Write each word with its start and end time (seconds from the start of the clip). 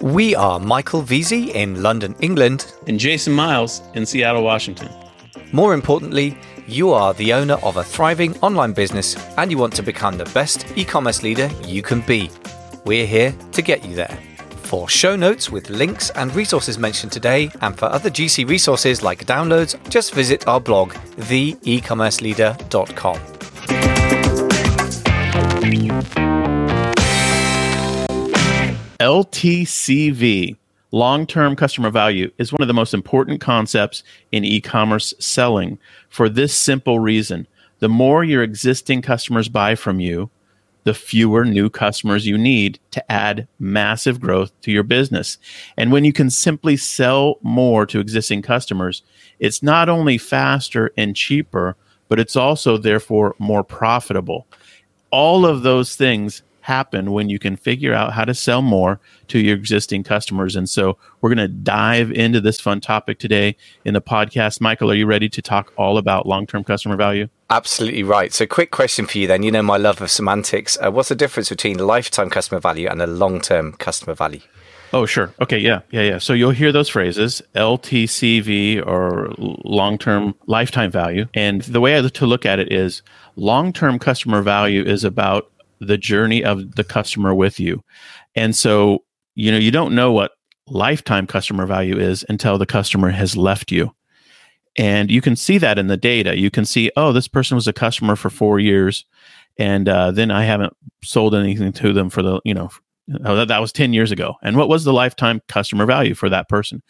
We 0.00 0.34
are 0.34 0.58
Michael 0.58 1.02
Veazey 1.02 1.54
in 1.54 1.82
London, 1.82 2.14
England. 2.20 2.72
And 2.86 2.98
Jason 2.98 3.32
Miles 3.32 3.82
in 3.94 4.06
Seattle, 4.06 4.42
Washington. 4.42 4.88
More 5.52 5.74
importantly, 5.74 6.36
you 6.66 6.90
are 6.90 7.14
the 7.14 7.32
owner 7.32 7.58
of 7.62 7.76
a 7.76 7.84
thriving 7.84 8.36
online 8.38 8.72
business 8.72 9.16
and 9.36 9.50
you 9.50 9.58
want 9.58 9.74
to 9.74 9.82
become 9.82 10.16
the 10.16 10.24
best 10.26 10.66
e 10.76 10.84
commerce 10.84 11.22
leader 11.22 11.50
you 11.64 11.82
can 11.82 12.00
be. 12.00 12.30
We're 12.84 13.06
here 13.06 13.34
to 13.52 13.62
get 13.62 13.84
you 13.84 13.94
there. 13.94 14.18
For 14.62 14.88
show 14.88 15.16
notes 15.16 15.50
with 15.50 15.68
links 15.68 16.10
and 16.10 16.34
resources 16.34 16.78
mentioned 16.78 17.12
today, 17.12 17.50
and 17.60 17.76
for 17.76 17.86
other 17.86 18.08
GC 18.08 18.48
resources 18.48 19.02
like 19.02 19.26
downloads, 19.26 19.76
just 19.90 20.14
visit 20.14 20.46
our 20.46 20.60
blog, 20.60 20.92
theecommerceleader.com. 21.16 23.29
LTCV, 29.00 30.56
long 30.90 31.26
term 31.26 31.56
customer 31.56 31.90
value, 31.90 32.30
is 32.36 32.52
one 32.52 32.60
of 32.60 32.68
the 32.68 32.74
most 32.74 32.92
important 32.92 33.40
concepts 33.40 34.02
in 34.30 34.44
e 34.44 34.60
commerce 34.60 35.14
selling 35.18 35.78
for 36.10 36.28
this 36.28 36.54
simple 36.54 36.98
reason. 36.98 37.46
The 37.78 37.88
more 37.88 38.22
your 38.22 38.42
existing 38.42 39.00
customers 39.00 39.48
buy 39.48 39.74
from 39.74 40.00
you, 40.00 40.28
the 40.84 40.92
fewer 40.92 41.46
new 41.46 41.70
customers 41.70 42.26
you 42.26 42.36
need 42.36 42.78
to 42.90 43.10
add 43.10 43.48
massive 43.58 44.20
growth 44.20 44.52
to 44.62 44.70
your 44.70 44.82
business. 44.82 45.38
And 45.78 45.90
when 45.90 46.04
you 46.04 46.12
can 46.12 46.28
simply 46.28 46.76
sell 46.76 47.38
more 47.40 47.86
to 47.86 48.00
existing 48.00 48.42
customers, 48.42 49.02
it's 49.38 49.62
not 49.62 49.88
only 49.88 50.18
faster 50.18 50.92
and 50.98 51.16
cheaper, 51.16 51.74
but 52.08 52.20
it's 52.20 52.36
also 52.36 52.76
therefore 52.76 53.34
more 53.38 53.64
profitable. 53.64 54.46
All 55.10 55.46
of 55.46 55.62
those 55.62 55.96
things 55.96 56.42
happen 56.62 57.12
when 57.12 57.28
you 57.28 57.38
can 57.38 57.56
figure 57.56 57.94
out 57.94 58.12
how 58.12 58.24
to 58.24 58.34
sell 58.34 58.62
more 58.62 59.00
to 59.28 59.38
your 59.38 59.56
existing 59.56 60.02
customers. 60.02 60.56
And 60.56 60.68
so 60.68 60.98
we're 61.20 61.34
going 61.34 61.38
to 61.38 61.48
dive 61.48 62.10
into 62.12 62.40
this 62.40 62.60
fun 62.60 62.80
topic 62.80 63.18
today 63.18 63.56
in 63.84 63.94
the 63.94 64.00
podcast. 64.00 64.60
Michael, 64.60 64.90
are 64.90 64.94
you 64.94 65.06
ready 65.06 65.28
to 65.28 65.42
talk 65.42 65.72
all 65.76 65.98
about 65.98 66.26
long 66.26 66.46
term 66.46 66.64
customer 66.64 66.96
value? 66.96 67.28
Absolutely 67.50 68.02
right. 68.02 68.32
So, 68.32 68.46
quick 68.46 68.70
question 68.70 69.06
for 69.06 69.18
you 69.18 69.26
then. 69.26 69.42
You 69.42 69.50
know 69.50 69.62
my 69.62 69.76
love 69.76 70.00
of 70.00 70.10
semantics. 70.10 70.78
Uh, 70.80 70.90
what's 70.90 71.08
the 71.08 71.16
difference 71.16 71.48
between 71.48 71.78
lifetime 71.78 72.30
customer 72.30 72.60
value 72.60 72.88
and 72.88 73.02
a 73.02 73.06
long 73.06 73.40
term 73.40 73.72
customer 73.72 74.14
value? 74.14 74.40
Oh, 74.92 75.06
sure. 75.06 75.32
Okay. 75.40 75.58
Yeah. 75.58 75.80
Yeah. 75.90 76.02
Yeah. 76.02 76.18
So 76.18 76.32
you'll 76.32 76.50
hear 76.50 76.72
those 76.72 76.88
phrases 76.88 77.42
LTCV 77.54 78.84
or 78.86 79.32
long 79.38 79.98
term 79.98 80.34
lifetime 80.46 80.90
value. 80.90 81.26
And 81.34 81.62
the 81.62 81.80
way 81.80 81.98
I 81.98 82.06
to 82.06 82.26
look 82.26 82.44
at 82.44 82.58
it 82.58 82.72
is 82.72 83.02
long 83.36 83.72
term 83.72 83.98
customer 83.98 84.42
value 84.42 84.84
is 84.84 85.04
about 85.04 85.50
the 85.80 85.98
journey 85.98 86.44
of 86.44 86.76
the 86.76 86.84
customer 86.84 87.34
with 87.34 87.58
you. 87.58 87.82
And 88.34 88.54
so, 88.54 89.04
you 89.34 89.50
know, 89.50 89.58
you 89.58 89.70
don't 89.70 89.94
know 89.94 90.12
what 90.12 90.32
lifetime 90.66 91.26
customer 91.26 91.66
value 91.66 91.98
is 91.98 92.24
until 92.28 92.58
the 92.58 92.66
customer 92.66 93.10
has 93.10 93.36
left 93.36 93.72
you. 93.72 93.94
And 94.76 95.10
you 95.10 95.20
can 95.20 95.34
see 95.34 95.58
that 95.58 95.78
in 95.78 95.88
the 95.88 95.96
data. 95.96 96.38
You 96.38 96.50
can 96.50 96.64
see, 96.64 96.92
oh, 96.96 97.12
this 97.12 97.28
person 97.28 97.56
was 97.56 97.66
a 97.66 97.72
customer 97.72 98.14
for 98.14 98.30
four 98.30 98.60
years, 98.60 99.04
and 99.58 99.88
uh, 99.88 100.12
then 100.12 100.30
I 100.30 100.44
haven't 100.44 100.74
sold 101.02 101.34
anything 101.34 101.72
to 101.72 101.92
them 101.92 102.08
for 102.08 102.22
the, 102.22 102.40
you 102.44 102.54
know, 102.54 102.70
oh, 103.24 103.36
that, 103.36 103.48
that 103.48 103.60
was 103.60 103.72
10 103.72 103.92
years 103.92 104.12
ago. 104.12 104.36
And 104.42 104.56
what 104.56 104.68
was 104.68 104.84
the 104.84 104.92
lifetime 104.92 105.40
customer 105.48 105.86
value 105.86 106.14
for 106.14 106.28
that 106.28 106.48
person 106.48 106.82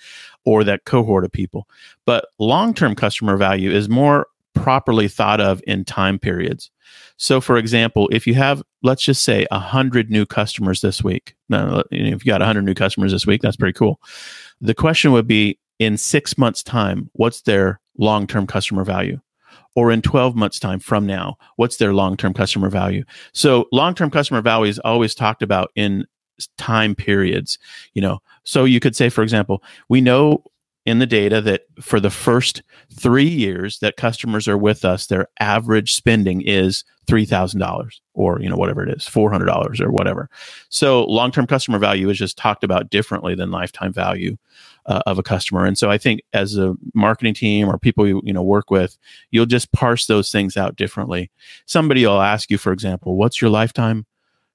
or 0.44 0.62
that 0.64 0.84
cohort 0.84 1.25
of 1.25 1.32
people? 1.32 1.66
But 2.04 2.27
long 2.38 2.75
term 2.75 2.94
customer 2.94 3.36
value 3.36 3.70
is 3.70 3.88
more 3.88 4.27
properly 4.54 5.08
thought 5.08 5.40
of 5.40 5.62
in 5.66 5.84
time 5.84 6.18
periods. 6.18 6.70
So, 7.16 7.40
for 7.40 7.56
example, 7.56 8.08
if 8.12 8.26
you 8.26 8.34
have, 8.34 8.62
let's 8.82 9.02
just 9.02 9.22
say, 9.22 9.46
100 9.50 10.10
new 10.10 10.26
customers 10.26 10.80
this 10.80 11.04
week, 11.04 11.34
now, 11.48 11.82
if 11.90 12.24
you 12.24 12.30
got 12.30 12.40
100 12.40 12.62
new 12.62 12.74
customers 12.74 13.12
this 13.12 13.26
week, 13.26 13.42
that's 13.42 13.56
pretty 13.56 13.76
cool. 13.76 14.00
The 14.60 14.74
question 14.74 15.12
would 15.12 15.26
be 15.26 15.58
in 15.78 15.96
six 15.96 16.38
months' 16.38 16.62
time, 16.62 17.10
what's 17.14 17.42
their 17.42 17.80
long 17.98 18.26
term 18.26 18.46
customer 18.46 18.84
value? 18.84 19.20
Or 19.76 19.91
in 19.91 20.02
12 20.02 20.34
months' 20.34 20.58
time 20.58 20.80
from 20.80 21.06
now, 21.06 21.36
what's 21.56 21.76
their 21.76 21.92
long 21.92 22.16
term 22.16 22.34
customer 22.34 22.70
value? 22.70 23.04
So, 23.32 23.66
long 23.72 23.94
term 23.94 24.10
customer 24.10 24.42
value 24.42 24.70
is 24.70 24.78
always 24.80 25.14
talked 25.14 25.42
about 25.42 25.70
in 25.76 26.06
time 26.56 26.94
periods, 26.94 27.58
you 27.94 28.02
know. 28.02 28.20
So, 28.44 28.64
you 28.64 28.80
could 28.80 28.96
say, 28.96 29.08
for 29.08 29.22
example, 29.22 29.62
we 29.88 30.00
know 30.00 30.44
in 30.90 30.98
the 30.98 31.06
data 31.06 31.40
that 31.40 31.62
for 31.80 32.00
the 32.00 32.10
first 32.10 32.62
three 32.92 33.28
years 33.28 33.78
that 33.78 33.96
customers 33.96 34.48
are 34.48 34.58
with 34.58 34.84
us, 34.84 35.06
their 35.06 35.28
average 35.38 35.94
spending 35.94 36.42
is 36.42 36.82
three 37.06 37.24
thousand 37.24 37.60
dollars, 37.60 38.00
or 38.12 38.40
you 38.40 38.48
know 38.48 38.56
whatever 38.56 38.82
it 38.82 38.90
is, 38.96 39.06
four 39.06 39.30
hundred 39.30 39.46
dollars, 39.46 39.80
or 39.80 39.92
whatever. 39.92 40.28
So 40.68 41.04
long-term 41.04 41.46
customer 41.46 41.78
value 41.78 42.08
is 42.08 42.18
just 42.18 42.36
talked 42.36 42.64
about 42.64 42.90
differently 42.90 43.36
than 43.36 43.52
lifetime 43.52 43.92
value 43.92 44.36
uh, 44.86 45.02
of 45.06 45.16
a 45.16 45.22
customer. 45.22 45.64
And 45.64 45.78
so 45.78 45.92
I 45.92 45.96
think 45.96 46.22
as 46.32 46.56
a 46.56 46.74
marketing 46.92 47.34
team 47.34 47.68
or 47.68 47.78
people 47.78 48.08
you 48.08 48.20
you 48.24 48.32
know 48.32 48.42
work 48.42 48.68
with, 48.72 48.98
you'll 49.30 49.46
just 49.46 49.70
parse 49.70 50.06
those 50.06 50.32
things 50.32 50.56
out 50.56 50.74
differently. 50.74 51.30
Somebody 51.66 52.04
will 52.04 52.20
ask 52.20 52.50
you, 52.50 52.58
for 52.58 52.72
example, 52.72 53.16
"What's 53.16 53.40
your 53.40 53.50
lifetime 53.50 54.06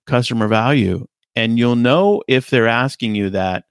customer 0.05 0.49
value?" 0.49 1.07
And 1.33 1.57
you'll 1.57 1.77
know 1.77 2.23
if 2.27 2.49
they're 2.49 2.67
asking 2.67 3.15
you 3.15 3.29
that 3.29 3.63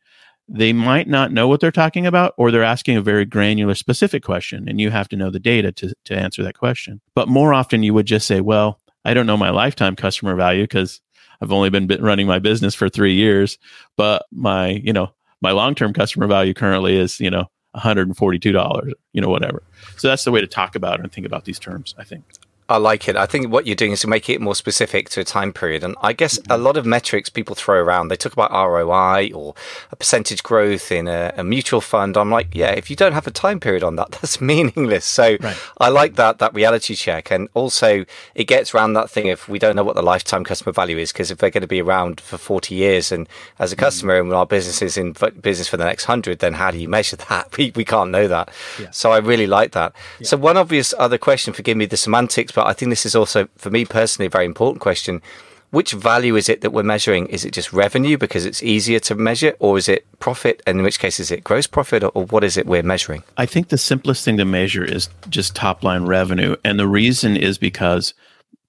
they 0.49 0.73
might 0.73 1.09
not 1.09 1.33
know 1.33 1.49
what 1.49 1.61
they're 1.61 1.71
talking 1.73 2.07
about 2.07 2.35
or 2.37 2.51
they're 2.51 2.63
asking 2.63 2.97
a 2.97 3.03
very 3.03 3.25
granular 3.25 3.75
specific 3.75 4.23
question 4.23 4.69
and 4.69 4.81
you 4.81 4.91
have 4.91 5.09
to 5.09 5.17
know 5.17 5.31
the 5.31 5.41
data 5.41 5.73
to, 5.73 5.95
to 6.05 6.15
answer 6.15 6.43
that 6.43 6.59
question. 6.59 7.01
But 7.15 7.29
more 7.29 7.55
often 7.55 7.83
you 7.83 7.95
would 7.95 8.07
just 8.07 8.27
say 8.27 8.41
well 8.41 8.81
i 9.05 9.15
don't 9.15 9.27
know 9.27 9.37
my 9.37 9.51
lifetime 9.51 9.97
customer 9.97 10.35
value 10.35 10.65
because 10.65 11.01
i've 11.41 11.53
only 11.53 11.71
been 11.71 11.87
running 12.01 12.27
my 12.27 12.39
business 12.39 12.75
for 12.75 12.89
three 12.89 13.15
years 13.15 13.59
but 13.97 14.27
my 14.33 14.69
you 14.69 14.93
know 14.93 15.13
my 15.41 15.53
long-term 15.53 15.93
customer 15.93 16.27
value 16.27 16.55
currently 16.55 16.97
is 16.97 17.21
you 17.21 17.31
know 17.31 17.47
$142 17.77 18.93
you 19.13 19.21
know 19.21 19.29
whatever. 19.29 19.63
So 19.97 20.09
that's 20.09 20.25
the 20.25 20.31
way 20.31 20.41
to 20.41 20.47
talk 20.47 20.75
about 20.75 21.01
and 21.01 21.11
think 21.11 21.27
about 21.27 21.45
these 21.45 21.59
terms 21.59 21.95
i 21.99 22.05
think 22.05 22.25
I 22.67 22.79
like 22.79 23.09
it. 23.09 23.17
I 23.17 23.27
think 23.27 23.51
what 23.51 23.67
you're 23.67 23.77
doing 23.77 23.93
is 23.93 24.01
to 24.01 24.09
make 24.09 24.31
it 24.31 24.41
more 24.41 24.55
specific 24.55 25.11
to 25.11 25.21
a 25.21 25.25
time 25.25 25.53
period. 25.53 25.85
And 25.85 25.95
I 26.01 26.15
guess 26.15 26.39
a 26.49 26.57
lot 26.57 26.79
of 26.79 26.87
metrics 26.87 27.29
people 27.29 27.55
throw 27.55 27.79
around, 27.79 28.09
they 28.09 28.17
talk 28.17 28.33
about 28.33 28.53
ROI 28.53 29.33
or 29.35 29.55
a 29.93 29.97
percentage 29.97 30.43
growth 30.43 30.91
in 30.91 31.07
a, 31.07 31.35
a 31.37 31.45
mutual 31.45 31.83
fund. 31.83 32.17
I'm 32.17 32.31
like, 32.31 32.55
yeah, 32.55 32.71
if 32.71 32.89
you 32.89 32.97
don't 32.97 33.13
have 33.13 33.27
a 33.27 33.31
time 33.31 33.61
period 33.61 33.83
on 33.83 33.97
that, 33.97 34.11
that's 34.13 34.41
meaningless. 34.41 35.05
So 35.05 35.37
right. 35.41 35.57
I 35.79 35.91
like 35.91 36.15
that, 36.15 36.39
that 36.39 36.55
reality 36.55 36.95
check. 36.95 37.31
And 37.31 37.51
also 37.53 38.07
it 38.35 38.45
gets 38.45 38.75
around 38.75 38.95
that 38.95 39.11
thing 39.11 39.27
if 39.27 39.47
we 39.47 39.59
don't 39.59 39.77
know 39.77 39.85
what 39.85 39.97
the 39.97 40.03
lifetime 40.03 40.43
customer 40.43 40.73
value 40.73 40.97
is, 40.97 41.13
because 41.13 41.31
if 41.31 41.39
they're 41.39 41.51
going 41.51 41.61
to 41.61 41.69
be 41.69 41.83
around 41.83 42.19
for 42.19 42.39
40 42.39 42.75
years 42.75 43.13
and 43.13 43.29
as 43.59 43.73
a 43.73 43.77
mm. 43.77 43.81
customer 43.81 44.15
mm-hmm. 44.15 44.31
and 44.31 44.35
our 44.35 44.47
business 44.47 44.81
is 44.81 44.97
in 44.97 45.15
business 45.43 45.69
for 45.69 45.77
the 45.77 45.85
next 45.85 46.07
hundred, 46.07 46.39
then 46.39 46.55
how 46.55 46.71
do 46.71 46.79
you 46.79 46.89
measure 46.89 47.17
that? 47.29 47.55
We, 47.59 47.73
we 47.77 47.85
can't 47.85 48.11
know 48.11 48.27
that. 48.27 48.51
Yeah. 48.81 48.91
So 48.91 49.13
I 49.13 49.19
really 49.19 49.47
like 49.47 49.73
that. 49.73 49.95
Yeah. 50.19 50.29
So 50.29 50.39
one 50.39 50.57
obvious 50.57 50.95
other 50.99 51.19
question, 51.19 51.53
forgive 51.53 51.77
me 51.77 51.85
the 51.85 51.99
semantics, 51.99 52.54
but 52.55 52.67
I 52.67 52.73
think 52.73 52.91
this 52.91 53.05
is 53.07 53.17
also, 53.17 53.49
for 53.57 53.71
me 53.71 53.85
personally, 53.85 54.27
a 54.27 54.31
very 54.31 54.45
important 54.45 54.81
question. 54.81 55.23
Which 55.71 55.91
value 55.93 56.37
is 56.37 56.49
it 56.49 56.61
that 56.61 56.71
we're 56.71 56.85
measuring? 56.85 57.27
Is 57.27 57.45
it 57.45 57.53
just 57.53 57.73
revenue 57.73 58.17
because 58.17 58.47
it's 58.47 58.63
easier 58.63 59.01
to 59.01 59.17
measure, 59.17 59.57
or 59.59 59.77
is 59.77 59.89
it 59.89 60.07
profit? 60.21 60.63
And 60.67 60.79
in 60.79 60.85
which 60.85 61.01
case, 61.01 61.19
is 61.19 61.33
it 61.33 61.43
gross 61.43 61.67
profit, 61.67 62.05
or, 62.05 62.11
or 62.15 62.27
what 62.27 62.45
is 62.45 62.57
it 62.57 62.67
we're 62.67 62.85
measuring? 62.85 63.25
I 63.37 63.47
think 63.47 63.69
the 63.69 63.79
simplest 63.79 64.25
thing 64.25 64.37
to 64.37 64.45
measure 64.45 64.85
is 64.85 65.09
just 65.29 65.57
top 65.57 65.83
line 65.83 66.05
revenue. 66.05 66.55
And 66.65 66.79
the 66.79 66.87
reason 66.87 67.37
is 67.37 67.59
because, 67.59 68.15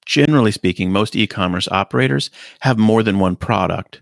generally 0.07 0.51
speaking, 0.51 0.91
most 0.91 1.15
e 1.15 1.27
commerce 1.27 1.67
operators 1.67 2.31
have 2.61 2.79
more 2.79 3.03
than 3.03 3.19
one 3.19 3.35
product 3.35 4.01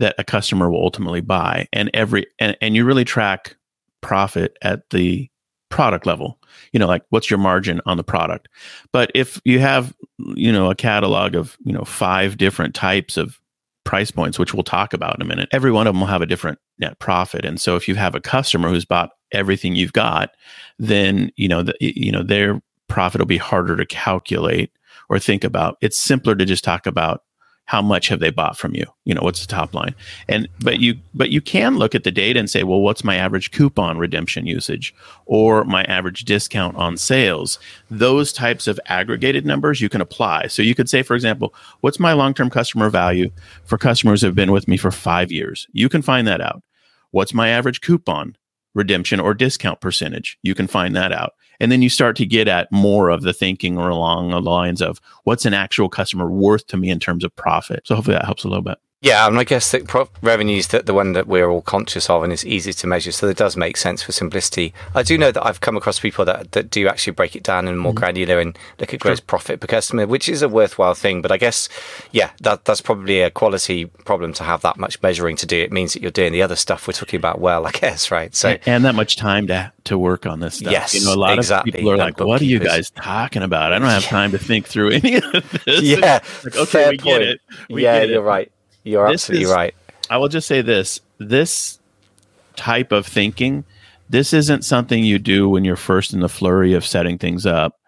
that 0.00 0.16
a 0.18 0.24
customer 0.24 0.68
will 0.68 0.82
ultimately 0.82 1.20
buy. 1.20 1.68
And 1.72 1.90
every, 1.94 2.26
and, 2.40 2.56
and 2.60 2.74
you 2.74 2.84
really 2.84 3.04
track 3.04 3.54
profit 4.00 4.58
at 4.62 4.90
the 4.90 5.30
product 5.68 6.06
level 6.06 6.40
you 6.72 6.78
know 6.78 6.86
like 6.86 7.02
what's 7.10 7.30
your 7.30 7.38
margin 7.38 7.80
on 7.86 7.96
the 7.96 8.04
product? 8.04 8.48
But 8.92 9.10
if 9.14 9.40
you 9.44 9.58
have 9.60 9.94
you 10.18 10.52
know 10.52 10.70
a 10.70 10.74
catalog 10.74 11.34
of 11.34 11.56
you 11.64 11.72
know 11.72 11.84
five 11.84 12.36
different 12.36 12.74
types 12.74 13.16
of 13.16 13.38
price 13.84 14.12
points 14.12 14.38
which 14.38 14.54
we'll 14.54 14.62
talk 14.62 14.94
about 14.94 15.16
in 15.16 15.22
a 15.22 15.24
minute 15.24 15.48
every 15.50 15.72
one 15.72 15.88
of 15.88 15.92
them 15.92 16.00
will 16.00 16.06
have 16.06 16.22
a 16.22 16.26
different 16.26 16.58
net 16.78 16.98
profit. 17.00 17.44
And 17.44 17.60
so 17.60 17.74
if 17.74 17.88
you 17.88 17.96
have 17.96 18.14
a 18.14 18.20
customer 18.20 18.68
who's 18.68 18.84
bought 18.84 19.10
everything 19.32 19.74
you've 19.74 19.92
got 19.92 20.30
then 20.78 21.30
you 21.36 21.48
know 21.48 21.62
the, 21.62 21.74
you 21.80 22.12
know 22.12 22.22
their 22.22 22.60
profit 22.88 23.20
will 23.20 23.26
be 23.26 23.38
harder 23.38 23.76
to 23.76 23.86
calculate 23.86 24.70
or 25.08 25.18
think 25.18 25.44
about. 25.44 25.78
It's 25.80 25.98
simpler 25.98 26.34
to 26.34 26.44
just 26.44 26.62
talk 26.62 26.86
about 26.86 27.22
how 27.64 27.80
much 27.80 28.08
have 28.08 28.20
they 28.20 28.30
bought 28.30 28.58
from 28.58 28.74
you? 28.74 28.84
You 29.04 29.14
know 29.14 29.22
what's 29.22 29.40
the 29.40 29.46
top 29.46 29.72
line? 29.72 29.94
And 30.28 30.48
but 30.60 30.80
you 30.80 30.96
but 31.14 31.30
you 31.30 31.40
can 31.40 31.76
look 31.76 31.94
at 31.94 32.04
the 32.04 32.10
data 32.10 32.38
and 32.38 32.50
say 32.50 32.64
well 32.64 32.80
what's 32.80 33.04
my 33.04 33.16
average 33.16 33.50
coupon 33.50 33.98
redemption 33.98 34.46
usage 34.46 34.94
or 35.26 35.64
my 35.64 35.84
average 35.84 36.24
discount 36.24 36.76
on 36.76 36.96
sales? 36.96 37.58
Those 37.90 38.32
types 38.32 38.66
of 38.66 38.80
aggregated 38.86 39.46
numbers 39.46 39.80
you 39.80 39.88
can 39.88 40.00
apply. 40.00 40.48
So 40.48 40.62
you 40.62 40.74
could 40.74 40.88
say 40.88 41.02
for 41.02 41.14
example 41.14 41.54
what's 41.80 42.00
my 42.00 42.12
long-term 42.12 42.50
customer 42.50 42.90
value 42.90 43.30
for 43.64 43.78
customers 43.78 44.20
who 44.20 44.26
have 44.26 44.34
been 44.34 44.52
with 44.52 44.68
me 44.68 44.76
for 44.76 44.90
5 44.90 45.32
years? 45.32 45.66
You 45.72 45.88
can 45.88 46.02
find 46.02 46.26
that 46.26 46.40
out. 46.40 46.62
What's 47.10 47.34
my 47.34 47.48
average 47.48 47.80
coupon 47.80 48.36
redemption 48.74 49.20
or 49.20 49.34
discount 49.34 49.80
percentage. 49.80 50.38
You 50.42 50.54
can 50.54 50.66
find 50.66 50.96
that 50.96 51.12
out. 51.12 51.34
And 51.62 51.70
then 51.70 51.80
you 51.80 51.88
start 51.88 52.16
to 52.16 52.26
get 52.26 52.48
at 52.48 52.70
more 52.72 53.08
of 53.08 53.22
the 53.22 53.32
thinking 53.32 53.78
or 53.78 53.88
along 53.88 54.30
the 54.30 54.40
lines 54.40 54.82
of 54.82 55.00
what's 55.22 55.46
an 55.46 55.54
actual 55.54 55.88
customer 55.88 56.28
worth 56.28 56.66
to 56.66 56.76
me 56.76 56.90
in 56.90 56.98
terms 56.98 57.22
of 57.22 57.34
profit. 57.36 57.82
So 57.86 57.94
hopefully 57.94 58.16
that 58.16 58.24
helps 58.24 58.42
a 58.42 58.48
little 58.48 58.64
bit. 58.64 58.78
Yeah, 59.02 59.26
and 59.26 59.36
I 59.36 59.42
guess 59.42 59.72
that 59.72 59.88
pro- 59.88 60.08
revenue 60.22 60.58
is 60.58 60.68
the, 60.68 60.80
the 60.80 60.94
one 60.94 61.12
that 61.14 61.26
we're 61.26 61.50
all 61.50 61.60
conscious 61.60 62.08
of 62.08 62.22
and 62.22 62.32
is 62.32 62.46
easy 62.46 62.72
to 62.72 62.86
measure. 62.86 63.10
So 63.10 63.26
that 63.26 63.36
does 63.36 63.56
make 63.56 63.76
sense 63.76 64.00
for 64.00 64.12
simplicity. 64.12 64.72
I 64.94 65.02
do 65.02 65.18
know 65.18 65.32
that 65.32 65.44
I've 65.44 65.60
come 65.60 65.76
across 65.76 65.98
people 65.98 66.24
that, 66.26 66.52
that 66.52 66.70
do 66.70 66.86
actually 66.86 67.14
break 67.14 67.34
it 67.34 67.42
down 67.42 67.66
and 67.66 67.80
more 67.80 67.90
mm-hmm. 67.90 67.98
granular 67.98 68.38
and 68.38 68.56
look 68.78 68.94
at 68.94 69.00
gross 69.00 69.18
sure. 69.18 69.24
profit 69.26 69.58
per 69.58 69.66
customer, 69.66 70.06
which 70.06 70.28
is 70.28 70.40
a 70.40 70.48
worthwhile 70.48 70.94
thing. 70.94 71.20
But 71.20 71.32
I 71.32 71.36
guess, 71.36 71.68
yeah, 72.12 72.30
that 72.42 72.64
that's 72.64 72.80
probably 72.80 73.22
a 73.22 73.30
quality 73.30 73.86
problem 73.86 74.32
to 74.34 74.44
have 74.44 74.60
that 74.62 74.76
much 74.76 75.02
measuring 75.02 75.34
to 75.36 75.46
do. 75.46 75.60
It 75.60 75.72
means 75.72 75.94
that 75.94 76.02
you're 76.02 76.12
doing 76.12 76.32
the 76.32 76.42
other 76.42 76.56
stuff 76.56 76.86
we're 76.86 76.92
talking 76.92 77.18
about 77.18 77.40
well, 77.40 77.66
I 77.66 77.72
guess, 77.72 78.12
right? 78.12 78.32
So 78.36 78.56
and, 78.66 78.84
that 78.84 78.94
much 78.94 79.16
time 79.16 79.48
to 79.48 79.72
to 79.82 79.98
work 79.98 80.26
on 80.26 80.38
this 80.38 80.58
stuff. 80.58 80.70
Yes, 80.70 80.94
you 80.94 81.04
know, 81.04 81.14
a 81.14 81.16
lot 81.18 81.36
exactly. 81.36 81.72
of 81.72 81.74
people 81.74 81.90
are 81.90 81.96
like, 81.96 82.20
"What 82.20 82.40
are 82.40 82.44
you 82.44 82.60
guys 82.60 82.90
talking 82.90 83.42
about? 83.42 83.72
I 83.72 83.80
don't 83.80 83.88
have 83.88 84.04
time 84.20 84.30
to 84.30 84.38
think 84.38 84.68
through 84.68 84.90
any 84.92 85.16
of 85.16 85.62
this." 85.64 85.82
Yeah, 85.82 86.20
like, 86.44 86.54
okay, 86.54 86.64
Fair 86.66 86.90
we 86.90 86.98
point. 86.98 87.18
get 87.18 87.22
it. 87.22 87.40
We 87.68 87.82
yeah, 87.82 88.00
get 88.00 88.10
you're 88.10 88.22
right. 88.22 88.52
You're 88.84 89.10
this 89.10 89.24
absolutely 89.24 89.44
is, 89.44 89.50
right. 89.52 89.74
I 90.10 90.16
will 90.18 90.28
just 90.28 90.48
say 90.48 90.62
this: 90.62 91.00
this 91.18 91.78
type 92.56 92.92
of 92.92 93.06
thinking, 93.06 93.64
this 94.08 94.32
isn't 94.32 94.64
something 94.64 95.04
you 95.04 95.18
do 95.18 95.48
when 95.48 95.64
you're 95.64 95.76
first 95.76 96.12
in 96.12 96.20
the 96.20 96.28
flurry 96.28 96.74
of 96.74 96.84
setting 96.84 97.18
things 97.18 97.46
up. 97.46 97.78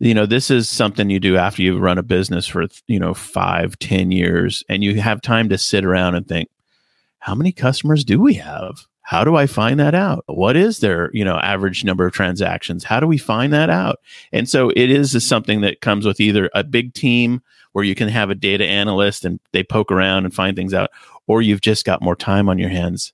You 0.00 0.14
know, 0.14 0.26
this 0.26 0.50
is 0.50 0.68
something 0.68 1.08
you 1.08 1.20
do 1.20 1.36
after 1.36 1.62
you've 1.62 1.80
run 1.80 1.98
a 1.98 2.02
business 2.02 2.46
for 2.46 2.66
you 2.86 2.98
know 2.98 3.14
five, 3.14 3.78
ten 3.78 4.10
years, 4.10 4.64
and 4.68 4.82
you 4.82 5.00
have 5.00 5.20
time 5.20 5.48
to 5.50 5.58
sit 5.58 5.84
around 5.84 6.14
and 6.14 6.26
think, 6.26 6.48
how 7.18 7.34
many 7.34 7.52
customers 7.52 8.04
do 8.04 8.20
we 8.20 8.34
have? 8.34 8.86
How 9.04 9.22
do 9.22 9.36
I 9.36 9.46
find 9.46 9.78
that 9.80 9.94
out? 9.94 10.24
What 10.26 10.56
is 10.56 10.78
their, 10.78 11.10
you 11.12 11.26
know, 11.26 11.36
average 11.36 11.84
number 11.84 12.06
of 12.06 12.14
transactions? 12.14 12.84
How 12.84 13.00
do 13.00 13.06
we 13.06 13.18
find 13.18 13.52
that 13.52 13.68
out? 13.68 14.00
And 14.32 14.48
so 14.48 14.70
it 14.70 14.90
is 14.90 15.26
something 15.26 15.60
that 15.60 15.82
comes 15.82 16.06
with 16.06 16.20
either 16.20 16.50
a 16.54 16.64
big 16.64 16.94
team 16.94 17.42
where 17.74 17.84
you 17.84 17.94
can 17.94 18.08
have 18.08 18.30
a 18.30 18.34
data 18.34 18.64
analyst 18.64 19.24
and 19.24 19.38
they 19.52 19.62
poke 19.62 19.92
around 19.92 20.24
and 20.24 20.32
find 20.32 20.56
things 20.56 20.72
out, 20.72 20.90
or 21.26 21.42
you've 21.42 21.60
just 21.60 21.84
got 21.84 22.00
more 22.00 22.16
time 22.16 22.48
on 22.48 22.58
your 22.58 22.70
hands 22.70 23.12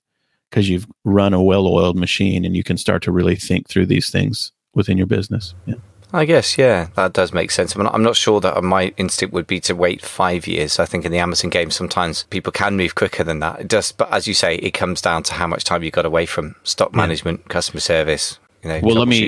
because 0.49 0.69
you've 0.69 0.87
run 1.03 1.33
a 1.33 1.41
well-oiled 1.41 1.97
machine 1.97 2.45
and 2.45 2.55
you 2.55 2.63
can 2.63 2.77
start 2.77 3.01
to 3.01 3.11
really 3.11 3.35
think 3.35 3.67
through 3.67 3.87
these 3.87 4.09
things 4.09 4.51
within 4.75 4.97
your 4.97 5.07
business. 5.07 5.55
Yeah. 5.65 5.75
I 6.13 6.25
guess, 6.25 6.57
yeah, 6.57 6.89
that 6.95 7.13
does 7.13 7.33
make 7.33 7.51
sense. 7.51 7.73
I'm 7.75 8.03
not 8.03 8.17
sure 8.17 8.39
that 8.41 8.61
my 8.61 8.93
instinct 8.97 9.33
would 9.33 9.47
be 9.47 9.61
to 9.61 9.73
wait 9.73 10.01
five 10.01 10.45
years. 10.45 10.77
I 10.77 10.85
think 10.85 11.05
in 11.05 11.11
the 11.11 11.19
Amazon 11.19 11.49
game, 11.49 11.71
sometimes 11.71 12.23
people 12.23 12.51
can 12.51 12.75
move 12.75 12.95
quicker 12.95 13.23
than 13.23 13.39
that. 13.39 13.61
It 13.61 13.67
does, 13.69 13.93
but 13.93 14.11
as 14.11 14.27
you 14.27 14.33
say, 14.33 14.55
it 14.55 14.71
comes 14.71 15.01
down 15.01 15.23
to 15.23 15.33
how 15.33 15.47
much 15.47 15.63
time 15.63 15.83
you 15.83 15.89
got 15.89 16.05
away 16.05 16.25
from 16.25 16.55
stock 16.63 16.93
management, 16.93 17.39
yeah. 17.43 17.47
customer 17.47 17.79
service, 17.79 18.39
you 18.61 18.69
know, 18.69 18.81
well, 18.83 18.95
let 18.95 19.07
me, 19.07 19.27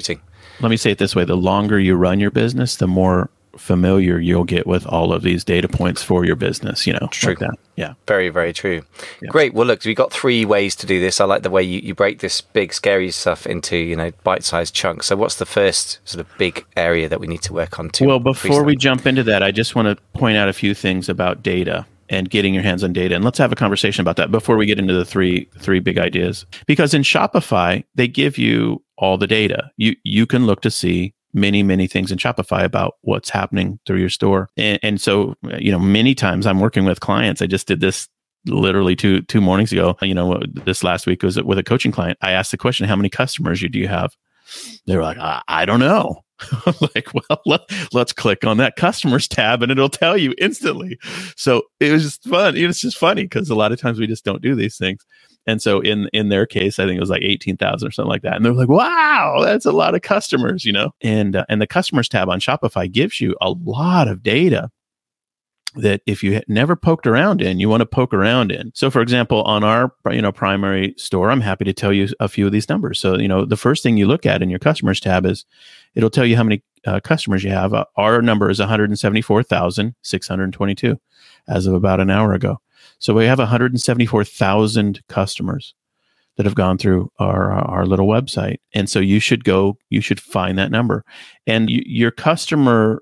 let 0.59 0.69
me 0.69 0.77
say 0.77 0.91
it 0.91 0.97
this 0.97 1.15
way. 1.15 1.23
The 1.23 1.37
longer 1.37 1.79
you 1.79 1.95
run 1.95 2.19
your 2.19 2.31
business, 2.31 2.75
the 2.75 2.87
more 2.87 3.29
familiar 3.57 4.19
you'll 4.19 4.43
get 4.43 4.65
with 4.65 4.85
all 4.87 5.13
of 5.13 5.21
these 5.21 5.43
data 5.43 5.67
points 5.67 6.01
for 6.03 6.25
your 6.25 6.35
business, 6.35 6.87
you 6.87 6.93
know, 6.93 7.07
true. 7.11 7.31
Like 7.31 7.39
that. 7.39 7.59
Yeah. 7.75 7.93
Very, 8.07 8.29
very 8.29 8.53
true. 8.53 8.83
Yeah. 9.21 9.29
Great. 9.29 9.53
Well, 9.53 9.65
look, 9.65 9.83
we've 9.85 9.95
got 9.95 10.11
three 10.11 10.45
ways 10.45 10.75
to 10.77 10.85
do 10.85 10.99
this. 10.99 11.19
I 11.19 11.25
like 11.25 11.43
the 11.43 11.49
way 11.49 11.63
you, 11.63 11.79
you 11.79 11.95
break 11.95 12.19
this 12.19 12.41
big, 12.41 12.73
scary 12.73 13.11
stuff 13.11 13.47
into, 13.47 13.77
you 13.77 13.95
know, 13.95 14.11
bite 14.23 14.43
sized 14.43 14.75
chunks. 14.75 15.07
So, 15.07 15.15
what's 15.15 15.35
the 15.35 15.45
first 15.45 15.99
sort 16.05 16.25
of 16.25 16.37
big 16.37 16.65
area 16.75 17.09
that 17.09 17.19
we 17.19 17.27
need 17.27 17.41
to 17.43 17.53
work 17.53 17.79
on 17.79 17.89
to? 17.91 18.05
Well, 18.05 18.19
before 18.19 18.63
we 18.63 18.75
jump 18.75 19.05
into 19.05 19.23
that, 19.23 19.43
I 19.43 19.51
just 19.51 19.75
want 19.75 19.87
to 19.87 20.03
point 20.17 20.37
out 20.37 20.49
a 20.49 20.53
few 20.53 20.73
things 20.73 21.09
about 21.09 21.41
data 21.43 21.85
and 22.09 22.29
getting 22.29 22.53
your 22.53 22.63
hands 22.63 22.83
on 22.83 22.93
data 22.93 23.15
and 23.15 23.23
let's 23.23 23.37
have 23.37 23.51
a 23.51 23.55
conversation 23.55 24.01
about 24.01 24.17
that 24.17 24.29
before 24.29 24.57
we 24.57 24.65
get 24.65 24.77
into 24.77 24.93
the 24.93 25.05
three 25.05 25.47
three 25.57 25.79
big 25.79 25.97
ideas 25.97 26.45
because 26.67 26.93
in 26.93 27.01
shopify 27.01 27.81
they 27.95 28.09
give 28.09 28.37
you 28.37 28.83
all 28.97 29.17
the 29.17 29.25
data 29.25 29.71
you 29.77 29.95
you 30.03 30.25
can 30.25 30.45
look 30.45 30.61
to 30.61 30.69
see 30.69 31.13
many, 31.33 31.63
many 31.63 31.87
things 31.87 32.11
in 32.11 32.17
Shopify 32.17 32.63
about 32.63 32.95
what's 33.01 33.29
happening 33.29 33.79
through 33.85 33.99
your 33.99 34.09
store. 34.09 34.49
And, 34.57 34.79
and 34.83 35.01
so, 35.01 35.35
you 35.57 35.71
know, 35.71 35.79
many 35.79 36.15
times 36.15 36.45
I'm 36.45 36.59
working 36.59 36.85
with 36.85 36.99
clients. 36.99 37.41
I 37.41 37.47
just 37.47 37.67
did 37.67 37.79
this 37.79 38.07
literally 38.45 38.95
two 38.95 39.21
two 39.23 39.41
mornings 39.41 39.71
ago. 39.71 39.95
You 40.01 40.13
know, 40.13 40.41
this 40.65 40.83
last 40.83 41.07
week 41.07 41.23
was 41.23 41.41
with 41.41 41.57
a 41.57 41.63
coaching 41.63 41.91
client. 41.91 42.17
I 42.21 42.31
asked 42.31 42.51
the 42.51 42.57
question, 42.57 42.87
"How 42.87 42.95
many 42.95 43.09
customers 43.09 43.61
do 43.61 43.79
you 43.79 43.87
have?" 43.87 44.15
They 44.85 44.95
were 44.95 45.03
like, 45.03 45.17
"I, 45.17 45.41
I 45.47 45.65
don't 45.65 45.79
know." 45.79 46.23
like, 46.95 47.07
well, 47.13 47.41
let, 47.45 47.61
us 47.95 48.13
click 48.13 48.43
on 48.43 48.57
that 48.57 48.75
customers 48.75 49.27
tab 49.27 49.63
and 49.63 49.71
it'll 49.71 49.89
tell 49.89 50.17
you 50.17 50.33
instantly. 50.37 50.99
So 51.37 51.63
it 51.79 51.91
was 51.91 52.03
just 52.03 52.23
fun. 52.25 52.57
It's 52.57 52.81
just 52.81 52.97
funny 52.97 53.23
because 53.23 53.49
a 53.49 53.55
lot 53.55 53.71
of 53.71 53.79
times 53.79 53.99
we 53.99 54.07
just 54.07 54.25
don't 54.25 54.41
do 54.41 54.55
these 54.55 54.77
things. 54.77 55.05
And 55.45 55.61
so 55.61 55.81
in 55.81 56.09
in 56.13 56.29
their 56.29 56.45
case, 56.45 56.79
I 56.79 56.85
think 56.85 56.97
it 56.97 57.01
was 57.01 57.09
like 57.09 57.21
eighteen 57.21 57.57
thousand 57.57 57.87
or 57.87 57.91
something 57.91 58.09
like 58.09 58.21
that. 58.21 58.35
And 58.35 58.45
they're 58.45 58.53
like, 58.53 58.69
"Wow, 58.69 59.39
that's 59.41 59.65
a 59.65 59.71
lot 59.71 59.95
of 59.95 60.01
customers," 60.01 60.65
you 60.65 60.71
know. 60.71 60.91
And 61.01 61.35
uh, 61.35 61.45
and 61.49 61.61
the 61.61 61.67
customers 61.67 62.07
tab 62.07 62.29
on 62.29 62.39
Shopify 62.39 62.91
gives 62.91 63.19
you 63.19 63.35
a 63.41 63.51
lot 63.51 64.07
of 64.07 64.23
data 64.23 64.69
that 65.75 66.01
if 66.05 66.21
you 66.23 66.39
never 66.47 66.75
poked 66.75 67.07
around 67.07 67.41
in, 67.41 67.59
you 67.59 67.67
want 67.67 67.81
to 67.81 67.85
poke 67.85 68.13
around 68.13 68.51
in. 68.51 68.71
So, 68.75 68.91
for 68.91 69.01
example, 69.01 69.41
on 69.43 69.63
our 69.63 69.93
you 70.11 70.21
know 70.21 70.31
primary 70.31 70.93
store, 70.97 71.31
I'm 71.31 71.41
happy 71.41 71.65
to 71.65 71.73
tell 71.73 71.91
you 71.91 72.07
a 72.19 72.29
few 72.29 72.45
of 72.45 72.51
these 72.51 72.69
numbers. 72.69 72.99
So, 72.99 73.17
you 73.17 73.27
know, 73.27 73.45
the 73.45 73.57
first 73.57 73.83
thing 73.83 73.97
you 73.97 74.07
look 74.07 74.25
at 74.25 74.41
in 74.41 74.49
your 74.49 74.59
customers 74.59 74.99
tab 74.99 75.25
is 75.25 75.45
it'll 75.95 76.09
tell 76.09 76.25
you 76.25 76.35
how 76.35 76.43
many 76.43 76.63
uh, 76.85 76.99
customers 76.99 77.43
you 77.43 77.51
have. 77.51 77.73
Uh, 77.73 77.85
our 77.95 78.21
number 78.21 78.49
is 78.49 78.59
174,622 78.59 80.99
as 81.47 81.67
of 81.67 81.73
about 81.73 81.99
an 81.99 82.09
hour 82.09 82.33
ago. 82.33 82.59
So 83.03 83.13
we 83.13 83.25
have 83.25 83.37
174,000 83.37 85.01
customers 85.09 85.75
that 86.37 86.45
have 86.45 86.55
gone 86.55 86.77
through 86.77 87.11
our 87.19 87.51
uh, 87.51 87.61
our 87.63 87.85
little 87.85 88.07
website, 88.07 88.59
and 88.73 88.89
so 88.89 89.01
you 89.01 89.19
should 89.19 89.43
go. 89.43 89.77
You 89.89 89.99
should 89.99 90.21
find 90.21 90.57
that 90.57 90.71
number, 90.71 91.03
and 91.45 91.69
you, 91.69 91.83
your 91.85 92.11
customer. 92.11 93.01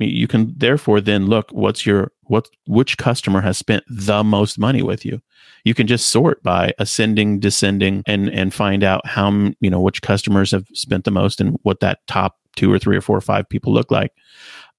You 0.00 0.28
can 0.28 0.52
therefore 0.54 1.00
then 1.00 1.28
look 1.28 1.50
what's 1.50 1.86
your 1.86 2.12
what 2.24 2.46
which 2.66 2.98
customer 2.98 3.40
has 3.40 3.56
spent 3.56 3.84
the 3.88 4.22
most 4.22 4.58
money 4.58 4.82
with 4.82 5.06
you. 5.06 5.22
You 5.64 5.72
can 5.72 5.86
just 5.86 6.08
sort 6.08 6.42
by 6.42 6.74
ascending, 6.78 7.40
descending, 7.40 8.02
and 8.06 8.28
and 8.28 8.52
find 8.52 8.84
out 8.84 9.06
how 9.06 9.30
you 9.60 9.70
know 9.70 9.80
which 9.80 10.02
customers 10.02 10.50
have 10.50 10.66
spent 10.74 11.04
the 11.04 11.10
most 11.10 11.40
and 11.40 11.56
what 11.62 11.80
that 11.80 12.00
top 12.06 12.36
two 12.54 12.70
or 12.70 12.78
three 12.78 12.98
or 12.98 13.00
four 13.00 13.16
or 13.16 13.22
five 13.22 13.48
people 13.48 13.72
look 13.72 13.90
like. 13.90 14.12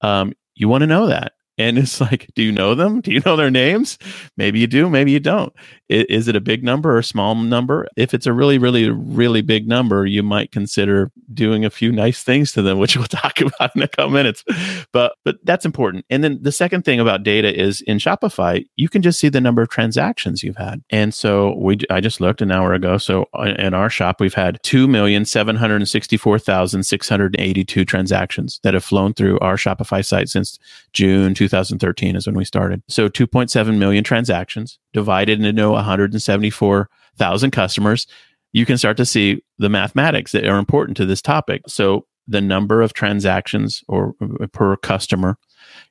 Um, 0.00 0.32
you 0.54 0.68
want 0.68 0.82
to 0.82 0.86
know 0.86 1.08
that 1.08 1.32
and 1.58 1.78
it's 1.78 2.00
like, 2.00 2.28
do 2.34 2.42
you 2.42 2.52
know 2.52 2.74
them? 2.74 3.00
Do 3.00 3.12
you 3.12 3.20
know 3.24 3.36
their 3.36 3.50
names? 3.50 3.98
Maybe 4.36 4.58
you 4.58 4.66
do, 4.66 4.90
maybe 4.90 5.12
you 5.12 5.20
don't. 5.20 5.52
Is 5.88 6.28
it 6.28 6.36
a 6.36 6.40
big 6.40 6.64
number 6.64 6.94
or 6.94 6.98
a 6.98 7.04
small 7.04 7.34
number? 7.34 7.86
If 7.96 8.12
it's 8.12 8.26
a 8.26 8.32
really, 8.32 8.58
really, 8.58 8.90
really 8.90 9.42
big 9.42 9.66
number, 9.68 10.04
you 10.06 10.22
might 10.22 10.52
consider 10.52 11.10
doing 11.32 11.64
a 11.64 11.70
few 11.70 11.92
nice 11.92 12.22
things 12.22 12.52
to 12.52 12.62
them, 12.62 12.78
which 12.82 12.96
we'll 12.96 13.06
talk 13.06 13.40
about 13.40 13.74
in 13.74 13.82
a 13.82 13.88
couple 13.88 14.10
minutes. 14.10 14.44
But 14.92 15.16
but 15.24 15.36
that's 15.44 15.64
important. 15.64 16.04
And 16.10 16.22
then 16.22 16.38
the 16.42 16.52
second 16.52 16.84
thing 16.84 17.00
about 17.00 17.22
data 17.22 17.54
is 17.58 17.80
in 17.82 17.98
Shopify, 17.98 18.64
you 18.76 18.88
can 18.88 19.02
just 19.02 19.18
see 19.18 19.28
the 19.28 19.40
number 19.40 19.62
of 19.62 19.68
transactions 19.68 20.42
you've 20.42 20.56
had. 20.56 20.82
And 20.90 21.12
so 21.14 21.54
we 21.58 21.78
I 21.90 22.00
just 22.00 22.20
looked 22.20 22.42
an 22.42 22.50
hour 22.50 22.74
ago. 22.74 22.98
So 22.98 23.26
uh, 23.34 23.54
in 23.58 23.74
our 23.74 23.90
shop, 23.90 24.20
we've 24.20 24.34
had 24.34 24.58
two 24.62 24.86
million 24.86 25.24
seven 25.24 25.56
hundred 25.56 25.86
sixty-four 25.86 26.38
thousand 26.38 26.84
six 26.84 27.08
hundred 27.08 27.36
eighty-two 27.38 27.84
transactions 27.84 28.60
that 28.62 28.74
have 28.74 28.84
flown 28.84 29.14
through 29.14 29.38
our 29.40 29.56
Shopify 29.56 30.04
site 30.04 30.28
since 30.28 30.58
June 30.92 31.34
2013 31.34 32.16
is 32.16 32.26
when 32.26 32.36
we 32.36 32.44
started. 32.44 32.82
So 32.88 33.08
2.7 33.08 33.78
million 33.78 34.04
transactions 34.04 34.78
divided 34.92 35.44
into 35.44 35.70
174,000 35.70 37.50
customers. 37.50 38.06
You 38.52 38.66
can 38.66 38.78
start 38.78 38.96
to 38.98 39.06
see 39.06 39.42
the 39.58 39.68
mathematics 39.68 40.32
that 40.32 40.46
are 40.46 40.58
important 40.58 40.96
to 40.98 41.06
this 41.06 41.22
topic. 41.22 41.62
So 41.68 42.06
the 42.28 42.40
number 42.40 42.82
of 42.82 42.92
transactions 42.92 43.84
or 43.88 44.14
uh, 44.20 44.46
per 44.48 44.76
customer 44.76 45.38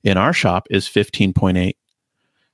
in 0.04 0.18
our 0.18 0.34
shop 0.34 0.68
is 0.70 0.88
15.8. 0.88 1.76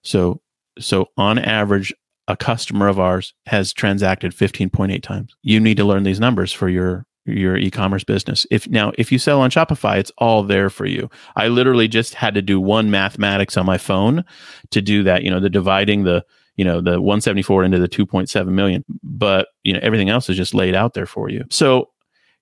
So 0.04 0.42
so 0.80 1.08
on 1.18 1.38
average 1.38 1.94
a 2.28 2.38
customer 2.38 2.88
of 2.88 3.00
ours 3.00 3.34
has 3.48 3.74
transacted 3.74 4.32
15.8 4.32 5.02
times. 5.02 5.36
You 5.42 5.60
need 5.60 5.78
to 5.78 5.86
learn 5.86 6.04
these 6.04 6.20
numbers 6.20 6.54
for 6.54 6.70
your 6.70 7.06
your 7.26 7.56
e-commerce 7.56 8.04
business. 8.04 8.48
If 8.50 8.68
now 8.68 8.92
if 8.98 9.12
you 9.12 9.20
sell 9.20 9.42
on 9.42 9.52
Shopify, 9.52 9.98
it's 9.98 10.12
all 10.18 10.44
there 10.44 10.70
for 10.70 10.86
you. 10.86 11.10
I 11.36 11.50
literally 11.50 11.88
just 11.88 12.16
had 12.16 12.34
to 12.34 12.42
do 12.42 12.60
one 12.60 12.90
mathematics 12.90 13.58
on 13.58 13.66
my 13.66 13.78
phone 13.78 14.26
to 14.72 14.82
do 14.82 15.04
that, 15.04 15.24
you 15.24 15.30
know, 15.30 15.40
the 15.40 15.50
dividing 15.50 16.04
the, 16.04 16.26
you 16.56 16.66
know, 16.66 16.82
the 16.82 17.02
174 17.02 17.64
into 17.64 17.80
the 17.80 17.88
2.7 17.88 18.48
million, 18.48 18.84
but 19.04 19.50
you 19.64 19.74
know, 19.74 19.80
everything 19.82 20.10
else 20.10 20.30
is 20.30 20.38
just 20.38 20.54
laid 20.54 20.76
out 20.76 20.94
there 20.94 21.06
for 21.06 21.30
you. 21.30 21.44
So 21.50 21.90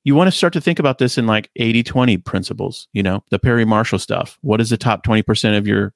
you 0.04 0.16
want 0.16 0.28
to 0.28 0.38
start 0.38 0.54
to 0.54 0.62
think 0.62 0.80
about 0.80 0.98
this 0.98 1.18
in 1.18 1.28
like 1.28 1.50
80-20 1.60 2.24
principles, 2.24 2.88
you 2.94 3.04
know, 3.04 3.24
the 3.30 3.40
Perry 3.40 3.66
Marshall 3.66 4.00
stuff. 4.00 4.38
What 4.42 4.58
does 4.58 4.70
the 4.70 4.78
top 4.78 5.06
20% 5.06 5.58
of 5.58 5.68
your 5.68 5.94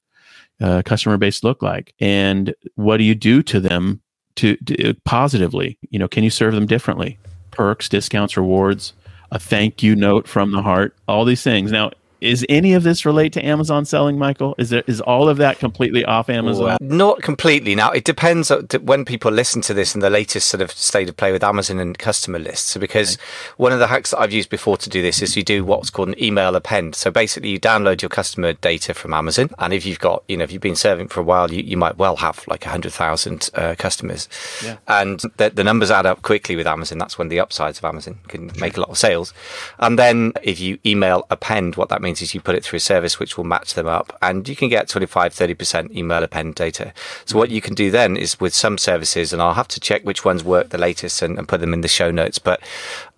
uh, 0.61 0.81
customer 0.85 1.17
base 1.17 1.43
look 1.43 1.61
like? 1.61 1.93
And 1.99 2.53
what 2.75 2.97
do 2.97 3.03
you 3.03 3.15
do 3.15 3.41
to 3.43 3.59
them 3.59 4.01
to, 4.35 4.55
to 4.57 4.93
positively? 5.05 5.79
You 5.89 5.99
know, 5.99 6.07
can 6.07 6.23
you 6.23 6.29
serve 6.29 6.53
them 6.53 6.65
differently? 6.65 7.17
perks, 7.53 7.87
discounts, 7.87 8.35
rewards, 8.35 8.93
a 9.31 9.39
thank 9.39 9.81
you 9.81 9.95
note 9.95 10.27
from 10.27 10.51
the 10.51 10.61
heart, 10.61 10.95
all 11.07 11.23
these 11.23 11.43
things. 11.43 11.71
Now, 11.71 11.91
is 12.23 12.45
any 12.49 12.73
of 12.73 12.83
this 12.83 13.05
relate 13.05 13.33
to 13.33 13.45
Amazon 13.45 13.85
selling, 13.85 14.17
Michael? 14.17 14.55
Is 14.57 14.69
there 14.69 14.83
is 14.87 15.01
all 15.01 15.29
of 15.29 15.37
that 15.37 15.59
completely 15.59 16.05
off 16.05 16.29
Amazon? 16.29 16.65
Well, 16.65 16.77
not 16.81 17.21
completely. 17.21 17.75
Now 17.75 17.91
it 17.91 18.03
depends 18.03 18.51
when 18.81 19.05
people 19.05 19.31
listen 19.31 19.61
to 19.63 19.73
this 19.73 19.93
in 19.95 20.01
the 20.01 20.09
latest 20.09 20.47
sort 20.47 20.61
of 20.61 20.71
state 20.71 21.09
of 21.09 21.17
play 21.17 21.31
with 21.31 21.43
Amazon 21.43 21.79
and 21.79 21.97
customer 21.97 22.39
lists. 22.39 22.75
Because 22.77 23.15
okay. 23.15 23.23
one 23.57 23.71
of 23.71 23.79
the 23.79 23.87
hacks 23.87 24.11
that 24.11 24.19
I've 24.19 24.33
used 24.33 24.49
before 24.49 24.77
to 24.77 24.89
do 24.89 25.01
this 25.01 25.21
is 25.21 25.35
you 25.35 25.43
do 25.43 25.63
what's 25.63 25.89
called 25.89 26.09
an 26.09 26.23
email 26.23 26.55
append. 26.55 26.95
So 26.95 27.11
basically 27.11 27.49
you 27.49 27.59
download 27.59 28.01
your 28.01 28.09
customer 28.09 28.53
data 28.53 28.93
from 28.93 29.13
Amazon, 29.13 29.49
and 29.59 29.73
if 29.73 29.85
you've 29.85 29.99
got 29.99 30.23
you 30.27 30.37
know 30.37 30.43
if 30.43 30.51
you've 30.51 30.61
been 30.61 30.75
serving 30.75 31.09
for 31.09 31.19
a 31.19 31.23
while, 31.23 31.51
you, 31.51 31.61
you 31.61 31.77
might 31.77 31.97
well 31.97 32.15
have 32.17 32.45
like 32.47 32.63
hundred 32.63 32.93
thousand 32.93 33.49
uh, 33.55 33.75
customers, 33.77 34.29
yeah. 34.63 34.77
and 34.87 35.21
the, 35.37 35.49
the 35.49 35.63
numbers 35.63 35.91
add 35.91 36.05
up 36.05 36.21
quickly 36.21 36.55
with 36.55 36.67
Amazon. 36.67 36.97
That's 36.97 37.17
one 37.17 37.27
of 37.27 37.31
the 37.31 37.39
upsides 37.39 37.77
of 37.77 37.85
Amazon 37.85 38.19
can 38.27 38.51
make 38.59 38.77
a 38.77 38.79
lot 38.79 38.89
of 38.89 38.97
sales. 38.97 39.33
And 39.79 39.97
then 39.97 40.33
if 40.41 40.59
you 40.59 40.79
email 40.85 41.25
append, 41.29 41.75
what 41.75 41.89
that 41.89 42.01
means 42.01 42.12
is 42.21 42.33
you 42.33 42.41
put 42.41 42.55
it 42.55 42.63
through 42.63 42.77
a 42.77 42.81
service 42.81 43.19
which 43.19 43.37
will 43.37 43.43
match 43.43 43.73
them 43.73 43.87
up 43.87 44.17
and 44.21 44.47
you 44.47 44.55
can 44.55 44.69
get 44.69 44.87
25, 44.87 45.33
30% 45.33 45.91
email 45.95 46.23
append 46.23 46.55
data. 46.55 46.93
So 47.25 47.37
what 47.37 47.49
mm. 47.49 47.53
you 47.53 47.61
can 47.61 47.73
do 47.75 47.91
then 47.91 48.17
is 48.17 48.39
with 48.39 48.53
some 48.53 48.77
services, 48.77 49.33
and 49.33 49.41
I'll 49.41 49.53
have 49.53 49.67
to 49.69 49.79
check 49.79 50.03
which 50.03 50.25
ones 50.25 50.43
work 50.43 50.69
the 50.69 50.77
latest 50.77 51.21
and, 51.21 51.37
and 51.37 51.47
put 51.47 51.61
them 51.61 51.73
in 51.73 51.81
the 51.81 51.87
show 51.87 52.11
notes, 52.11 52.39
but 52.39 52.61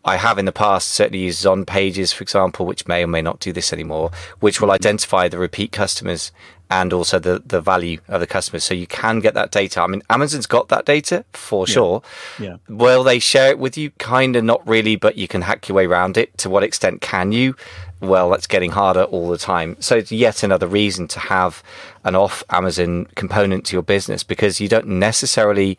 I 0.04 0.18
have 0.18 0.38
in 0.38 0.46
the 0.46 0.52
past 0.52 0.90
certainly 0.90 1.20
used 1.20 1.46
on 1.48 1.66
pages, 1.66 2.14
for 2.14 2.22
example, 2.22 2.68
which 2.68 2.88
may 2.88 3.04
or 3.04 3.08
may 3.08 3.24
not 3.24 3.40
do 3.40 3.52
this 3.52 3.74
anymore, 3.74 4.12
which 4.40 4.62
will 4.62 4.70
mm. 4.70 4.76
identify 4.76 5.28
the 5.28 5.40
repeat 5.40 5.72
customers 5.72 6.32
and 6.70 6.94
also 6.94 7.20
the, 7.20 7.42
the 7.46 7.62
value 7.62 8.00
of 8.08 8.20
the 8.20 8.28
customers. 8.28 8.64
So 8.64 8.74
you 8.74 8.88
can 8.88 9.20
get 9.20 9.34
that 9.36 9.52
data. 9.52 9.82
I 9.82 9.88
mean, 9.88 10.02
Amazon's 10.10 10.48
got 10.48 10.70
that 10.70 10.86
data 10.86 11.26
for 11.34 11.66
yeah. 11.68 11.74
sure. 11.74 12.02
Yeah. 12.40 12.58
Will 12.68 13.04
they 13.04 13.20
share 13.20 13.50
it 13.50 13.60
with 13.60 13.78
you? 13.78 13.92
Kind 13.92 14.36
of 14.36 14.44
not 14.44 14.66
really, 14.68 14.96
but 14.96 15.18
you 15.18 15.28
can 15.28 15.42
hack 15.42 15.68
your 15.68 15.76
way 15.76 15.86
around 15.86 16.18
it. 16.18 16.38
To 16.40 16.50
what 16.50 16.64
extent 16.64 17.02
can 17.02 17.32
you? 17.32 17.56
Well, 18.02 18.30
that's 18.30 18.48
getting 18.48 18.72
harder 18.72 19.04
all 19.04 19.30
the 19.30 19.38
time. 19.38 19.78
So 19.80 19.96
it's 19.96 20.12
yet 20.12 20.44
another 20.44 20.68
reason 20.68 21.08
to 21.10 21.20
have 21.20 21.64
an 22.04 22.16
off 22.16 22.44
Amazon 22.50 23.08
component 23.16 23.66
to 23.68 23.76
your 23.76 23.84
business 23.84 24.24
because 24.24 24.60
you 24.60 24.68
don't 24.68 24.88
necessarily 24.88 25.78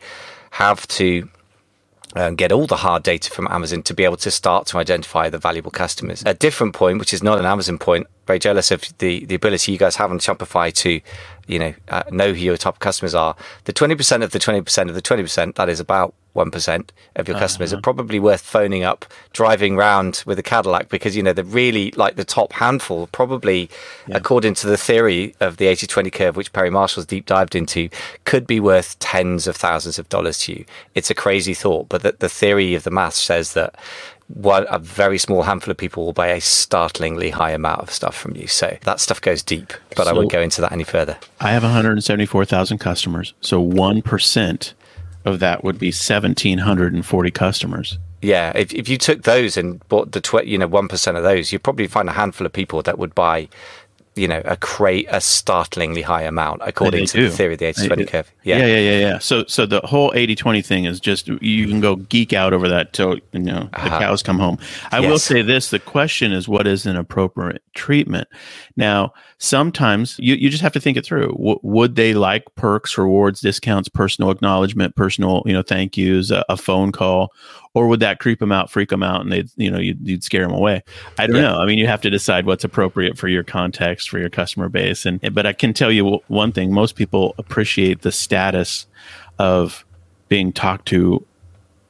have 0.51 0.87
to 0.87 1.29
um, 2.15 2.35
get 2.35 2.51
all 2.51 2.65
the 2.65 2.77
hard 2.77 3.03
data 3.03 3.29
from 3.29 3.47
Amazon 3.49 3.83
to 3.83 3.93
be 3.93 4.03
able 4.03 4.17
to 4.17 4.31
start 4.31 4.65
to 4.67 4.77
identify 4.77 5.29
the 5.29 5.37
valuable 5.37 5.71
customers. 5.71 6.23
A 6.25 6.33
different 6.33 6.73
point, 6.73 6.99
which 6.99 7.13
is 7.13 7.21
not 7.21 7.37
an 7.37 7.45
Amazon 7.45 7.77
point, 7.77 8.07
very 8.25 8.39
jealous 8.39 8.71
of 8.71 8.81
the, 8.97 9.25
the 9.25 9.35
ability 9.35 9.71
you 9.71 9.77
guys 9.77 9.95
have 9.97 10.09
on 10.09 10.19
Shopify 10.19 10.73
to, 10.73 10.99
you 11.47 11.59
know, 11.59 11.73
uh, 11.89 12.03
know 12.11 12.33
who 12.33 12.39
your 12.39 12.57
top 12.57 12.79
customers 12.79 13.15
are. 13.15 13.35
The 13.63 13.73
20% 13.73 14.23
of 14.23 14.31
the 14.31 14.39
20% 14.39 14.89
of 14.89 14.95
the 14.95 15.01
20%, 15.01 15.55
that 15.55 15.69
is 15.69 15.79
about 15.79 16.13
1% 16.35 16.89
of 17.15 17.27
your 17.27 17.35
uh-huh. 17.35 17.43
customers 17.43 17.73
are 17.73 17.81
probably 17.81 18.19
worth 18.19 18.41
phoning 18.41 18.83
up, 18.83 19.05
driving 19.33 19.75
around 19.75 20.23
with 20.25 20.37
a 20.37 20.43
Cadillac 20.43 20.87
because, 20.87 21.15
you 21.15 21.23
know, 21.23 21.33
they're 21.33 21.43
really 21.43 21.91
like 21.91 22.15
the 22.15 22.23
top 22.23 22.53
handful, 22.53 23.07
probably 23.07 23.69
yeah. 24.07 24.17
according 24.17 24.53
to 24.53 24.67
the 24.67 24.77
theory 24.77 25.35
of 25.39 25.57
the 25.57 25.65
80 25.65 25.87
20 25.87 26.09
curve, 26.11 26.35
which 26.37 26.53
Perry 26.53 26.69
Marshall's 26.69 27.07
deep 27.07 27.25
dived 27.25 27.55
into, 27.55 27.89
could 28.25 28.45
be 28.45 28.59
worth 28.59 28.99
tens 28.99 29.47
of 29.47 29.55
thousands 29.55 29.97
of 29.97 30.07
dollars 30.09 30.39
to 30.39 30.53
you. 30.53 30.65
It's 30.93 31.09
a 31.09 31.15
crazy 31.15 31.55
thought, 31.55 31.89
but 31.89 32.03
the, 32.03 32.15
the 32.19 32.29
theory 32.29 32.75
of 32.75 32.83
the 32.83 32.91
math 32.91 33.15
says 33.15 33.53
that 33.53 33.75
one, 34.27 34.65
a 34.69 34.79
very 34.79 35.17
small 35.17 35.43
handful 35.43 35.71
of 35.71 35.77
people 35.77 36.05
will 36.05 36.13
buy 36.13 36.27
a 36.27 36.41
startlingly 36.41 37.29
high 37.29 37.51
amount 37.51 37.81
of 37.81 37.91
stuff 37.91 38.15
from 38.15 38.35
you. 38.35 38.47
So 38.47 38.77
that 38.83 38.99
stuff 38.99 39.21
goes 39.21 39.41
deep, 39.41 39.73
but 39.95 40.05
so 40.05 40.09
I 40.09 40.13
won't 40.13 40.31
go 40.31 40.41
into 40.41 40.61
that 40.61 40.71
any 40.71 40.83
further. 40.83 41.17
I 41.39 41.51
have 41.51 41.63
174,000 41.63 42.77
customers. 42.77 43.33
So 43.41 43.63
1% 43.65 44.73
of 45.25 45.39
that 45.39 45.63
would 45.63 45.79
be 45.79 45.87
1,740 45.87 47.31
customers. 47.31 47.99
Yeah, 48.21 48.51
if, 48.55 48.73
if 48.73 48.89
you 48.89 48.97
took 48.97 49.23
those 49.23 49.57
and 49.57 49.87
bought 49.89 50.11
the 50.11 50.21
tw- 50.21 50.45
you 50.45 50.57
know 50.57 50.67
one 50.67 50.87
percent 50.87 51.17
of 51.17 51.23
those, 51.23 51.51
you'd 51.51 51.61
probably 51.63 51.85
find 51.85 52.09
a 52.09 52.13
handful 52.13 52.47
of 52.47 52.53
people 52.53 52.81
that 52.81 52.97
would 52.97 53.13
buy 53.13 53.47
you 54.17 54.27
know 54.27 54.41
a 54.45 54.55
crate 54.57 55.07
a 55.09 55.21
startlingly 55.21 56.01
high 56.01 56.23
amount 56.23 56.61
according 56.65 57.05
to 57.05 57.17
do. 57.17 57.29
the 57.29 57.35
theory 57.35 57.53
of 57.53 57.59
the 57.59 57.65
80 57.65 57.87
20 57.87 58.05
curve 58.05 58.33
yeah. 58.43 58.57
yeah 58.57 58.65
yeah 58.65 58.77
yeah 58.77 58.99
yeah 58.99 59.19
so 59.19 59.43
so 59.45 59.65
the 59.65 59.79
whole 59.81 60.11
80 60.15 60.35
20 60.35 60.61
thing 60.61 60.85
is 60.85 60.99
just 60.99 61.27
you 61.27 61.67
can 61.67 61.79
go 61.79 61.95
geek 61.95 62.33
out 62.33 62.53
over 62.53 62.67
that 62.67 62.93
till 62.93 63.17
you 63.31 63.39
know 63.39 63.69
the 63.71 63.79
uh-huh. 63.79 63.99
cows 63.99 64.23
come 64.23 64.39
home 64.39 64.57
i 64.91 64.99
yes. 64.99 65.09
will 65.09 65.19
say 65.19 65.41
this 65.41 65.69
the 65.69 65.79
question 65.79 66.31
is 66.31 66.47
what 66.47 66.67
is 66.67 66.85
an 66.85 66.95
appropriate 66.95 67.61
treatment 67.73 68.27
now 68.75 69.13
sometimes 69.37 70.17
you, 70.19 70.35
you 70.35 70.49
just 70.49 70.63
have 70.63 70.73
to 70.73 70.79
think 70.79 70.97
it 70.97 71.05
through 71.05 71.27
w- 71.29 71.59
would 71.61 71.95
they 71.95 72.13
like 72.13 72.43
perks 72.55 72.97
rewards 72.97 73.41
discounts 73.41 73.87
personal 73.87 74.31
acknowledgement 74.31 74.95
personal 74.95 75.43
you 75.45 75.53
know 75.53 75.61
thank 75.61 75.95
yous 75.95 76.31
a, 76.31 76.43
a 76.49 76.57
phone 76.57 76.91
call 76.91 77.31
or 77.77 77.87
would 77.87 77.99
that 77.99 78.19
creep 78.19 78.39
them 78.39 78.51
out, 78.51 78.71
freak 78.71 78.89
them 78.89 79.03
out, 79.03 79.21
and 79.21 79.31
they'd 79.31 79.49
you 79.55 79.69
know 79.69 79.77
you'd, 79.77 79.99
you'd 80.01 80.23
scare 80.23 80.41
them 80.41 80.51
away? 80.51 80.83
I 81.19 81.27
don't 81.27 81.35
yeah. 81.35 81.43
know. 81.43 81.59
I 81.59 81.67
mean, 81.67 81.77
you 81.77 81.85
have 81.85 82.01
to 82.01 82.09
decide 82.09 82.47
what's 82.47 82.63
appropriate 82.63 83.19
for 83.19 83.27
your 83.27 83.43
context, 83.43 84.09
for 84.09 84.17
your 84.17 84.31
customer 84.31 84.67
base, 84.67 85.05
and 85.05 85.21
but 85.33 85.45
I 85.45 85.53
can 85.53 85.73
tell 85.73 85.91
you 85.91 86.19
one 86.27 86.51
thing: 86.51 86.73
most 86.73 86.95
people 86.95 87.35
appreciate 87.37 88.01
the 88.01 88.11
status 88.11 88.87
of 89.37 89.85
being 90.27 90.51
talked 90.51 90.87
to 90.87 91.23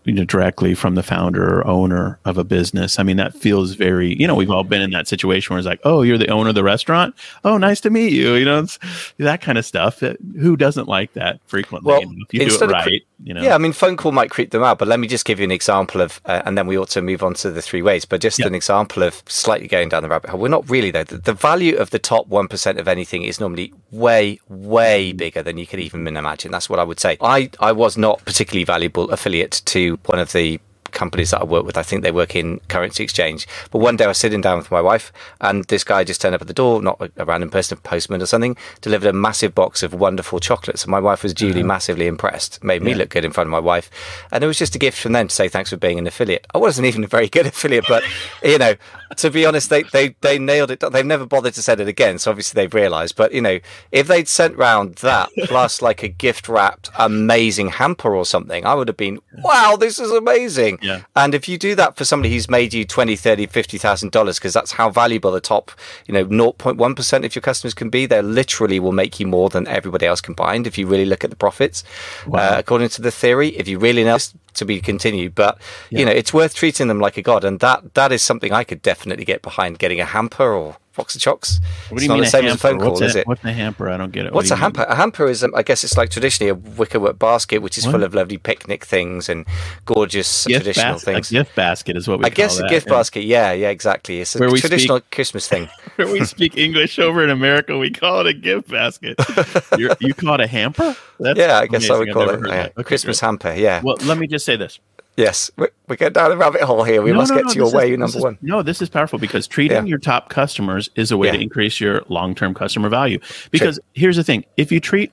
you 0.03 0.13
know 0.13 0.25
directly 0.25 0.74
from 0.74 0.96
the 0.96 1.03
founder 1.03 1.60
or 1.60 1.65
owner 1.65 2.20
of 2.25 2.38
a 2.38 2.44
business. 2.44 3.00
I 3.00 3.03
mean, 3.03 3.15
that 3.15 3.34
feels 3.34 3.74
very, 3.74 4.13
you 4.15 4.27
know, 4.27 4.36
we've 4.36 4.51
all 4.51 4.65
been 4.65 4.82
in 4.82 4.91
that 4.91 5.08
situation 5.08 5.53
where 5.53 5.60
it's 5.60 5.67
like, 5.67 5.79
oh, 5.86 6.01
you're 6.01 6.17
the 6.17 6.29
owner 6.29 6.50
of 6.50 6.56
the 6.56 6.63
restaurant. 6.63 7.15
Oh, 7.46 7.58
nice 7.58 7.79
to 7.82 7.89
meet 7.89 8.12
you. 8.12 8.34
You 8.34 8.46
know, 8.46 8.60
it's 8.60 8.77
that 9.20 9.39
kind 9.39 9.58
of 9.58 9.65
stuff. 9.65 10.01
Who 10.39 10.58
doesn't 10.58 10.89
like 10.89 11.13
that 11.13 11.39
frequently? 11.46 11.94
Well, 11.94 12.01
if 12.01 12.34
you 12.34 12.50
do 12.50 12.63
it 12.65 12.72
right, 12.72 13.01
you 13.24 13.33
know. 13.33 13.41
Yeah, 13.41 13.55
I 13.55 13.57
mean, 13.57 13.74
phone 13.74 13.97
call 13.97 14.12
might 14.12 14.29
creep 14.29 14.51
them 14.51 14.63
out, 14.63 14.77
but 14.77 14.88
let 14.88 15.00
me 15.00 15.07
just 15.07 15.25
give 15.25 15.39
you 15.39 15.45
an 15.45 15.51
example 15.51 16.01
of, 16.01 16.21
uh, 16.25 16.41
and 16.45 16.57
then 16.57 16.67
we 16.67 16.77
ought 16.77 16.89
to 16.89 17.01
move 17.01 17.24
on 17.24 17.33
to 17.36 17.51
the 17.51 17.62
three 17.62 17.81
ways. 17.81 18.05
But 18.05 18.21
just 18.21 18.39
an 18.39 18.55
example 18.55 19.03
of 19.03 19.24
slightly 19.27 19.67
going 19.67 19.89
down 19.89 20.03
the 20.03 20.09
rabbit 20.09 20.29
hole. 20.29 20.39
We're 20.39 20.47
not 20.50 20.69
really 20.69 20.91
though. 20.91 21.03
The, 21.03 21.17
the 21.17 21.33
value 21.33 21.75
of 21.77 21.89
the 21.89 22.00
top 22.00 22.27
one 22.27 22.47
percent 22.47 22.79
of 22.79 22.88
anything 22.88 23.24
is 23.24 23.39
normally 23.39 23.74
way, 23.91 24.39
way 24.47 25.13
bigger 25.13 25.41
than 25.41 25.57
you 25.57 25.65
could 25.65 25.79
even 25.79 26.05
imagine. 26.07 26.51
That's 26.51 26.69
what 26.69 26.79
I 26.79 26.83
would 26.83 27.00
say. 27.00 27.17
I 27.21 27.50
I 27.59 27.71
was 27.71 27.97
not 27.97 28.24
particularly 28.25 28.63
valuable 28.63 29.09
affiliate 29.12 29.62
to 29.65 30.00
one 30.05 30.19
of 30.19 30.31
the 30.31 30.59
companies 30.91 31.32
that 31.32 31.41
I 31.41 31.44
work 31.44 31.65
with. 31.65 31.77
I 31.77 31.84
think 31.84 32.03
they 32.03 32.12
work 32.12 32.36
in 32.36 32.60
currency 32.67 33.03
exchange. 33.03 33.48
But 33.72 33.79
one 33.79 33.98
day 33.98 34.06
I 34.06 34.08
was 34.08 34.17
sitting 34.17 34.41
down 34.41 34.58
with 34.58 34.72
my 34.72 34.82
wife, 34.82 35.12
and 35.41 35.63
this 35.65 35.84
guy 35.84 36.03
just 36.03 36.22
turned 36.22 36.36
up 36.36 36.41
at 36.41 36.48
the 36.48 36.53
door, 36.53 36.82
not 36.82 37.00
a 37.17 37.25
random 37.25 37.50
person, 37.50 37.77
a 37.77 37.82
postman 37.82 38.22
or 38.22 38.25
something, 38.25 38.58
delivered 38.82 39.10
a 39.10 39.13
massive 39.13 39.53
box 39.56 39.84
of 39.84 39.94
wonderful 39.94 40.39
chocolates. 40.39 40.84
And 40.84 40.91
my 40.91 41.00
wife 41.00 41.24
was 41.24 41.34
duly 41.34 41.62
uh-huh. 41.62 41.67
massively 41.67 42.08
impressed, 42.08 42.63
made 42.63 42.82
me 42.82 42.91
yeah. 42.91 42.98
look 42.98 43.10
good 43.10 43.25
in 43.25 43.32
front 43.32 43.48
of 43.48 43.51
my 43.51 43.60
wife. 43.60 43.89
And 44.32 44.44
it 44.44 44.48
was 44.48 44.58
just 44.58 44.75
a 44.75 44.79
gift 44.79 45.00
from 45.00 45.13
them 45.13 45.27
to 45.27 45.36
say 45.36 45.48
thanks 45.48 45.70
for 45.70 45.77
being 45.77 46.00
an 46.00 46.08
affiliate. 46.08 46.48
I 46.53 46.58
wasn't 46.58 46.88
even 46.88 47.03
a 47.03 47.08
very 47.08 47.27
good 47.27 47.46
affiliate, 47.48 47.86
but, 47.88 48.03
you 48.44 48.58
know, 48.58 48.75
to 49.17 49.29
be 49.29 49.46
honest, 49.46 49.70
they, 49.70 49.84
they, 49.84 50.15
they 50.22 50.39
nailed 50.39 50.72
it. 50.72 50.79
They've 50.79 51.06
never 51.06 51.25
bothered 51.25 51.53
to 51.56 51.62
send 51.62 51.79
it 51.79 51.88
again. 51.88 52.20
So 52.20 52.32
obviously 52.32 52.62
they've 52.62 52.74
realized. 52.74 53.15
But, 53.15 53.34
you 53.34 53.41
know, 53.41 53.60
if 53.91 54.08
they'd 54.08 54.27
sent 54.27 54.58
round 54.58 54.96
that 54.96 55.29
plus 55.46 55.82
like 55.82 56.03
a 56.03 56.08
gift 56.08 56.50
wrapped 56.50 56.89
amazing 56.98 57.70
hamper 57.70 58.15
or 58.15 58.25
something, 58.25 58.65
I 58.65 58.74
would 58.74 58.88
have 58.88 58.98
been, 58.98 59.20
wow, 59.44 59.77
this 59.79 60.00
is 60.00 60.12
amazing. 60.12 60.76
Yeah. 60.81 61.01
And 61.15 61.34
if 61.34 61.48
you 61.48 61.57
do 61.57 61.75
that 61.75 61.96
for 61.96 62.05
somebody 62.05 62.34
who's 62.34 62.50
made 62.50 62.74
you 62.74 62.86
20, 62.86 63.15
30, 63.15 63.48
50,000 63.48 64.12
dollars, 64.12 64.39
because 64.39 64.53
that's 64.53 64.74
how 64.74 64.89
valuable 64.89 65.31
the 65.31 65.41
top, 65.41 65.72
you 66.05 66.13
know, 66.13 66.25
0.1% 66.25 67.25
of 67.25 67.36
your 67.36 67.41
customers 67.41 67.74
can 67.74 67.89
be, 67.89 68.05
they 68.05 68.22
literally 68.22 68.79
will 68.79 68.91
make 68.91 69.19
you 69.19 69.27
more 69.27 69.50
than 69.50 69.67
everybody 69.67 70.05
else 70.05 70.22
combined 70.22 70.67
if 70.67 70.77
you 70.77 70.88
really 70.88 71.05
look 71.05 71.24
at 71.24 71.29
the 71.29 71.36
profits, 71.36 71.84
wow. 72.25 72.39
uh, 72.39 72.55
according 72.60 72.89
to 72.89 73.01
the 73.01 73.12
theory. 73.12 73.50
If 73.50 73.67
you 73.67 73.79
really 73.79 74.03
know 74.03 74.17
to 74.53 74.65
be 74.65 74.81
continued, 74.81 75.36
but 75.36 75.60
yeah. 75.89 76.00
you 76.00 76.05
know, 76.05 76.12
it's 76.12 76.34
worth 76.34 76.55
treating 76.55 76.88
them 76.88 77.00
like 77.00 77.17
a 77.17 77.22
god. 77.22 77.43
And 77.43 77.60
that, 77.60 77.93
that 77.93 78.12
is 78.12 78.22
something 78.24 78.51
I 78.51 78.63
could 78.63 78.81
definitely 78.81 79.25
get 79.25 79.41
behind 79.41 79.79
getting 79.79 80.00
a 80.00 80.05
hamper 80.05 80.51
or 80.51 80.77
box 80.98 81.16
of 81.16 81.22
chocks. 81.22 81.62
What 81.89 82.00
do 82.00 82.06
you 82.06 82.12
mean 82.12 82.22
the 82.22 82.25
same 82.25 82.44
hamper? 82.44 82.54
as 82.54 82.56
a 82.56 82.58
phone 82.58 82.80
call, 82.80 83.01
is 83.01 83.16
it? 83.16 83.25
What's 83.25 83.46
a 83.46 83.54
hamper? 83.54 83.89
I 83.89 83.96
don't 83.96 84.12
get 84.12 84.25
it. 84.25 84.34
What's 84.34 84.50
what 84.50 84.58
a 84.58 84.60
hamper? 84.60 84.82
Mean? 84.82 84.89
A 84.89 84.96
hamper 84.96 85.27
is, 85.27 85.44
um, 85.44 85.54
I 85.56 85.63
guess, 85.63 85.84
it's 85.84 85.96
like 85.96 86.10
traditionally 86.10 86.50
a 86.50 86.56
wickerwork 86.56 87.18
basket, 87.20 87.60
which 87.60 87.77
is 87.77 87.86
what? 87.86 87.94
full 87.94 88.04
of 88.04 88.13
lovely 88.13 88.38
picnic 88.38 88.84
things 88.84 89.30
and 89.30 89.46
gorgeous 89.86 90.46
gift 90.46 90.66
traditional 90.66 90.96
bas- 90.96 91.04
things. 91.04 91.32
A 91.32 91.34
gift 91.34 91.56
basket 91.56 91.96
is 91.96 92.08
what 92.08 92.20
we. 92.20 92.25
I 92.25 92.30
guess 92.30 92.58
that, 92.58 92.66
a 92.66 92.70
gift 92.70 92.88
yeah. 92.88 92.94
basket. 92.94 93.24
Yeah, 93.24 93.51
yeah, 93.54 93.70
exactly. 93.70 94.20
It's 94.20 94.36
a 94.36 94.39
where 94.39 94.50
traditional 94.50 94.98
speak, 94.98 95.12
Christmas 95.12 95.48
thing. 95.48 95.70
where 95.96 96.12
we 96.12 96.25
speak 96.25 96.58
English 96.58 97.00
over 97.00 97.24
in 97.24 97.30
America, 97.30 97.77
we 97.77 97.92
call 97.92 98.22
it 98.22 98.27
a 98.27 98.34
gift 98.34 98.70
basket. 98.70 99.16
You're, 99.77 99.96
you 100.00 100.13
call 100.13 100.34
it 100.36 100.42
a 100.42 100.48
hamper? 100.48 100.96
That's 101.20 101.39
yeah, 101.39 101.60
I 101.60 101.68
guess 101.68 101.89
I 101.89 101.98
would 101.98 102.12
call 102.12 102.30
it 102.30 102.42
a 102.42 102.72
okay, 102.72 102.84
Christmas 102.84 103.20
hamper. 103.20 103.54
Yeah. 103.54 103.82
Well, 103.84 103.98
let 104.04 104.18
me 104.18 104.27
just 104.27 104.46
say 104.46 104.56
this. 104.56 104.80
Yes, 105.17 105.50
we, 105.57 105.67
we 105.88 105.97
get 105.97 106.13
down 106.13 106.29
the 106.29 106.38
rabbit 106.38 106.62
hole 106.62 106.83
here. 106.83 107.01
We 107.01 107.12
no, 107.12 107.17
must 107.17 107.31
no, 107.31 107.38
get 107.38 107.45
no, 107.45 107.51
to 107.51 107.57
your 107.57 107.71
way, 107.71 107.91
is, 107.91 107.97
number 107.97 108.17
is, 108.19 108.24
one. 108.24 108.38
No, 108.43 108.62
this 108.62 108.83
is 108.83 108.88
powerful 108.88 109.17
because 109.17 109.47
treating 109.47 109.75
yeah. 109.75 109.83
your 109.83 109.97
top 109.97 110.29
customers 110.29 110.91
is 110.95 111.12
a 111.12 111.17
way 111.17 111.27
yeah. 111.27 111.33
to 111.33 111.41
increase 111.41 111.81
your 111.81 112.03
long 112.07 112.36
term 112.36 112.53
customer 112.53 112.88
value. 112.88 113.19
Because 113.50 113.79
here's 113.93 114.15
the 114.15 114.24
thing 114.24 114.45
if 114.57 114.71
you 114.71 114.79
treat 114.79 115.12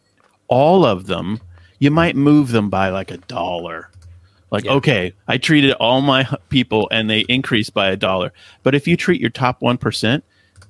all 0.49 0.85
of 0.85 1.07
them, 1.07 1.41
you 1.79 1.91
might 1.91 2.17
move 2.17 2.51
them 2.51 2.69
by 2.69 2.91
like 2.91 3.11
a 3.11 3.17
dollar. 3.17 3.91
Like, 4.51 4.65
yeah. 4.65 4.73
okay, 4.73 5.15
I 5.27 5.39
treated 5.39 5.73
all 5.73 6.03
my 6.03 6.29
people 6.51 6.87
and 6.93 7.09
they 7.09 7.21
increased 7.21 7.73
by 7.73 7.89
a 7.89 7.97
dollar. 7.97 8.31
But 8.63 8.75
if 8.75 8.87
you 8.87 8.97
treat 8.97 9.21
your 9.21 9.31
top 9.31 9.61
1%, 9.61 10.23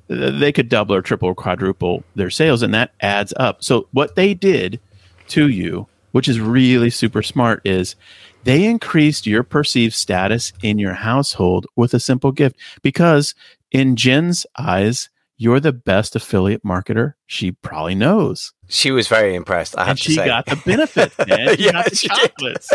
they 0.07 0.53
could 0.53 0.69
double 0.69 0.95
or 0.95 1.03
triple 1.03 1.29
or 1.29 1.35
quadruple 1.35 2.05
their 2.15 2.31
sales, 2.31 2.63
and 2.63 2.73
that 2.73 2.93
adds 3.01 3.35
up. 3.37 3.65
So, 3.65 3.89
what 3.93 4.15
they 4.15 4.35
did 4.35 4.81
to 5.29 5.49
you, 5.49 5.87
which 6.13 6.29
is 6.29 6.41
really 6.41 6.91
super 6.91 7.23
smart, 7.23 7.63
is 7.65 7.97
they 8.45 8.65
increased 8.67 9.27
your 9.27 9.43
perceived 9.43 9.95
status 9.95 10.53
in 10.63 10.79
your 10.79 10.95
household 10.95 11.67
with 11.77 11.95
a 11.95 12.01
simple 12.01 12.33
gift 12.33 12.57
because 12.83 13.35
in 13.71 13.97
Jen's 13.97 14.47
eyes, 14.59 15.09
you're 15.37 15.61
the 15.61 15.73
best 15.73 16.15
affiliate 16.15 16.63
marketer 16.63 17.15
she 17.27 17.51
probably 17.53 17.95
knows. 17.97 18.53
She 18.69 18.91
was 18.93 19.09
very 19.09 19.35
impressed. 19.35 19.77
I 19.77 19.81
have 19.83 19.91
and 19.91 19.99
to 19.99 20.05
she 20.05 20.15
say. 20.15 20.27
got 20.27 20.47
the 20.47 20.57
benefits, 20.65 21.19
man. 21.19 21.57
She 21.57 21.65
Yeah, 21.65 21.73
got 21.73 21.85
the 21.91 21.97
chocolates. 21.97 22.71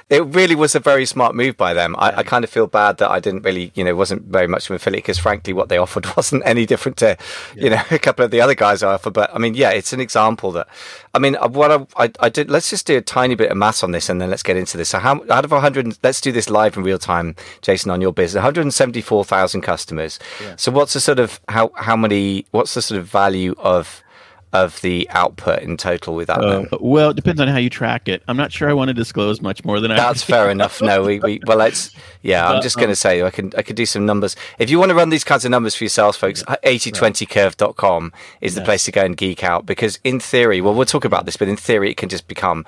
it 0.12 0.26
really 0.34 0.54
was 0.54 0.74
a 0.74 0.80
very 0.80 1.06
smart 1.06 1.34
move 1.34 1.56
by 1.56 1.72
them. 1.72 1.96
I, 1.98 2.18
I 2.18 2.22
kind 2.22 2.44
of 2.44 2.50
feel 2.50 2.66
bad 2.66 2.98
that 2.98 3.10
I 3.10 3.18
didn't 3.18 3.44
really, 3.44 3.72
you 3.74 3.82
know, 3.82 3.94
wasn't 3.94 4.24
very 4.24 4.46
much 4.46 4.66
of 4.66 4.72
an 4.72 4.76
affiliate 4.76 5.04
because 5.04 5.16
frankly, 5.16 5.54
what 5.54 5.70
they 5.70 5.78
offered 5.78 6.04
wasn't 6.16 6.42
any 6.44 6.66
different 6.66 6.98
to, 6.98 7.16
you 7.56 7.70
know, 7.70 7.80
a 7.90 7.98
couple 7.98 8.22
of 8.22 8.30
the 8.30 8.38
other 8.38 8.54
guys 8.54 8.82
I 8.82 8.92
offer. 8.92 9.10
But 9.10 9.34
I 9.34 9.38
mean, 9.38 9.54
yeah, 9.54 9.70
it's 9.70 9.94
an 9.94 10.00
example 10.00 10.52
that, 10.52 10.68
I 11.14 11.18
mean, 11.18 11.36
uh, 11.36 11.48
what 11.48 11.72
I, 11.72 12.04
I, 12.04 12.10
I 12.20 12.28
did, 12.28 12.50
let's 12.50 12.68
just 12.68 12.86
do 12.86 12.98
a 12.98 13.00
tiny 13.00 13.34
bit 13.36 13.50
of 13.50 13.56
maths 13.56 13.82
on 13.82 13.92
this 13.92 14.10
and 14.10 14.20
then 14.20 14.28
let's 14.28 14.42
get 14.42 14.58
into 14.58 14.76
this. 14.76 14.90
So 14.90 14.98
how, 14.98 15.24
out 15.30 15.46
of 15.46 15.50
100, 15.50 15.96
let's 16.02 16.20
do 16.20 16.30
this 16.30 16.50
live 16.50 16.76
in 16.76 16.82
real 16.82 16.98
time, 16.98 17.34
Jason, 17.62 17.90
on 17.90 18.02
your 18.02 18.12
business, 18.12 18.34
174,000 18.34 19.62
customers. 19.62 20.18
So 20.56 20.70
what's 20.70 20.92
the 20.92 21.00
sort 21.00 21.20
of, 21.20 21.40
how, 21.48 21.70
how 21.74 21.96
many, 21.96 22.44
what's 22.50 22.74
the 22.74 22.82
sort 22.82 23.00
of 23.00 23.06
value 23.06 23.54
of, 23.56 24.02
of 24.52 24.80
the 24.82 25.08
output 25.10 25.60
in 25.62 25.76
total 25.76 26.14
with 26.14 26.28
that? 26.28 26.40
Uh, 26.42 26.66
well, 26.80 27.10
it 27.10 27.16
depends 27.16 27.40
on 27.40 27.48
how 27.48 27.56
you 27.58 27.70
track 27.70 28.08
it. 28.08 28.22
I'm 28.28 28.36
not 28.36 28.52
sure 28.52 28.68
I 28.68 28.72
want 28.72 28.88
to 28.88 28.94
disclose 28.94 29.40
much 29.40 29.64
more 29.64 29.80
than 29.80 29.90
I. 29.90 29.96
That's 29.96 30.22
fair 30.22 30.50
enough. 30.56 30.82
No, 30.82 31.02
we, 31.02 31.20
we 31.20 31.40
well, 31.46 31.56
let's. 31.58 31.90
Yeah, 32.22 32.48
I'm 32.48 32.62
just 32.62 32.76
going 32.76 32.88
to 32.88 32.92
um, 32.92 32.96
say 32.96 33.22
I 33.22 33.30
can 33.30 33.52
I 33.56 33.62
could 33.62 33.76
do 33.76 33.86
some 33.86 34.04
numbers. 34.06 34.36
If 34.58 34.70
you 34.70 34.78
want 34.78 34.90
to 34.90 34.94
run 34.94 35.08
these 35.08 35.24
kinds 35.24 35.44
of 35.44 35.50
numbers 35.50 35.74
for 35.74 35.84
yourselves, 35.84 36.16
folks, 36.18 36.42
8020curve.com 36.42 38.12
is 38.40 38.54
the 38.54 38.62
place 38.62 38.84
to 38.84 38.92
go 38.92 39.04
and 39.04 39.16
geek 39.16 39.42
out 39.42 39.66
because 39.66 39.98
in 40.04 40.20
theory, 40.20 40.60
well, 40.60 40.74
we'll 40.74 40.86
talk 40.86 41.04
about 41.04 41.24
this, 41.26 41.36
but 41.36 41.48
in 41.48 41.56
theory, 41.56 41.90
it 41.90 41.96
can 41.96 42.08
just 42.08 42.28
become 42.28 42.64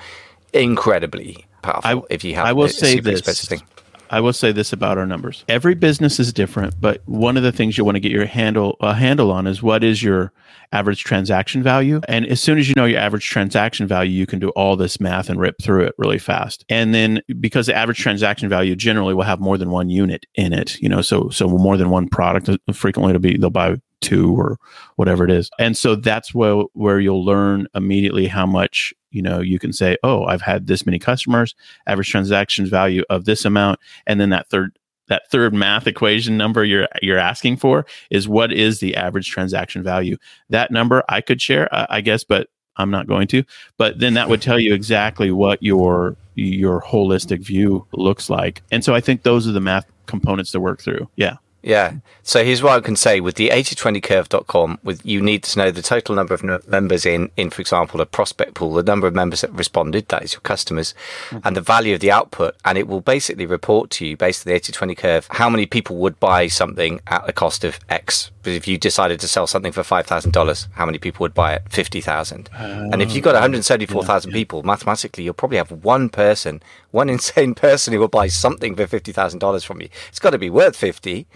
incredibly 0.53 1.47
powerful 1.63 2.07
I- 2.09 2.13
if 2.15 2.25
you 2.25 2.35
have 2.37 2.47
I 2.47 2.53
will 2.53 2.65
a, 2.65 2.67
a 2.67 2.71
say 2.71 2.93
super 2.97 3.11
this. 3.11 3.21
expensive 3.21 3.49
thing. 3.49 3.63
I 4.11 4.21
will 4.21 4.33
say 4.33 4.53
this 4.53 4.73
about 4.73 4.99
our 4.99 5.07
numbers. 5.07 5.45
Every 5.49 5.75
business 5.75 6.21
is 6.21 6.33
different, 6.33 6.81
but 6.81 7.03
one 7.07 7.37
of 7.37 7.43
the 7.43 7.53
things 7.53 7.79
you 7.79 7.85
want 7.85 7.97
to 7.97 8.01
get 8.01 8.13
your 8.13 8.27
handle 8.27 8.77
a 8.81 8.95
handle 8.95 9.31
on 9.31 9.47
is 9.47 9.63
what 9.63 9.83
is 9.83 10.03
your 10.03 10.33
average 10.73 11.05
transaction 11.05 11.63
value. 11.63 12.01
And 12.09 12.27
as 12.27 12.41
soon 12.41 12.59
as 12.59 12.69
you 12.69 12.75
know 12.77 12.85
your 12.85 13.01
average 13.01 13.29
transaction 13.29 13.87
value, 13.87 14.13
you 14.13 14.27
can 14.27 14.39
do 14.39 14.51
all 14.51 14.77
this 14.77 15.01
math 15.01 15.31
and 15.31 15.41
rip 15.41 15.57
through 15.63 15.85
it 15.85 15.95
really 15.99 16.19
fast. 16.19 16.65
And 16.69 16.95
then 16.95 17.23
because 17.41 17.67
the 17.67 17.75
average 17.75 17.99
transaction 17.99 18.49
value 18.49 18.75
generally 18.75 19.15
will 19.15 19.23
have 19.23 19.41
more 19.41 19.57
than 19.57 19.71
one 19.71 19.89
unit 19.89 20.27
in 20.35 20.53
it, 20.53 20.79
you 20.81 20.89
know, 20.89 21.01
so 21.03 21.29
so 21.31 21.49
more 21.49 21.77
than 21.77 21.91
one 21.91 22.09
product. 22.09 22.49
uh, 22.49 22.57
Frequently, 22.73 23.11
it'll 23.11 23.21
be 23.21 23.37
they'll 23.37 23.51
buy 23.51 23.77
two 24.01 24.35
or 24.39 24.59
whatever 24.97 25.25
it 25.25 25.31
is. 25.31 25.51
And 25.59 25.77
so 25.77 25.97
that's 25.97 26.35
where 26.35 26.65
where 26.75 27.01
you'll 27.01 27.25
learn 27.25 27.67
immediately 27.75 28.27
how 28.27 28.47
much 28.47 28.93
you 29.15 29.23
know 29.23 29.41
you 29.41 29.59
can 29.59 29.73
say, 29.73 29.97
oh, 30.03 30.25
I've 30.25 30.43
had 30.43 30.67
this 30.67 30.85
many 30.85 30.99
customers, 30.99 31.55
average 31.87 32.11
transactions 32.11 32.69
value 32.69 33.05
of 33.09 33.25
this 33.25 33.45
amount, 33.45 33.81
and 34.07 34.21
then 34.21 34.31
that 34.31 34.49
third 34.49 34.79
that 35.09 35.31
third 35.31 35.53
math 35.55 35.87
equation 35.87 36.37
number 36.37 36.65
you're 36.65 36.89
you're 37.03 37.19
asking 37.19 37.57
for 37.57 37.87
is 38.11 38.29
what 38.29 38.53
is 38.53 38.81
the 38.81 38.97
average 38.97 39.31
transaction 39.31 39.83
value. 39.83 40.17
That 40.51 40.71
number 40.71 41.03
I 41.09 41.21
could 41.21 41.41
share, 41.41 41.73
I, 41.75 41.87
I 41.91 42.01
guess, 42.01 42.25
but 42.25 42.49
I'm 42.77 42.91
not 42.91 43.07
going 43.07 43.29
to. 43.29 43.45
But 43.77 43.99
then 43.99 44.15
that 44.15 44.29
would 44.29 44.43
tell 44.43 44.59
you 44.59 44.75
exactly 44.75 45.31
what 45.31 45.63
your 45.63 46.17
your 46.35 46.81
holistic 46.83 47.41
view 47.41 47.87
looks 47.93 48.29
like. 48.29 48.63
And 48.71 48.85
so 48.85 48.95
I 48.95 49.01
think 49.01 49.23
those 49.23 49.47
are 49.47 49.53
the 49.53 49.61
math 49.61 49.87
components 50.07 50.51
to 50.53 50.61
work 50.61 50.81
through. 50.81 51.09
Yeah. 51.17 51.37
Yeah. 51.65 51.95
So 52.23 52.45
here's 52.45 52.63
what 52.63 52.75
I 52.75 52.81
can 52.81 52.95
say 52.95 53.21
with 53.21 53.37
the 53.37 53.49
8020curve.com 53.49 54.81
with 54.83 55.05
you 55.05 55.23
need 55.23 55.43
to 55.45 55.59
know 55.59 55.71
the 55.71 55.81
total 55.81 56.15
number 56.15 56.35
of 56.35 56.45
n- 56.45 56.61
members 56.67 57.07
in 57.07 57.31
in 57.39 57.49
for 57.49 57.63
example 57.63 58.03
a 58.03 58.07
prospect 58.07 58.53
pool, 58.55 58.75
the 58.75 58.83
number 58.83 59.07
of 59.07 59.15
members 59.15 59.41
that 59.41 59.53
responded, 59.53 60.09
that 60.09 60.23
is 60.23 60.35
your 60.35 60.43
customers, 60.43 60.93
mm-hmm. 61.31 61.39
and 61.43 61.57
the 61.57 61.63
value 61.63 61.95
of 61.95 62.01
the 62.01 62.11
output 62.11 62.55
and 62.67 62.77
it 62.77 62.87
will 62.87 63.01
basically 63.01 63.47
report 63.47 63.89
to 63.91 64.07
you 64.07 64.15
based 64.15 64.47
on 64.47 64.51
the 64.51 64.57
8020 64.57 64.95
curve 64.95 65.27
how 65.31 65.49
many 65.49 65.65
people 65.65 65.97
would 65.97 66.21
buy 66.21 66.49
something 66.49 67.01
at 67.07 67.25
the 67.25 67.33
cost 67.33 67.65
of 67.65 67.81
X. 67.89 68.31
But 68.45 68.53
if 68.53 68.69
you 68.69 68.79
decided 68.79 69.19
to 69.21 69.29
sell 69.29 69.47
something 69.47 69.73
for 69.73 69.81
$5,000, 69.83 70.69
how 70.75 70.87
many 70.87 70.99
people 70.99 71.25
would 71.25 71.35
buy 71.35 71.55
it? 71.55 71.63
50,000. 71.71 72.49
and 72.53 73.03
if 73.03 73.13
you've 73.15 73.25
got 73.25 73.35
174,000 73.35 74.31
people, 74.33 74.63
mathematically 74.63 75.25
you'll 75.25 75.35
probably 75.35 75.57
have 75.57 75.73
one 75.73 76.09
person, 76.11 76.63
one 76.93 77.09
insane 77.17 77.55
person 77.55 77.93
who 77.93 77.99
will 78.01 78.09
buy 78.09 78.29
something 78.29 78.77
for 78.77 78.87
$50,000 78.87 79.65
from 79.65 79.81
you. 79.81 79.89
It's 80.09 80.21
got 80.21 80.31
to 80.31 80.39
be 80.39 80.51
worth 80.51 80.77
50 80.77 81.27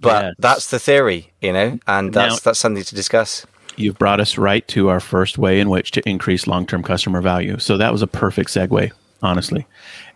but 0.00 0.24
Yes. 0.24 0.34
that's 0.38 0.70
the 0.70 0.78
theory, 0.78 1.32
you 1.40 1.52
know, 1.52 1.78
and 1.86 2.12
that's 2.12 2.34
Now- 2.34 2.40
that's 2.44 2.58
something 2.58 2.82
to 2.82 2.94
discuss. 2.94 3.46
You've 3.76 3.98
brought 3.98 4.20
us 4.20 4.36
right 4.36 4.66
to 4.68 4.88
our 4.88 5.00
first 5.00 5.38
way 5.38 5.60
in 5.60 5.68
which 5.70 5.90
to 5.92 6.02
increase 6.08 6.46
long-term 6.46 6.82
customer 6.82 7.20
value. 7.20 7.58
So 7.58 7.76
that 7.76 7.90
was 7.92 8.02
a 8.02 8.06
perfect 8.06 8.50
segue, 8.50 8.90
honestly. 9.24 9.66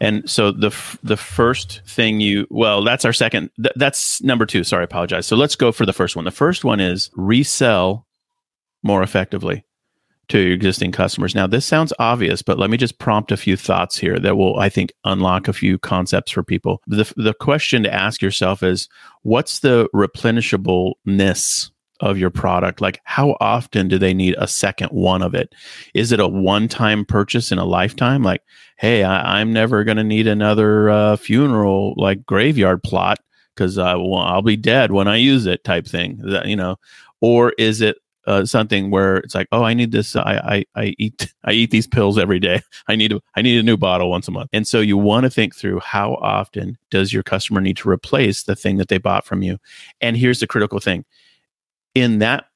And 0.00 0.29
so 0.31 0.53
the 0.53 0.69
f- 0.69 0.99
the 1.03 1.17
first 1.17 1.83
thing 1.87 2.21
you 2.21 2.47
well, 2.51 2.85
that's 2.85 3.05
our 3.05 3.12
second. 3.12 3.51
Th- 3.57 3.75
that's 3.75 4.23
number 4.23 4.47
two. 4.47 4.62
Sorry, 4.62 4.83
I 4.83 4.85
apologize. 4.85 5.27
So 5.27 5.35
let's 5.35 5.57
go 5.57 5.73
for 5.73 5.87
the 5.87 5.92
first 5.92 6.14
one. 6.14 6.25
The 6.25 6.31
first 6.31 6.64
one 6.64 6.79
is 6.79 7.11
resell 7.16 8.07
more 8.85 9.03
effectively 9.03 9.64
to 10.29 10.38
your 10.38 10.53
existing 10.53 10.92
customers. 10.92 11.35
Now, 11.35 11.47
this 11.47 11.64
sounds 11.64 11.92
obvious, 11.99 12.42
but 12.42 12.59
let 12.59 12.68
me 12.68 12.77
just 12.77 12.99
prompt 12.99 13.33
a 13.33 13.37
few 13.37 13.57
thoughts 13.57 13.97
here 13.97 14.18
that 14.18 14.37
will, 14.37 14.59
I 14.59 14.68
think, 14.68 14.92
unlock 15.05 15.49
a 15.49 15.55
few 15.55 15.79
concepts 15.79 16.31
for 16.31 16.42
people. 16.42 16.83
The, 16.87 17.11
the 17.16 17.33
question 17.33 17.83
to 17.85 17.92
ask 17.92 18.21
yourself 18.21 18.62
is 18.62 18.88
what's 19.23 19.61
the 19.61 19.88
replenishable-ness 19.94 21.71
of 22.01 22.19
your 22.19 22.31
product? 22.31 22.81
Like, 22.81 23.01
how 23.05 23.37
often 23.41 23.89
do 23.89 23.99
they 23.99 24.15
need 24.15 24.35
a 24.39 24.49
second 24.49 24.89
one 24.91 25.23
of 25.23 25.35
it? 25.35 25.55
Is 25.95 26.13
it 26.13 26.21
a 26.21 26.29
one 26.29 26.69
time 26.69 27.05
purchase 27.05 27.53
in 27.53 27.59
a 27.59 27.65
lifetime? 27.65 28.23
Like, 28.23 28.43
hey, 28.77 29.05
I, 29.05 29.41
I'm 29.41 29.53
never 29.53 29.85
going 29.85 29.97
to 29.97 30.05
need 30.05 30.27
another 30.27 30.91
uh, 30.91 31.17
funeral, 31.17 31.95
like 31.97 32.25
graveyard 32.27 32.83
plot, 32.83 33.19
because 33.55 33.79
uh, 33.79 33.95
well, 33.99 34.21
I'll 34.21 34.43
be 34.43 34.57
dead 34.57 34.93
when 34.93 35.09
I 35.09 35.17
use 35.17 35.47
it, 35.47 35.65
type 35.65 35.87
thing. 35.87 36.19
That, 36.23 36.47
you 36.47 36.57
know, 36.57 36.77
or 37.21 37.53
is 37.59 37.81
it 37.81 37.99
uh, 38.29 38.45
something 38.45 38.91
where 38.91 39.17
it's 39.17 39.35
like, 39.35 39.49
oh, 39.53 39.63
I 39.63 39.73
need 39.73 39.91
this. 39.91 40.15
I, 40.15 40.65
I 40.77 40.81
I 40.81 40.95
eat 40.99 41.33
I 41.45 41.53
eat 41.53 41.71
these 41.71 41.87
pills 41.87 42.19
every 42.19 42.39
day. 42.39 42.61
I 42.89 42.95
need 42.95 43.13
a, 43.13 43.21
I 43.35 43.43
need 43.43 43.59
a 43.59 43.63
new 43.63 43.79
bottle 43.79 44.11
once 44.11 44.29
a 44.29 44.31
month. 44.31 44.51
And 44.53 44.69
so 44.69 44.81
you 44.81 44.99
want 44.99 45.25
to 45.25 45.31
think 45.31 45.57
through 45.57 45.81
how 45.81 46.15
often 46.17 46.77
does 46.91 47.13
your 47.13 47.23
customer 47.23 47.61
need 47.61 47.79
to 47.79 47.89
replace 47.89 48.43
the 48.43 48.55
thing 48.55 48.77
that 48.77 48.89
they 48.89 48.99
bought 48.99 49.25
from 49.25 49.43
you. 49.43 49.59
And 50.03 50.17
here's 50.17 50.41
the 50.41 50.47
critical 50.47 50.79
thing: 50.79 51.07
in 51.94 52.18
that 52.18 52.46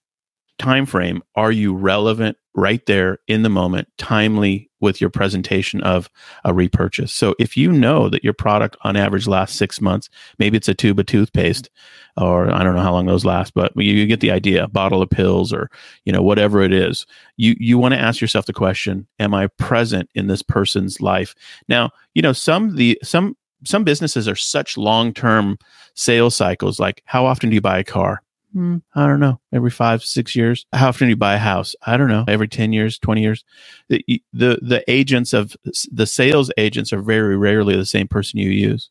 time 0.59 0.87
frame, 0.87 1.23
are 1.35 1.53
you 1.53 1.75
relevant 1.75 2.37
right 2.55 2.85
there 2.87 3.19
in 3.27 3.43
the 3.43 3.49
moment, 3.49 3.89
timely 3.97 4.71
with 4.81 5.01
your 5.01 5.11
presentation 5.11 5.81
of 5.83 6.09
a 6.45 6.55
repurchase? 6.55 7.13
So 7.13 7.35
if 7.39 7.57
you 7.57 7.73
know 7.73 8.09
that 8.09 8.23
your 8.23 8.33
product 8.33 8.77
on 8.83 8.97
average 8.97 9.27
lasts 9.27 9.57
six 9.57 9.81
months, 9.81 10.09
maybe 10.39 10.57
it's 10.57 10.69
a 10.69 10.75
tube 10.75 11.01
of 11.01 11.07
toothpaste, 11.07 11.71
or 12.17 12.51
I 12.51 12.63
don't 12.63 12.75
know 12.75 12.83
how 12.83 12.93
long 12.93 13.07
those 13.07 13.25
last, 13.25 13.55
but 13.55 13.73
you, 13.77 13.93
you 13.93 14.07
get 14.07 14.21
the 14.21 14.31
idea, 14.31 14.69
bottle 14.69 15.03
of 15.03 15.11
pills 15.11 15.53
or 15.53 15.71
you 16.05 16.13
know 16.13 16.23
whatever 16.23 16.63
it 16.63 16.73
is. 16.73 17.07
You 17.37 17.57
you 17.59 17.79
want 17.79 17.95
to 17.95 18.01
ask 18.01 18.21
yourself 18.21 18.47
the 18.47 18.53
question, 18.53 19.07
am 19.19 19.35
I 19.35 19.49
present 19.59 20.11
in 20.15 20.29
this 20.29 20.43
person's 20.43 21.01
life? 21.01 21.35
Now, 21.69 21.91
you 22.15 22.23
know, 22.23 22.33
some 22.33 22.77
the 22.77 22.99
some 23.03 23.37
some 23.65 23.85
businesses 23.85 24.29
are 24.29 24.37
such 24.37 24.77
long-term 24.77 25.57
sales 25.95 26.35
cycles 26.35 26.81
like 26.81 27.03
how 27.05 27.25
often 27.27 27.49
do 27.51 27.55
you 27.55 27.61
buy 27.61 27.79
a 27.79 27.85
car? 27.85 28.23
Hmm, 28.53 28.79
I 28.95 29.07
don't 29.07 29.21
know. 29.21 29.41
Every 29.53 29.71
five, 29.71 30.05
six 30.05 30.37
years. 30.37 30.67
How 30.73 30.89
often 30.89 31.07
do 31.07 31.11
you 31.11 31.17
buy 31.17 31.35
a 31.35 31.39
house? 31.39 31.75
I 31.87 31.97
don't 31.97 32.09
know. 32.09 32.25
Every 32.29 32.49
ten 32.49 32.73
years, 32.73 32.99
twenty 32.99 33.23
years. 33.23 33.45
The 33.89 34.05
the 34.33 34.59
the 34.61 34.85
agents 34.91 35.33
of 35.33 35.57
the 35.91 36.07
sales 36.07 36.51
agents 36.59 36.93
are 36.93 37.01
very 37.01 37.37
rarely 37.37 37.77
the 37.77 37.87
same 37.87 38.09
person 38.09 38.39
you 38.39 38.51
use. 38.51 38.91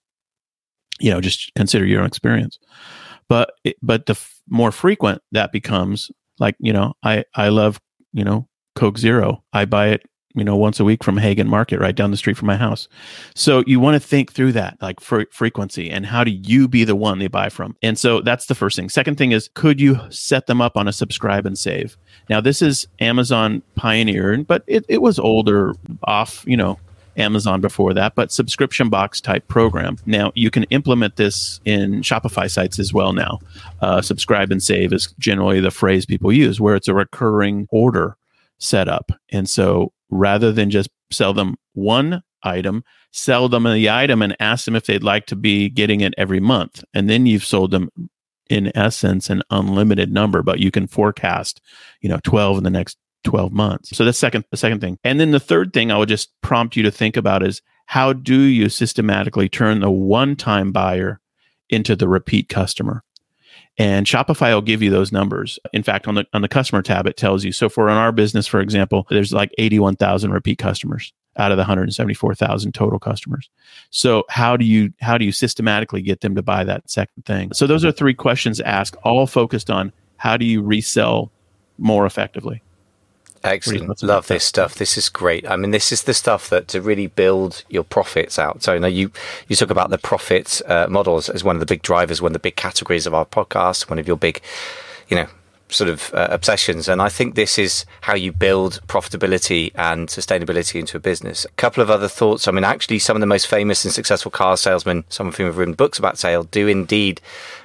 You 0.99 1.11
know, 1.11 1.21
just 1.21 1.51
consider 1.55 1.85
your 1.85 2.01
own 2.01 2.07
experience. 2.07 2.57
But 3.27 3.53
it, 3.63 3.77
but 3.81 4.07
the 4.07 4.11
f- 4.13 4.41
more 4.49 4.71
frequent 4.71 5.21
that 5.31 5.51
becomes, 5.51 6.11
like 6.39 6.55
you 6.59 6.73
know, 6.73 6.93
I 7.03 7.23
I 7.35 7.49
love 7.49 7.79
you 8.13 8.23
know 8.23 8.47
Coke 8.75 8.97
Zero. 8.97 9.43
I 9.53 9.65
buy 9.65 9.89
it 9.89 10.03
you 10.35 10.43
know 10.43 10.55
once 10.55 10.79
a 10.79 10.83
week 10.83 11.03
from 11.03 11.17
Haggen 11.17 11.47
Market 11.47 11.79
right 11.79 11.95
down 11.95 12.11
the 12.11 12.17
street 12.17 12.37
from 12.37 12.47
my 12.47 12.57
house. 12.57 12.87
So 13.35 13.63
you 13.67 13.79
want 13.79 14.01
to 14.01 14.07
think 14.07 14.31
through 14.31 14.53
that, 14.53 14.77
like 14.81 14.99
fre- 14.99 15.23
frequency, 15.31 15.89
and 15.89 16.05
how 16.05 16.23
do 16.23 16.31
you 16.31 16.67
be 16.67 16.83
the 16.83 16.95
one 16.95 17.19
they 17.19 17.27
buy 17.27 17.49
from? 17.49 17.75
And 17.81 17.97
so 17.97 18.21
that's 18.21 18.45
the 18.45 18.55
first 18.55 18.75
thing. 18.75 18.89
Second 18.89 19.17
thing 19.17 19.31
is, 19.31 19.49
could 19.53 19.79
you 19.79 19.99
set 20.09 20.47
them 20.47 20.61
up 20.61 20.77
on 20.77 20.87
a 20.87 20.93
subscribe 20.93 21.45
and 21.45 21.57
save? 21.57 21.97
Now 22.29 22.41
this 22.41 22.61
is 22.61 22.87
Amazon 22.99 23.61
Pioneer, 23.75 24.43
but 24.43 24.63
it, 24.67 24.85
it 24.87 25.01
was 25.01 25.19
older 25.19 25.73
off, 26.03 26.43
you 26.47 26.57
know, 26.57 26.79
Amazon 27.17 27.61
before 27.61 27.93
that, 27.93 28.15
but 28.15 28.31
subscription 28.31 28.89
box 28.89 29.19
type 29.19 29.47
program. 29.47 29.97
Now 30.05 30.31
you 30.35 30.49
can 30.49 30.63
implement 30.65 31.15
this 31.15 31.59
in 31.65 32.01
Shopify 32.01 32.49
sites 32.49 32.79
as 32.79 32.93
well. 32.93 33.13
Now, 33.13 33.39
uh, 33.81 34.01
subscribe 34.01 34.51
and 34.51 34.63
save 34.63 34.93
is 34.93 35.13
generally 35.19 35.59
the 35.59 35.71
phrase 35.71 36.05
people 36.05 36.31
use, 36.31 36.59
where 36.61 36.75
it's 36.75 36.87
a 36.87 36.93
recurring 36.93 37.67
order 37.69 38.15
setup, 38.59 39.11
and 39.31 39.49
so 39.49 39.91
rather 40.11 40.51
than 40.51 40.69
just 40.69 40.89
sell 41.09 41.33
them 41.33 41.55
one 41.73 42.21
item, 42.43 42.83
sell 43.11 43.49
them 43.49 43.63
the 43.63 43.89
item 43.89 44.21
and 44.21 44.35
ask 44.39 44.65
them 44.65 44.75
if 44.75 44.85
they'd 44.85 45.03
like 45.03 45.25
to 45.27 45.35
be 45.35 45.69
getting 45.69 46.01
it 46.01 46.13
every 46.17 46.39
month. 46.39 46.83
And 46.93 47.09
then 47.09 47.25
you've 47.25 47.45
sold 47.45 47.71
them 47.71 47.89
in 48.49 48.71
essence 48.75 49.29
an 49.29 49.41
unlimited 49.49 50.11
number, 50.11 50.43
but 50.43 50.59
you 50.59 50.71
can 50.71 50.85
forecast, 50.87 51.61
you 52.01 52.09
know, 52.09 52.19
12 52.23 52.59
in 52.59 52.63
the 52.63 52.69
next 52.69 52.97
12 53.23 53.53
months. 53.53 53.95
So 53.95 54.03
that's 54.03 54.17
second 54.17 54.45
the 54.51 54.57
second 54.57 54.81
thing. 54.81 54.97
And 55.03 55.19
then 55.19 55.31
the 55.31 55.39
third 55.39 55.73
thing 55.73 55.91
I 55.91 55.97
would 55.97 56.09
just 56.09 56.29
prompt 56.41 56.75
you 56.75 56.83
to 56.83 56.91
think 56.91 57.15
about 57.15 57.43
is 57.43 57.61
how 57.85 58.13
do 58.13 58.39
you 58.39 58.69
systematically 58.69 59.47
turn 59.47 59.79
the 59.79 59.91
one-time 59.91 60.71
buyer 60.71 61.19
into 61.69 61.95
the 61.95 62.07
repeat 62.07 62.49
customer? 62.49 63.03
And 63.77 64.05
Shopify 64.05 64.53
will 64.53 64.61
give 64.61 64.81
you 64.81 64.89
those 64.89 65.11
numbers. 65.11 65.57
In 65.73 65.81
fact, 65.83 66.07
on 66.07 66.15
the 66.15 66.25
on 66.33 66.41
the 66.41 66.47
customer 66.47 66.81
tab, 66.81 67.07
it 67.07 67.17
tells 67.17 67.43
you. 67.43 67.51
So 67.51 67.69
for 67.69 67.89
in 67.89 67.95
our 67.95 68.11
business, 68.11 68.45
for 68.45 68.59
example, 68.59 69.07
there's 69.09 69.31
like 69.31 69.51
81,000 69.57 70.31
repeat 70.31 70.57
customers 70.57 71.13
out 71.37 71.51
of 71.51 71.57
the 71.57 71.61
174,000 71.61 72.73
total 72.73 72.99
customers. 72.99 73.49
So 73.89 74.25
how 74.29 74.57
do 74.57 74.65
you 74.65 74.93
how 74.99 75.17
do 75.17 75.25
you 75.25 75.31
systematically 75.31 76.01
get 76.01 76.21
them 76.21 76.35
to 76.35 76.41
buy 76.41 76.63
that 76.65 76.89
second 76.89 77.25
thing? 77.25 77.53
So 77.53 77.65
those 77.65 77.85
are 77.85 77.91
three 77.91 78.13
questions 78.13 78.59
asked, 78.59 78.97
all 79.03 79.25
focused 79.25 79.69
on 79.69 79.93
how 80.17 80.37
do 80.37 80.45
you 80.45 80.61
resell 80.61 81.31
more 81.77 82.05
effectively. 82.05 82.61
Excellent. 83.43 84.03
Love 84.03 84.27
this 84.27 84.43
stuff. 84.43 84.75
This 84.75 84.97
is 84.97 85.09
great. 85.09 85.49
I 85.49 85.55
mean, 85.55 85.71
this 85.71 85.91
is 85.91 86.03
the 86.03 86.13
stuff 86.13 86.49
that 86.49 86.67
to 86.69 86.81
really 86.81 87.07
build 87.07 87.63
your 87.69 87.83
profits 87.83 88.37
out. 88.37 88.63
So, 88.63 88.73
you 88.73 88.79
know, 88.79 88.87
you, 88.87 89.11
you 89.47 89.55
talk 89.55 89.69
about 89.69 89.89
the 89.89 89.97
profit 89.97 90.61
uh, 90.67 90.87
models 90.89 91.29
as 91.29 91.43
one 91.43 91.55
of 91.55 91.59
the 91.59 91.65
big 91.65 91.81
drivers, 91.81 92.21
one 92.21 92.29
of 92.29 92.33
the 92.33 92.39
big 92.39 92.55
categories 92.55 93.07
of 93.07 93.13
our 93.13 93.25
podcast, 93.25 93.89
one 93.89 93.99
of 93.99 94.07
your 94.07 94.17
big, 94.17 94.41
you 95.09 95.17
know, 95.17 95.27
sort 95.69 95.89
of 95.89 96.13
uh, 96.13 96.27
obsessions. 96.29 96.87
And 96.87 97.01
I 97.01 97.09
think 97.09 97.35
this 97.35 97.57
is 97.57 97.85
how 98.01 98.13
you 98.13 98.31
build 98.31 98.81
profitability 98.87 99.71
and 99.75 100.07
sustainability 100.07 100.79
into 100.79 100.97
a 100.97 100.99
business. 100.99 101.45
A 101.45 101.49
couple 101.51 101.81
of 101.81 101.89
other 101.89 102.07
thoughts. 102.07 102.47
I 102.47 102.51
mean, 102.51 102.63
actually, 102.63 102.99
some 102.99 103.15
of 103.15 103.21
the 103.21 103.27
most 103.27 103.47
famous 103.47 103.83
and 103.85 103.93
successful 103.93 104.31
car 104.31 104.57
salesmen, 104.57 105.05
some 105.09 105.27
of 105.27 105.37
whom 105.37 105.47
have 105.47 105.57
written 105.57 105.73
books 105.73 105.97
about 105.97 106.17
sale, 106.17 106.43
do 106.43 106.67
indeed 106.67 107.21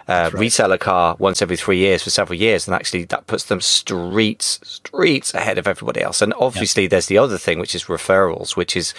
uh, 0.08 0.30
right. 0.32 0.34
resell 0.34 0.72
a 0.72 0.78
car 0.78 1.16
once 1.18 1.42
every 1.42 1.56
three 1.56 1.78
years 1.78 2.02
for 2.02 2.10
several 2.10 2.38
years, 2.38 2.66
and 2.66 2.74
actually 2.74 3.04
that 3.04 3.26
puts 3.26 3.44
them 3.44 3.60
streets 3.60 4.60
streets 4.62 5.34
ahead 5.34 5.58
of 5.58 5.66
everybody 5.66 6.00
else. 6.02 6.22
And 6.22 6.32
obviously, 6.38 6.84
yeah. 6.84 6.90
there's 6.90 7.06
the 7.06 7.18
other 7.18 7.38
thing, 7.38 7.58
which 7.58 7.74
is 7.74 7.84
referrals, 7.84 8.56
which 8.56 8.76
is 8.76 8.94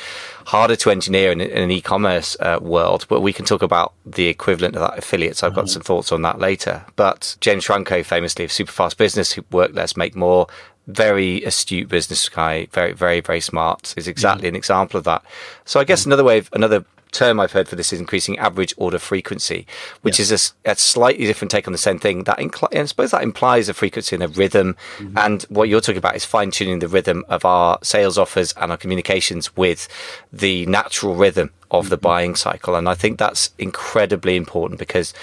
harder 0.45 0.75
to 0.77 0.91
engineer 0.91 1.31
in, 1.31 1.41
in 1.41 1.63
an 1.63 1.71
e-commerce 1.71 2.35
uh, 2.39 2.59
world. 2.61 3.05
But 3.07 3.21
we 3.21 3.33
can 3.33 3.45
talk 3.45 3.61
about 3.61 3.93
the 4.05 4.27
equivalent 4.27 4.75
of 4.75 4.81
that 4.81 4.97
affiliates. 4.97 5.43
I've 5.43 5.53
got 5.53 5.65
mm-hmm. 5.65 5.73
some 5.73 5.81
thoughts 5.83 6.11
on 6.11 6.21
that 6.23 6.39
later. 6.39 6.85
But 6.95 7.37
James 7.41 7.65
Schramko, 7.65 8.03
famously 8.05 8.45
of 8.45 8.51
Superfast 8.51 8.97
Business, 8.97 9.31
who 9.31 9.43
work 9.51 9.73
less, 9.73 9.95
make 9.95 10.15
more, 10.15 10.47
very 10.87 11.43
astute 11.43 11.89
business 11.89 12.29
guy, 12.29 12.67
very, 12.71 12.93
very, 12.93 13.19
very 13.19 13.41
smart, 13.41 13.93
is 13.97 14.07
exactly 14.07 14.45
mm. 14.45 14.49
an 14.49 14.55
example 14.55 14.97
of 14.97 15.03
that. 15.03 15.23
So 15.65 15.79
I 15.79 15.83
guess 15.83 16.03
mm. 16.03 16.07
another 16.07 16.23
way, 16.23 16.37
of, 16.39 16.49
another 16.53 16.85
term 17.17 17.39
I've 17.39 17.51
heard 17.51 17.67
for 17.67 17.75
this 17.75 17.91
is 17.91 17.99
increasing 17.99 18.37
average 18.37 18.73
order 18.77 18.99
frequency, 18.99 19.65
which 20.01 20.19
is 20.19 20.31
a, 20.31 20.69
a, 20.71 20.75
slightly 20.75 21.25
different 21.25 21.51
take 21.51 21.67
on 21.67 21.71
the 21.71 21.77
same 21.77 21.99
thing. 21.99 22.23
That 22.25 22.39
I 22.39 22.85
suppose 22.85 23.11
that 23.11 23.23
implies 23.23 23.67
a 23.69 23.73
frequency 23.73 24.15
and 24.15 24.23
a 24.23 24.27
rhythm. 24.27 24.75
Mm-hmm. 24.97 25.17
And 25.17 25.43
what 25.43 25.67
you're 25.67 25.81
talking 25.81 25.97
about 25.97 26.15
is 26.15 26.25
fine 26.25 26.51
tuning 26.51 26.79
the 26.79 26.87
rhythm 26.87 27.25
of 27.27 27.43
our 27.43 27.79
sales 27.81 28.17
offers 28.17 28.53
and 28.53 28.71
our 28.71 28.77
communications 28.77 29.55
with 29.57 29.87
the 30.31 30.65
natural 30.67 31.15
rhythm 31.15 31.51
of 31.71 31.89
the 31.89 31.97
buying 31.97 32.35
cycle. 32.35 32.75
And 32.75 32.87
I 32.87 32.93
think 32.93 33.19
that's 33.19 33.51
incredibly 33.57 34.35
important 34.35 34.79
because 34.79 35.13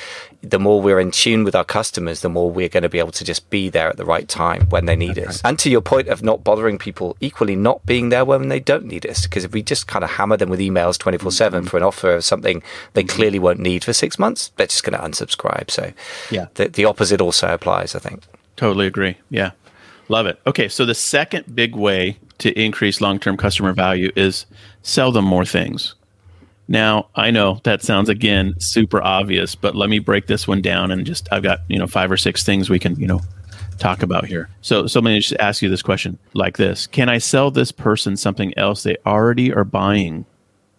the 0.43 0.59
more 0.59 0.81
we're 0.81 1.01
in 1.01 1.11
tune 1.11 1.45
with 1.45 1.55
our 1.55 1.65
customers, 1.65 2.21
the 2.21 2.29
more 2.29 2.51
we're 2.51 2.69
going 2.69 2.83
to 2.83 2.89
be 2.89 2.99
able 2.99 3.13
to 3.13 3.25
just 3.25 3.49
be 3.51 3.69
there 3.69 3.89
at 3.89 3.97
the 3.97 4.05
right 4.05 4.29
time 4.29 4.67
when 4.69 4.87
they 4.87 4.97
need 4.97 5.19
us. 5.19 5.41
And 5.45 5.59
to 5.61 5.71
your 5.71 5.81
point 5.81 6.09
of 6.09 6.23
not 6.23 6.45
bothering 6.45 6.79
people, 6.79 7.17
equally 7.21 7.57
not 7.57 7.85
being 7.87 8.11
there 8.11 8.25
when 8.25 8.49
they 8.49 8.61
don't 8.61 8.85
need 8.85 9.07
us. 9.07 9.23
Because 9.23 9.45
if 9.45 9.53
we 9.53 9.63
just 9.63 9.87
kind 9.87 10.05
of 10.05 10.11
hammer 10.11 10.37
them 10.37 10.51
with 10.51 10.61
emails 10.61 10.99
24 10.99 11.33
7 11.33 11.61
mm-hmm. 11.61 11.69
for 11.69 11.77
an 11.77 11.83
offer 11.83 12.17
of 12.17 12.25
something 12.25 12.63
they 12.93 13.03
mm-hmm. 13.03 13.17
clearly 13.17 13.39
won't 13.39 13.61
need 13.61 13.85
for 13.85 13.93
six 13.93 14.19
months, 14.19 14.53
they're 14.57 14.67
just 14.67 14.85
going 14.85 14.99
to 14.99 15.05
unsubscribe. 15.05 15.71
So 15.71 15.93
yeah, 16.31 16.47
the, 16.55 16.69
the 16.69 16.85
opposite 16.85 17.21
also 17.21 17.53
applies, 17.53 17.95
I 17.95 17.99
think. 17.99 18.23
Totally 18.57 18.87
agree. 18.87 19.17
Yeah. 19.31 19.53
Love 20.09 20.27
it. 20.27 20.41
Okay. 20.47 20.69
So 20.69 20.85
the 20.85 20.95
second 20.95 21.55
big 21.55 21.75
way 21.75 22.19
to 22.39 22.53
increase 22.61 23.01
long 23.01 23.19
term 23.19 23.37
customer 23.37 23.73
value 23.73 24.11
is 24.17 24.47
sell 24.83 25.13
them 25.13 25.25
more 25.25 25.45
things. 25.45 25.95
Now, 26.67 27.09
I 27.15 27.31
know 27.31 27.61
that 27.65 27.83
sounds 27.83 28.09
again 28.09 28.55
super 28.59 29.03
obvious, 29.03 29.55
but 29.55 29.75
let 29.75 29.91
me 29.91 29.99
break 29.99 30.27
this 30.27 30.49
one 30.49 30.63
down 30.63 30.91
and 30.91 31.05
just 31.05 31.29
I've 31.31 31.43
got, 31.43 31.61
you 31.69 31.79
know, 31.79 31.87
five 31.87 32.11
or 32.11 32.17
six 32.17 32.43
things 32.43 32.71
we 32.71 32.79
can, 32.79 32.97
you 32.97 33.07
know, 33.07 33.21
talk 33.79 34.03
about 34.03 34.27
here. 34.27 34.49
So, 34.63 34.87
so 34.87 35.01
let 35.01 35.11
me 35.11 35.21
just 35.21 35.39
ask 35.41 35.61
you 35.61 35.69
this 35.69 35.83
question 35.83 36.19
like 36.33 36.57
this. 36.57 36.87
Can 36.87 37.09
I 37.09 37.19
sell 37.19 37.51
this 37.51 37.73
person 37.73 38.17
something 38.17 38.57
else 38.57 38.83
they 38.83 38.97
already 39.05 39.53
are 39.53 39.65
buying 39.65 40.25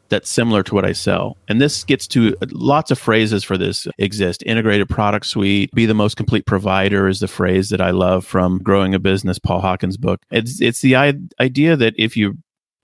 that's 0.09 0.29
similar 0.29 0.63
to 0.63 0.75
what 0.75 0.85
I 0.85 0.93
sell? 0.93 1.37
And 1.47 1.61
this 1.61 1.83
gets 1.83 2.07
to 2.09 2.35
uh, 2.41 2.45
lots 2.51 2.91
of 2.91 2.97
phrases 2.97 3.43
for 3.43 3.57
this 3.57 3.87
exist. 3.97 4.43
Integrated 4.45 4.89
product 4.89 5.25
suite, 5.25 5.71
be 5.73 5.85
the 5.85 5.93
most 5.93 6.15
complete 6.15 6.45
provider 6.45 7.07
is 7.07 7.19
the 7.19 7.27
phrase 7.27 7.69
that 7.69 7.81
I 7.81 7.91
love 7.91 8.25
from 8.25 8.59
Growing 8.59 8.95
a 8.95 8.99
Business, 8.99 9.39
Paul 9.39 9.61
Hawken's 9.61 9.97
book. 9.97 10.21
It's 10.31 10.61
it's 10.61 10.81
the 10.81 10.95
idea 10.95 11.75
that 11.75 11.93
if 11.97 12.15
you 12.17 12.37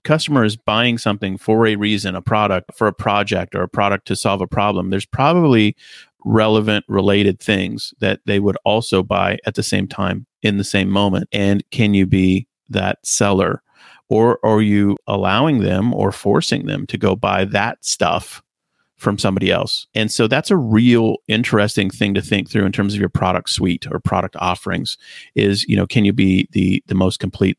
customer 0.04 0.44
is 0.44 0.56
buying 0.56 0.98
something 0.98 1.36
for 1.38 1.66
a 1.66 1.76
reason, 1.76 2.14
a 2.14 2.22
product 2.22 2.74
for 2.74 2.86
a 2.86 2.92
project 2.92 3.54
or 3.54 3.62
a 3.62 3.68
product 3.68 4.06
to 4.08 4.16
solve 4.16 4.40
a 4.40 4.46
problem, 4.46 4.90
there's 4.90 5.06
probably 5.06 5.76
relevant 6.24 6.84
related 6.88 7.40
things 7.40 7.92
that 8.00 8.20
they 8.26 8.38
would 8.38 8.56
also 8.64 9.02
buy 9.02 9.38
at 9.46 9.54
the 9.54 9.62
same 9.62 9.88
time 9.88 10.26
in 10.42 10.56
the 10.56 10.64
same 10.64 10.88
moment. 10.88 11.28
And 11.32 11.64
can 11.70 11.94
you 11.94 12.06
be 12.06 12.46
that 12.68 13.04
seller? 13.04 13.62
Or 14.08 14.44
are 14.44 14.60
you 14.60 14.96
allowing 15.06 15.60
them 15.60 15.94
or 15.94 16.12
forcing 16.12 16.66
them 16.66 16.86
to 16.88 16.98
go 16.98 17.16
buy 17.16 17.44
that 17.46 17.84
stuff 17.84 18.42
from 19.02 19.18
somebody 19.18 19.50
else. 19.50 19.88
And 19.94 20.12
so 20.12 20.28
that's 20.28 20.50
a 20.50 20.56
real 20.56 21.16
interesting 21.26 21.90
thing 21.90 22.14
to 22.14 22.22
think 22.22 22.48
through 22.48 22.64
in 22.64 22.72
terms 22.72 22.94
of 22.94 23.00
your 23.00 23.08
product 23.08 23.50
suite 23.50 23.84
or 23.90 23.98
product 23.98 24.36
offerings 24.38 24.96
is, 25.34 25.64
you 25.64 25.76
know, 25.76 25.88
can 25.88 26.04
you 26.04 26.12
be 26.12 26.48
the 26.52 26.82
the 26.86 26.94
most 26.94 27.18
complete 27.18 27.58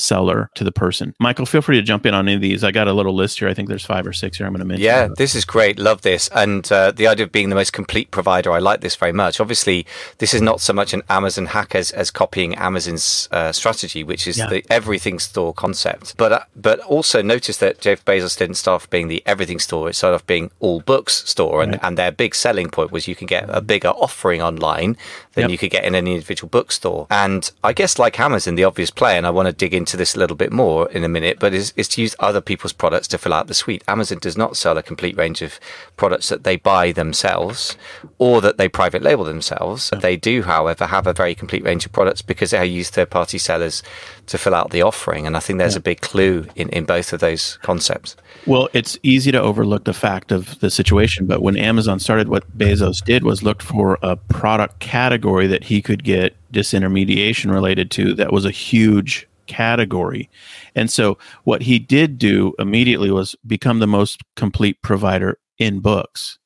seller 0.00 0.50
to 0.54 0.64
the 0.64 0.72
person. 0.72 1.14
Michael, 1.18 1.46
feel 1.46 1.62
free 1.62 1.76
to 1.76 1.82
jump 1.82 2.06
in 2.06 2.14
on 2.14 2.26
any 2.28 2.34
of 2.34 2.40
these. 2.40 2.64
I 2.64 2.70
got 2.70 2.88
a 2.88 2.92
little 2.92 3.14
list 3.14 3.38
here. 3.38 3.48
I 3.48 3.54
think 3.54 3.68
there's 3.68 3.84
five 3.84 4.06
or 4.06 4.12
six 4.12 4.38
here 4.38 4.46
I'm 4.46 4.52
going 4.52 4.60
to 4.60 4.64
mention. 4.64 4.84
Yeah, 4.84 5.08
this 5.16 5.34
is 5.34 5.44
great. 5.44 5.78
Love 5.78 6.02
this. 6.02 6.28
And 6.34 6.70
uh, 6.72 6.90
the 6.90 7.06
idea 7.06 7.26
of 7.26 7.32
being 7.32 7.48
the 7.48 7.54
most 7.54 7.72
complete 7.72 8.10
provider, 8.10 8.52
I 8.52 8.58
like 8.58 8.80
this 8.80 8.96
very 8.96 9.12
much. 9.12 9.40
Obviously, 9.40 9.86
this 10.18 10.34
is 10.34 10.42
not 10.42 10.60
so 10.60 10.72
much 10.72 10.92
an 10.92 11.02
Amazon 11.08 11.46
hack 11.46 11.74
as, 11.74 11.90
as 11.92 12.10
copying 12.10 12.54
Amazon's 12.56 13.28
uh, 13.30 13.52
strategy, 13.52 14.02
which 14.02 14.26
is 14.26 14.38
yeah. 14.38 14.48
the 14.48 14.64
everything 14.70 15.18
store 15.18 15.52
concept. 15.52 16.16
But 16.16 16.32
uh, 16.32 16.44
but 16.56 16.80
also 16.80 17.22
notice 17.22 17.58
that 17.58 17.80
Jeff 17.80 18.04
Bezos 18.04 18.38
didn't 18.38 18.56
start 18.56 18.82
off 18.82 18.90
being 18.90 19.08
the 19.08 19.22
everything 19.26 19.58
store. 19.58 19.88
It 19.88 19.94
started 19.94 20.16
off 20.16 20.26
being 20.26 20.50
all 20.60 20.80
books 20.80 21.28
store. 21.28 21.62
And, 21.62 21.72
right. 21.72 21.80
and 21.82 21.96
their 21.96 22.12
big 22.12 22.34
selling 22.34 22.70
point 22.70 22.92
was 22.92 23.08
you 23.08 23.14
can 23.14 23.26
get 23.26 23.44
a 23.48 23.60
bigger 23.60 23.88
offering 23.88 24.42
online 24.42 24.96
than 25.34 25.42
yep. 25.42 25.50
you 25.50 25.58
could 25.58 25.70
get 25.70 25.84
in 25.84 25.94
any 25.94 26.14
individual 26.14 26.48
bookstore. 26.48 27.06
And 27.10 27.50
I 27.62 27.72
guess 27.72 27.98
like 27.98 28.18
Amazon, 28.18 28.54
the 28.54 28.64
obvious 28.64 28.90
play, 28.90 29.16
and 29.16 29.26
I 29.26 29.30
want 29.30 29.46
to 29.46 29.52
dig 29.52 29.74
into 29.74 29.89
this 29.96 30.14
a 30.14 30.18
little 30.18 30.36
bit 30.36 30.52
more 30.52 30.90
in 30.90 31.04
a 31.04 31.08
minute, 31.08 31.38
but 31.38 31.52
is, 31.52 31.72
is 31.76 31.88
to 31.88 32.02
use 32.02 32.14
other 32.18 32.40
people's 32.40 32.72
products 32.72 33.08
to 33.08 33.18
fill 33.18 33.34
out 33.34 33.46
the 33.46 33.54
suite. 33.54 33.84
Amazon 33.88 34.18
does 34.18 34.36
not 34.36 34.56
sell 34.56 34.78
a 34.78 34.82
complete 34.82 35.16
range 35.16 35.42
of 35.42 35.58
products 35.96 36.28
that 36.28 36.44
they 36.44 36.56
buy 36.56 36.92
themselves 36.92 37.76
or 38.18 38.40
that 38.40 38.58
they 38.58 38.68
private 38.68 39.02
label 39.02 39.24
themselves. 39.24 39.90
They 40.00 40.16
do, 40.16 40.42
however, 40.42 40.86
have 40.86 41.06
a 41.06 41.12
very 41.12 41.34
complete 41.34 41.64
range 41.64 41.86
of 41.86 41.92
products 41.92 42.22
because 42.22 42.50
they 42.50 42.66
use 42.66 42.90
third 42.90 43.10
party 43.10 43.38
sellers 43.38 43.82
to 44.26 44.38
fill 44.38 44.54
out 44.54 44.70
the 44.70 44.82
offering. 44.82 45.26
And 45.26 45.36
I 45.36 45.40
think 45.40 45.58
there's 45.58 45.74
yeah. 45.74 45.80
a 45.80 45.82
big 45.82 46.00
clue 46.00 46.46
in, 46.56 46.68
in 46.70 46.84
both 46.84 47.12
of 47.12 47.20
those 47.20 47.58
concepts. 47.62 48.16
Well, 48.46 48.68
it's 48.72 48.98
easy 49.02 49.32
to 49.32 49.40
overlook 49.40 49.84
the 49.84 49.92
fact 49.92 50.32
of 50.32 50.58
the 50.60 50.70
situation, 50.70 51.26
but 51.26 51.42
when 51.42 51.56
Amazon 51.56 51.98
started, 51.98 52.28
what 52.28 52.56
Bezos 52.56 53.04
did 53.04 53.24
was 53.24 53.42
looked 53.42 53.62
for 53.62 53.98
a 54.02 54.16
product 54.16 54.78
category 54.78 55.46
that 55.46 55.64
he 55.64 55.82
could 55.82 56.04
get 56.04 56.36
disintermediation 56.52 57.52
related 57.52 57.90
to 57.92 58.14
that 58.14 58.32
was 58.32 58.44
a 58.44 58.50
huge 58.50 59.26
category. 59.50 60.30
And 60.76 60.88
so 60.88 61.18
what 61.42 61.62
he 61.62 61.80
did 61.80 62.18
do 62.18 62.54
immediately 62.60 63.10
was 63.10 63.34
become 63.44 63.80
the 63.80 63.86
most 63.88 64.22
complete 64.36 64.80
provider 64.80 65.38
in 65.58 65.80
books. 65.80 66.38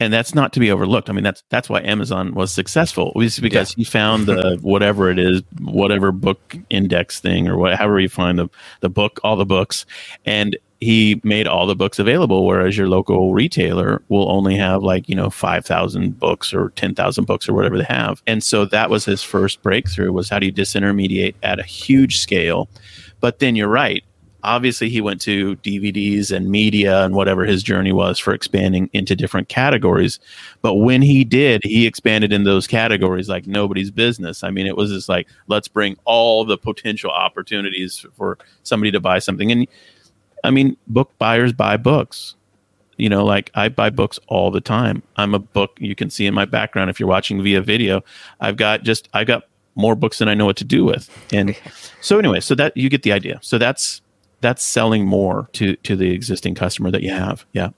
And 0.00 0.12
that's 0.12 0.34
not 0.34 0.52
to 0.54 0.60
be 0.60 0.72
overlooked. 0.72 1.08
I 1.08 1.12
mean, 1.12 1.22
that's 1.22 1.44
that's 1.50 1.70
why 1.70 1.80
Amazon 1.82 2.34
was 2.34 2.50
successful. 2.50 3.12
Was 3.14 3.38
because 3.38 3.70
yeah. 3.70 3.76
he 3.76 3.84
found 3.84 4.26
the 4.26 4.58
whatever 4.62 5.08
it 5.08 5.20
is, 5.20 5.42
whatever 5.60 6.10
book 6.10 6.56
index 6.68 7.20
thing 7.20 7.46
or 7.46 7.56
whatever 7.56 8.00
you 8.00 8.08
find 8.08 8.36
the 8.36 8.48
the 8.80 8.90
book, 8.90 9.20
all 9.22 9.36
the 9.36 9.46
books, 9.46 9.86
and 10.26 10.56
he 10.84 11.20
made 11.24 11.46
all 11.46 11.66
the 11.66 11.74
books 11.74 11.98
available 11.98 12.46
whereas 12.46 12.76
your 12.76 12.88
local 12.88 13.32
retailer 13.32 14.02
will 14.08 14.30
only 14.30 14.54
have 14.54 14.82
like 14.82 15.08
you 15.08 15.14
know 15.14 15.30
5000 15.30 16.18
books 16.18 16.52
or 16.52 16.70
10000 16.70 17.24
books 17.24 17.48
or 17.48 17.54
whatever 17.54 17.78
they 17.78 17.84
have. 17.84 18.22
And 18.26 18.44
so 18.44 18.66
that 18.66 18.90
was 18.90 19.04
his 19.04 19.22
first 19.22 19.62
breakthrough 19.62 20.12
was 20.12 20.28
how 20.28 20.38
do 20.38 20.46
you 20.46 20.52
disintermediate 20.52 21.34
at 21.42 21.58
a 21.58 21.62
huge 21.62 22.18
scale? 22.18 22.68
But 23.20 23.38
then 23.38 23.56
you're 23.56 23.68
right. 23.68 24.04
Obviously 24.42 24.90
he 24.90 25.00
went 25.00 25.22
to 25.22 25.56
dvds 25.56 26.30
and 26.30 26.50
media 26.50 27.02
and 27.02 27.14
whatever 27.14 27.46
his 27.46 27.62
journey 27.62 27.92
was 27.92 28.18
for 28.18 28.34
expanding 28.34 28.90
into 28.92 29.16
different 29.16 29.48
categories. 29.48 30.20
But 30.60 30.74
when 30.74 31.00
he 31.00 31.24
did 31.24 31.64
he 31.64 31.86
expanded 31.86 32.30
in 32.30 32.44
those 32.44 32.66
categories 32.66 33.30
like 33.30 33.46
nobody's 33.46 33.90
business. 33.90 34.44
I 34.44 34.50
mean 34.50 34.66
it 34.66 34.76
was 34.76 34.90
just 34.90 35.08
like 35.08 35.28
let's 35.46 35.66
bring 35.66 35.96
all 36.04 36.44
the 36.44 36.58
potential 36.58 37.10
opportunities 37.10 38.04
for 38.14 38.36
somebody 38.64 38.90
to 38.90 39.00
buy 39.00 39.18
something. 39.18 39.50
And 39.50 39.66
I 40.44 40.50
mean, 40.50 40.76
book 40.86 41.10
buyers 41.18 41.52
buy 41.52 41.76
books. 41.76 42.36
You 42.96 43.08
know, 43.08 43.24
like 43.24 43.50
I 43.54 43.68
buy 43.68 43.90
books 43.90 44.20
all 44.28 44.52
the 44.52 44.60
time. 44.60 45.02
I'm 45.16 45.34
a 45.34 45.40
book, 45.40 45.76
you 45.80 45.96
can 45.96 46.10
see 46.10 46.26
in 46.26 46.34
my 46.34 46.44
background 46.44 46.90
if 46.90 47.00
you're 47.00 47.08
watching 47.08 47.42
via 47.42 47.60
video. 47.60 48.04
I've 48.38 48.56
got 48.56 48.84
just, 48.84 49.08
I've 49.12 49.26
got 49.26 49.48
more 49.74 49.96
books 49.96 50.18
than 50.18 50.28
I 50.28 50.34
know 50.34 50.46
what 50.46 50.56
to 50.58 50.64
do 50.64 50.84
with. 50.84 51.10
And 51.32 51.56
so, 52.00 52.20
anyway, 52.20 52.38
so 52.38 52.54
that 52.54 52.76
you 52.76 52.88
get 52.88 53.02
the 53.02 53.10
idea. 53.10 53.40
So 53.42 53.58
that's, 53.58 54.00
that's 54.44 54.62
selling 54.62 55.06
more 55.06 55.48
to 55.54 55.74
to 55.76 55.96
the 55.96 56.10
existing 56.10 56.54
customer 56.54 56.90
that 56.90 57.02
you 57.02 57.10
have. 57.10 57.46
Yeah. 57.52 57.70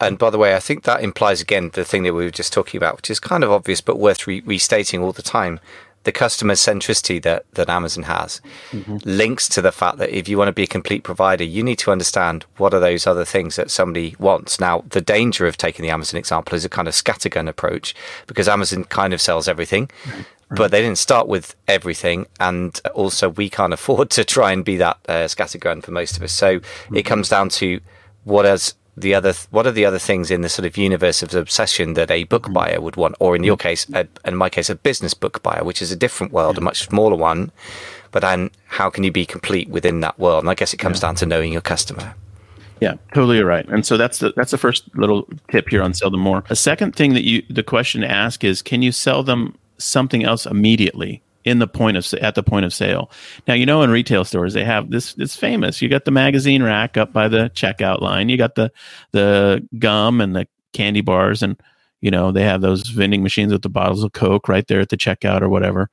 And 0.00 0.18
by 0.18 0.30
the 0.30 0.38
way, 0.38 0.56
I 0.56 0.58
think 0.58 0.84
that 0.84 1.02
implies 1.02 1.40
again 1.42 1.70
the 1.74 1.84
thing 1.84 2.02
that 2.04 2.14
we 2.14 2.24
were 2.24 2.30
just 2.30 2.52
talking 2.52 2.78
about, 2.78 2.96
which 2.96 3.10
is 3.10 3.20
kind 3.20 3.44
of 3.44 3.52
obvious 3.52 3.80
but 3.82 3.98
worth 3.98 4.26
re- 4.26 4.42
restating 4.44 5.02
all 5.02 5.12
the 5.12 5.22
time. 5.22 5.60
The 6.04 6.12
customer 6.12 6.54
centricity 6.54 7.22
that, 7.22 7.44
that 7.54 7.68
Amazon 7.68 8.04
has 8.04 8.40
mm-hmm. 8.70 8.96
links 9.04 9.48
to 9.50 9.62
the 9.62 9.72
fact 9.72 9.98
that 9.98 10.10
if 10.10 10.28
you 10.28 10.36
want 10.36 10.48
to 10.48 10.52
be 10.52 10.64
a 10.64 10.68
complete 10.68 11.04
provider, 11.04 11.44
you 11.44 11.62
need 11.62 11.78
to 11.80 11.92
understand 11.92 12.44
what 12.56 12.74
are 12.74 12.80
those 12.80 13.06
other 13.06 13.24
things 13.24 13.56
that 13.56 13.70
somebody 13.70 14.16
wants. 14.18 14.60
Now, 14.60 14.84
the 14.88 15.00
danger 15.00 15.46
of 15.46 15.56
taking 15.56 15.82
the 15.82 15.90
Amazon 15.90 16.18
example 16.18 16.54
is 16.54 16.64
a 16.64 16.68
kind 16.68 16.88
of 16.88 16.94
scattergun 16.94 17.48
approach 17.48 17.94
because 18.26 18.48
Amazon 18.48 18.84
kind 18.84 19.12
of 19.12 19.20
sells 19.20 19.48
everything. 19.48 19.90
Right. 20.06 20.26
But 20.50 20.70
they 20.70 20.82
didn't 20.82 20.98
start 20.98 21.28
with 21.28 21.56
everything, 21.66 22.26
and 22.38 22.78
also 22.94 23.30
we 23.30 23.48
can't 23.48 23.72
afford 23.78 24.10
to 24.10 24.24
try 24.24 24.52
and 24.52 24.62
be 24.62 24.76
that 24.76 24.98
uh, 25.08 25.24
scattergun 25.24 25.82
for 25.82 25.92
most 25.92 26.18
of 26.18 26.22
us. 26.22 26.32
So 26.32 26.60
mm-hmm. 26.60 26.96
it 26.96 27.04
comes 27.04 27.30
down 27.30 27.48
to 27.50 27.80
what 28.24 28.44
has 28.44 28.74
the 28.96 29.14
other 29.14 29.32
what 29.50 29.66
are 29.66 29.72
the 29.72 29.84
other 29.84 29.98
things 29.98 30.30
in 30.30 30.42
the 30.42 30.48
sort 30.48 30.66
of 30.66 30.76
universe 30.76 31.22
of 31.22 31.34
obsession 31.34 31.94
that 31.94 32.10
a 32.10 32.24
book 32.24 32.44
mm-hmm. 32.44 32.54
buyer 32.54 32.80
would 32.80 32.96
want 32.96 33.14
or 33.20 33.34
in 33.34 33.42
your 33.42 33.56
case 33.56 33.86
a, 33.94 34.06
in 34.24 34.36
my 34.36 34.50
case 34.50 34.68
a 34.68 34.74
business 34.74 35.14
book 35.14 35.42
buyer 35.42 35.64
which 35.64 35.80
is 35.80 35.90
a 35.90 35.96
different 35.96 36.32
world 36.32 36.56
yeah. 36.56 36.60
a 36.60 36.64
much 36.64 36.86
smaller 36.86 37.16
one 37.16 37.50
but 38.10 38.20
then 38.20 38.50
how 38.66 38.90
can 38.90 39.02
you 39.02 39.10
be 39.10 39.24
complete 39.24 39.68
within 39.70 40.00
that 40.00 40.18
world 40.18 40.42
and 40.42 40.50
i 40.50 40.54
guess 40.54 40.74
it 40.74 40.78
comes 40.78 40.98
yeah. 40.98 41.08
down 41.08 41.14
to 41.14 41.26
knowing 41.26 41.52
your 41.52 41.62
customer 41.62 42.14
yeah, 42.80 42.94
totally 43.14 43.40
right. 43.44 43.64
And 43.68 43.86
so 43.86 43.96
that's 43.96 44.18
the 44.18 44.32
that's 44.34 44.50
the 44.50 44.58
first 44.58 44.92
little 44.96 45.28
tip 45.52 45.68
here 45.68 45.84
on 45.84 45.94
sell 45.94 46.10
them 46.10 46.18
more. 46.18 46.42
A 46.50 46.56
second 46.56 46.96
thing 46.96 47.14
that 47.14 47.22
you 47.22 47.44
the 47.48 47.62
question 47.62 48.00
to 48.00 48.10
ask 48.10 48.42
is 48.42 48.60
can 48.60 48.82
you 48.82 48.90
sell 48.90 49.22
them 49.22 49.56
something 49.78 50.24
else 50.24 50.46
immediately? 50.46 51.22
In 51.44 51.58
the 51.58 51.66
point 51.66 51.96
of 51.96 52.12
at 52.14 52.34
the 52.34 52.42
point 52.42 52.64
of 52.64 52.72
sale. 52.72 53.10
Now 53.46 53.54
you 53.54 53.66
know 53.66 53.82
in 53.82 53.90
retail 53.90 54.24
stores 54.24 54.54
they 54.54 54.64
have 54.64 54.90
this. 54.90 55.14
It's 55.18 55.36
famous. 55.36 55.82
You 55.82 55.88
got 55.88 56.04
the 56.04 56.10
magazine 56.10 56.62
rack 56.62 56.96
up 56.96 57.12
by 57.12 57.28
the 57.28 57.50
checkout 57.54 58.00
line. 58.00 58.28
You 58.28 58.36
got 58.36 58.54
the 58.54 58.72
the 59.12 59.66
gum 59.78 60.20
and 60.20 60.34
the 60.34 60.46
candy 60.72 61.00
bars, 61.00 61.42
and 61.42 61.60
you 62.00 62.10
know 62.10 62.32
they 62.32 62.44
have 62.44 62.60
those 62.60 62.88
vending 62.88 63.22
machines 63.22 63.52
with 63.52 63.62
the 63.62 63.68
bottles 63.68 64.04
of 64.04 64.12
Coke 64.12 64.48
right 64.48 64.66
there 64.66 64.80
at 64.80 64.88
the 64.88 64.96
checkout 64.96 65.42
or 65.42 65.48
whatever. 65.48 65.90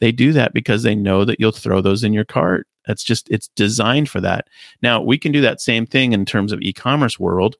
They 0.00 0.12
do 0.12 0.32
that 0.32 0.52
because 0.52 0.82
they 0.82 0.96
know 0.96 1.24
that 1.24 1.38
you'll 1.38 1.52
throw 1.52 1.80
those 1.80 2.02
in 2.02 2.12
your 2.12 2.24
cart. 2.24 2.66
That's 2.86 3.04
just 3.04 3.30
it's 3.30 3.48
designed 3.54 4.08
for 4.08 4.20
that. 4.20 4.48
Now 4.82 5.00
we 5.00 5.18
can 5.18 5.32
do 5.32 5.40
that 5.42 5.60
same 5.60 5.86
thing 5.86 6.12
in 6.12 6.24
terms 6.24 6.52
of 6.52 6.60
e-commerce 6.60 7.20
world 7.20 7.56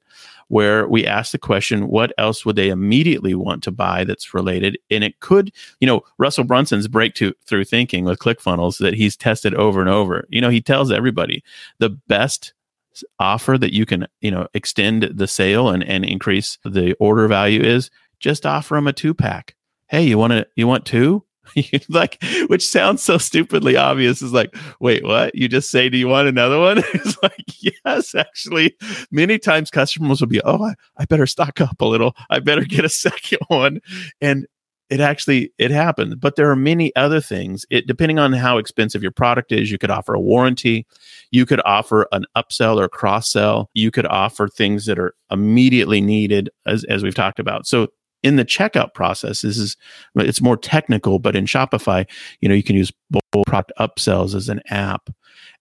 where 0.47 0.87
we 0.87 1.05
ask 1.05 1.31
the 1.31 1.37
question, 1.37 1.87
what 1.87 2.13
else 2.17 2.45
would 2.45 2.55
they 2.55 2.69
immediately 2.69 3.33
want 3.33 3.63
to 3.63 3.71
buy 3.71 4.03
that's 4.03 4.33
related? 4.33 4.77
And 4.89 5.03
it 5.03 5.19
could, 5.19 5.51
you 5.79 5.87
know, 5.87 6.01
Russell 6.17 6.43
Brunson's 6.43 6.87
breakthrough 6.87 7.33
through 7.45 7.65
thinking 7.65 8.05
with 8.05 8.19
ClickFunnels 8.19 8.77
that 8.79 8.93
he's 8.93 9.15
tested 9.15 9.53
over 9.55 9.81
and 9.81 9.89
over. 9.89 10.25
You 10.29 10.41
know, 10.41 10.49
he 10.49 10.61
tells 10.61 10.91
everybody 10.91 11.43
the 11.79 11.89
best 11.89 12.53
offer 13.19 13.57
that 13.57 13.73
you 13.73 13.85
can, 13.85 14.07
you 14.21 14.31
know, 14.31 14.47
extend 14.53 15.03
the 15.03 15.27
sale 15.27 15.69
and, 15.69 15.83
and 15.83 16.05
increase 16.05 16.57
the 16.63 16.93
order 16.99 17.27
value 17.27 17.61
is 17.61 17.89
just 18.19 18.45
offer 18.45 18.75
them 18.75 18.87
a 18.87 18.93
two 18.93 19.13
pack. 19.13 19.55
Hey, 19.87 20.03
you 20.03 20.17
want 20.17 20.31
to, 20.31 20.47
you 20.55 20.67
want 20.67 20.85
two? 20.85 21.23
like 21.89 22.23
which 22.47 22.65
sounds 22.65 23.01
so 23.01 23.17
stupidly 23.17 23.75
obvious. 23.75 24.21
Is 24.21 24.33
like 24.33 24.55
wait 24.79 25.03
what? 25.03 25.35
You 25.35 25.47
just 25.47 25.69
say 25.69 25.89
do 25.89 25.97
you 25.97 26.07
want 26.07 26.27
another 26.27 26.59
one 26.59 26.77
it's 26.93 27.21
like 27.21 27.63
yes 27.83 28.15
actually. 28.15 28.75
Many 29.11 29.37
times 29.39 29.69
customers 29.69 30.21
will 30.21 30.27
be 30.27 30.41
oh 30.41 30.63
I, 30.63 30.75
I 30.97 31.05
better 31.05 31.27
stock 31.27 31.61
up 31.61 31.79
a 31.81 31.85
little. 31.85 32.15
I 32.29 32.39
better 32.39 32.63
get 32.63 32.85
a 32.85 32.89
second 33.03 33.39
one. 33.47 33.81
And 34.21 34.47
it 34.89 34.99
actually 34.99 35.51
it 35.57 35.71
happened. 35.71 36.19
But 36.19 36.35
there 36.35 36.49
are 36.51 36.55
many 36.55 36.95
other 36.95 37.21
things. 37.21 37.65
It 37.69 37.87
depending 37.87 38.19
on 38.19 38.33
how 38.33 38.57
expensive 38.57 39.01
your 39.01 39.11
product 39.11 39.51
is 39.51 39.71
you 39.71 39.77
could 39.77 39.91
offer 39.91 40.13
a 40.13 40.19
warranty. 40.19 40.85
You 41.31 41.45
could 41.45 41.61
offer 41.65 42.07
an 42.11 42.25
upsell 42.35 42.79
or 42.79 42.87
cross 42.89 43.31
sell 43.31 43.69
you 43.73 43.91
could 43.91 44.05
offer 44.05 44.47
things 44.47 44.85
that 44.85 44.99
are 44.99 45.15
immediately 45.31 45.99
needed 45.99 46.49
as, 46.65 46.83
as 46.85 47.03
we've 47.03 47.15
talked 47.15 47.39
about. 47.39 47.65
So 47.65 47.87
in 48.23 48.37
the 48.37 48.45
checkout 48.45 48.93
process 48.93 49.41
this 49.41 49.57
is 49.57 49.77
it's 50.15 50.41
more 50.41 50.57
technical 50.57 51.19
but 51.19 51.35
in 51.35 51.45
shopify 51.45 52.05
you 52.39 52.49
know 52.49 52.55
you 52.55 52.63
can 52.63 52.75
use 52.75 52.91
product 53.45 53.71
upsells 53.79 54.33
as 54.33 54.49
an 54.49 54.61
app 54.69 55.09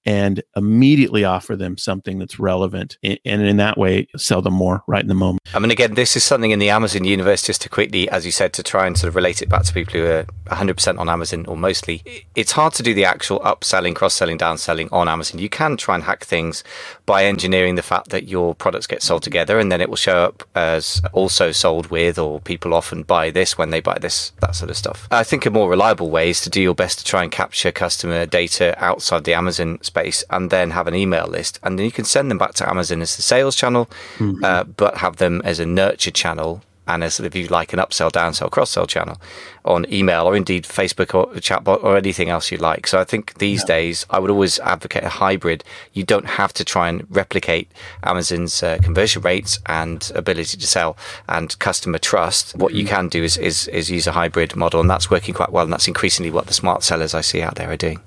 and 0.05 0.43
immediately 0.57 1.25
offer 1.25 1.57
them 1.57 1.79
something 1.79 2.19
that's 2.19 2.39
relevant 2.39 2.99
and 3.03 3.19
in 3.25 3.57
that 3.59 3.79
way 3.79 4.07
sell 4.17 4.43
them 4.43 4.55
more 4.55 4.83
right 4.87 5.03
in 5.03 5.09
the 5.09 5.15
moment. 5.15 5.41
I 5.55 5.59
mean, 5.59 5.71
again, 5.71 5.95
this 5.95 6.17
is 6.17 6.25
something 6.25 6.51
in 6.51 6.59
the 6.59 6.71
Amazon 6.71 7.05
universe, 7.05 7.43
just 7.43 7.63
to 7.63 7.69
quickly, 7.69 8.09
as 8.09 8.27
you 8.27 8.33
said, 8.33 8.53
to 8.55 8.63
try 8.63 8.87
and 8.87 8.99
sort 8.99 9.09
of 9.09 9.17
relate 9.17 9.43
it 9.43 9.49
back 9.49 9.65
to 9.65 9.73
people 9.73 9.95
who 9.95 10.07
are 10.07 10.27
100% 10.49 10.99
on 10.99 11.09
Amazon 11.09 11.47
or 11.47 11.57
mostly. 11.57 12.03
It's 12.35 12.53
hard 12.53 12.75
to 12.75 12.83
do 12.83 12.95
the 12.95 13.05
actual 13.05 13.41
upselling, 13.41 13.95
cross 13.95 14.15
selling, 14.15 14.39
downselling 14.39 14.89
on 14.93 15.09
Amazon. 15.09 15.39
You 15.39 15.49
can 15.49 15.77
try 15.77 15.95
and 15.95 16.05
hack 16.05 16.25
things 16.25 16.65
by 17.07 17.25
engineering 17.25 17.77
the 17.77 17.83
fact 17.83 18.11
that 18.11 18.29
your 18.29 18.55
products 18.55 18.87
get 18.87 19.03
sold 19.03 19.23
together 19.23 19.59
and 19.59 19.71
then 19.71 19.81
it 19.81 19.89
will 19.89 19.97
show 19.97 20.19
up 20.19 20.43
as 20.55 21.01
also 21.13 21.53
sold 21.53 21.87
with, 21.89 22.19
or 22.19 22.41
people 22.41 22.75
often 22.75 23.03
buy 23.03 23.31
this 23.31 23.57
when 23.57 23.71
they 23.71 23.81
buy 23.81 23.99
this, 24.01 24.33
that 24.41 24.55
sort 24.55 24.71
of 24.71 24.77
stuff. 24.77 25.07
I 25.11 25.23
think 25.23 25.47
a 25.47 25.51
more 25.51 25.71
reliable 25.71 26.11
way 26.11 26.31
is 26.31 26.41
to 26.43 26.51
do 26.51 26.61
your 26.61 26.75
best 26.75 26.99
to 26.99 27.05
try 27.05 27.23
and 27.23 27.31
capture 27.31 27.71
customer 27.71 28.27
data 28.27 28.75
outside 28.83 29.25
the 29.25 29.35
Amazon 29.35 29.79
space 29.83 29.92
and 30.31 30.51
then 30.51 30.71
have 30.71 30.87
an 30.87 30.95
email 30.95 31.27
list. 31.27 31.59
And 31.63 31.79
then 31.79 31.85
you 31.85 31.93
can 31.93 32.05
send 32.05 32.31
them 32.31 32.39
back 32.39 32.55
to 32.55 32.69
Amazon 32.69 33.03
as 33.03 33.17
the 33.17 33.23
sales 33.23 33.57
channel, 33.57 33.87
mm-hmm. 34.19 34.45
uh, 34.45 34.65
but 34.65 34.99
have 34.99 35.17
them 35.17 35.43
as 35.45 35.61
a 35.61 35.67
nurture 35.67 36.11
channel 36.11 36.63
and 36.87 37.05
as 37.05 37.21
if 37.21 37.35
you 37.35 37.47
like 37.47 37.73
an 37.73 37.79
upsell, 37.79 38.11
downsell, 38.11 38.51
cross 38.51 38.71
sell 38.71 38.87
channel 38.87 39.21
on 39.65 39.91
email 39.93 40.27
or 40.27 40.35
indeed 40.35 40.65
Facebook 40.65 41.15
or 41.15 41.27
chatbot 41.35 41.83
or 41.85 41.97
anything 41.97 42.29
else 42.29 42.51
you 42.51 42.59
like. 42.59 42.87
So 42.87 42.99
I 42.99 43.05
think 43.05 43.39
these 43.39 43.61
yeah. 43.61 43.67
days 43.67 44.07
I 44.11 44.19
would 44.19 44.31
always 44.31 44.59
advocate 44.61 45.05
a 45.05 45.09
hybrid. 45.09 45.63
You 45.93 46.03
don't 46.03 46.27
have 46.27 46.53
to 46.55 46.65
try 46.65 46.89
and 46.89 47.07
replicate 47.09 47.71
Amazon's 48.03 48.63
uh, 48.63 48.79
conversion 48.83 49.23
rates 49.23 49.61
and 49.67 50.11
ability 50.15 50.57
to 50.57 50.67
sell 50.67 50.97
and 51.29 51.57
customer 51.61 51.99
trust. 51.99 52.57
What 52.57 52.73
mm-hmm. 52.73 52.79
you 52.79 52.87
can 52.87 53.09
do 53.09 53.23
is, 53.23 53.37
is, 53.37 53.69
is 53.69 53.91
use 53.91 54.09
a 54.09 54.13
hybrid 54.13 54.57
model, 54.57 54.81
and 54.81 54.91
that's 54.91 55.11
working 55.11 55.35
quite 55.35 55.53
well. 55.53 55.65
And 55.65 55.73
that's 55.73 55.89
increasingly 55.89 56.31
what 56.31 56.47
the 56.47 56.55
smart 56.55 56.83
sellers 56.83 57.15
I 57.15 57.21
see 57.21 57.43
out 57.43 57.55
there 57.55 57.71
are 57.71 57.77
doing. 57.77 58.01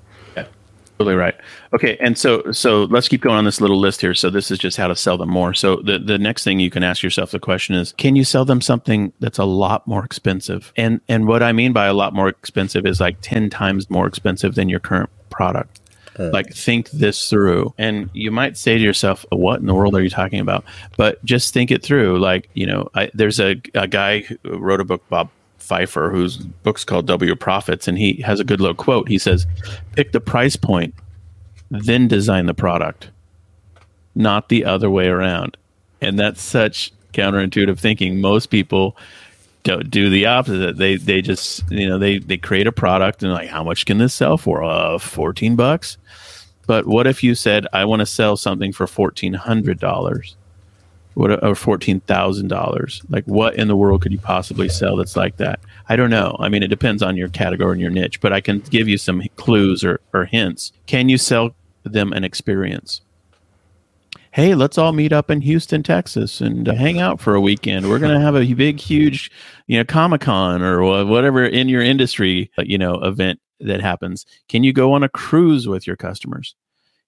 Totally 0.98 1.16
right. 1.16 1.34
Okay, 1.74 1.98
and 2.00 2.16
so 2.16 2.50
so 2.52 2.84
let's 2.84 3.06
keep 3.06 3.20
going 3.20 3.36
on 3.36 3.44
this 3.44 3.60
little 3.60 3.78
list 3.78 4.00
here. 4.00 4.14
So 4.14 4.30
this 4.30 4.50
is 4.50 4.58
just 4.58 4.78
how 4.78 4.86
to 4.86 4.96
sell 4.96 5.18
them 5.18 5.28
more. 5.28 5.52
So 5.52 5.76
the 5.76 5.98
the 5.98 6.18
next 6.18 6.42
thing 6.42 6.58
you 6.58 6.70
can 6.70 6.82
ask 6.82 7.02
yourself 7.02 7.32
the 7.32 7.38
question 7.38 7.74
is, 7.74 7.92
can 7.92 8.16
you 8.16 8.24
sell 8.24 8.46
them 8.46 8.62
something 8.62 9.12
that's 9.20 9.38
a 9.38 9.44
lot 9.44 9.86
more 9.86 10.04
expensive? 10.04 10.72
And 10.76 11.02
and 11.06 11.26
what 11.26 11.42
I 11.42 11.52
mean 11.52 11.74
by 11.74 11.86
a 11.86 11.92
lot 11.92 12.14
more 12.14 12.28
expensive 12.28 12.86
is 12.86 12.98
like 12.98 13.18
ten 13.20 13.50
times 13.50 13.90
more 13.90 14.06
expensive 14.06 14.54
than 14.54 14.70
your 14.70 14.80
current 14.80 15.10
product. 15.28 15.80
Uh, 16.18 16.30
like 16.32 16.50
think 16.54 16.88
this 16.92 17.28
through 17.28 17.74
and 17.76 18.08
you 18.14 18.30
might 18.30 18.56
say 18.56 18.78
to 18.78 18.82
yourself 18.82 19.26
what 19.32 19.60
in 19.60 19.66
the 19.66 19.74
world 19.74 19.94
are 19.94 20.02
you 20.02 20.08
talking 20.08 20.40
about 20.40 20.64
but 20.96 21.22
just 21.26 21.52
think 21.52 21.70
it 21.70 21.82
through 21.82 22.18
like 22.18 22.48
you 22.54 22.66
know 22.66 22.88
I, 22.94 23.10
there's 23.12 23.38
a, 23.38 23.60
a 23.74 23.86
guy 23.86 24.20
who 24.20 24.38
wrote 24.56 24.80
a 24.80 24.84
book 24.84 25.06
bob 25.10 25.28
Fifer, 25.58 26.10
whose 26.10 26.36
book's 26.36 26.84
called 26.84 27.06
W 27.06 27.34
Profits, 27.34 27.88
and 27.88 27.98
he 27.98 28.22
has 28.22 28.40
a 28.40 28.44
good 28.44 28.60
little 28.60 28.74
quote. 28.74 29.08
He 29.08 29.18
says, 29.18 29.46
"Pick 29.94 30.12
the 30.12 30.20
price 30.20 30.56
point, 30.56 30.94
then 31.70 32.08
design 32.08 32.46
the 32.46 32.54
product, 32.54 33.10
not 34.14 34.48
the 34.48 34.64
other 34.64 34.90
way 34.90 35.08
around." 35.08 35.56
And 36.00 36.18
that's 36.18 36.42
such 36.42 36.92
counterintuitive 37.12 37.78
thinking. 37.78 38.20
Most 38.20 38.46
people 38.46 38.96
don't 39.66 39.90
do 39.90 40.08
the 40.08 40.26
opposite. 40.26 40.76
They 40.76 40.96
they 40.96 41.20
just 41.20 41.64
you 41.70 41.88
know 41.88 41.98
they 41.98 42.18
they 42.18 42.36
create 42.36 42.66
a 42.68 42.72
product 42.72 43.22
and 43.22 43.32
like 43.32 43.48
how 43.48 43.64
much 43.64 43.84
can 43.84 43.98
this 43.98 44.14
sell 44.14 44.38
for? 44.38 44.62
Uh, 44.62 44.98
fourteen 44.98 45.56
bucks. 45.56 45.98
But 46.66 46.86
what 46.86 47.06
if 47.06 47.22
you 47.22 47.34
said 47.34 47.66
I 47.72 47.84
want 47.84 48.00
to 48.00 48.06
sell 48.06 48.36
something 48.36 48.72
for 48.72 48.86
fourteen 48.86 49.34
hundred 49.34 49.80
dollars? 49.80 50.36
What 51.16 51.42
or 51.42 51.54
fourteen 51.54 52.00
thousand 52.00 52.48
dollars. 52.48 53.02
Like, 53.08 53.24
what 53.24 53.54
in 53.56 53.68
the 53.68 53.76
world 53.76 54.02
could 54.02 54.12
you 54.12 54.18
possibly 54.18 54.68
sell 54.68 54.96
that's 54.96 55.16
like 55.16 55.38
that? 55.38 55.60
I 55.88 55.96
don't 55.96 56.10
know. 56.10 56.36
I 56.38 56.50
mean, 56.50 56.62
it 56.62 56.68
depends 56.68 57.02
on 57.02 57.16
your 57.16 57.28
category 57.28 57.72
and 57.72 57.80
your 57.80 57.90
niche, 57.90 58.20
but 58.20 58.34
I 58.34 58.42
can 58.42 58.58
give 58.60 58.86
you 58.86 58.98
some 58.98 59.22
clues 59.36 59.82
or, 59.82 60.00
or 60.12 60.26
hints. 60.26 60.72
Can 60.86 61.08
you 61.08 61.16
sell 61.16 61.54
them 61.84 62.12
an 62.12 62.22
experience? 62.22 63.00
Hey, 64.30 64.54
let's 64.54 64.76
all 64.76 64.92
meet 64.92 65.14
up 65.14 65.30
in 65.30 65.40
Houston, 65.40 65.82
Texas, 65.82 66.42
and 66.42 66.66
hang 66.66 67.00
out 67.00 67.18
for 67.18 67.34
a 67.34 67.40
weekend. 67.40 67.88
We're 67.88 67.98
going 67.98 68.12
to 68.12 68.20
have 68.20 68.36
a 68.36 68.52
big, 68.52 68.78
huge, 68.78 69.30
you 69.66 69.78
know, 69.78 69.84
Comic 69.84 70.20
Con 70.20 70.60
or 70.60 70.82
whatever 71.06 71.46
in 71.46 71.70
your 71.70 71.80
industry, 71.80 72.50
uh, 72.58 72.62
you 72.66 72.76
know, 72.76 72.96
event 72.96 73.40
that 73.60 73.80
happens. 73.80 74.26
Can 74.50 74.62
you 74.62 74.74
go 74.74 74.92
on 74.92 75.02
a 75.02 75.08
cruise 75.08 75.66
with 75.66 75.86
your 75.86 75.96
customers? 75.96 76.54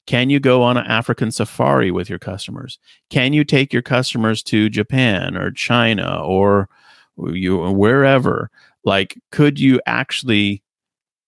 Can 0.08 0.30
you 0.30 0.40
go 0.40 0.62
on 0.62 0.78
an 0.78 0.86
African 0.86 1.30
safari 1.30 1.90
with 1.90 2.08
your 2.08 2.18
customers? 2.18 2.78
Can 3.10 3.34
you 3.34 3.44
take 3.44 3.74
your 3.74 3.82
customers 3.82 4.42
to 4.44 4.70
Japan 4.70 5.36
or 5.36 5.50
China 5.50 6.22
or 6.24 6.70
you 7.18 7.58
wherever? 7.58 8.50
Like, 8.84 9.20
could 9.30 9.60
you 9.60 9.82
actually 9.84 10.62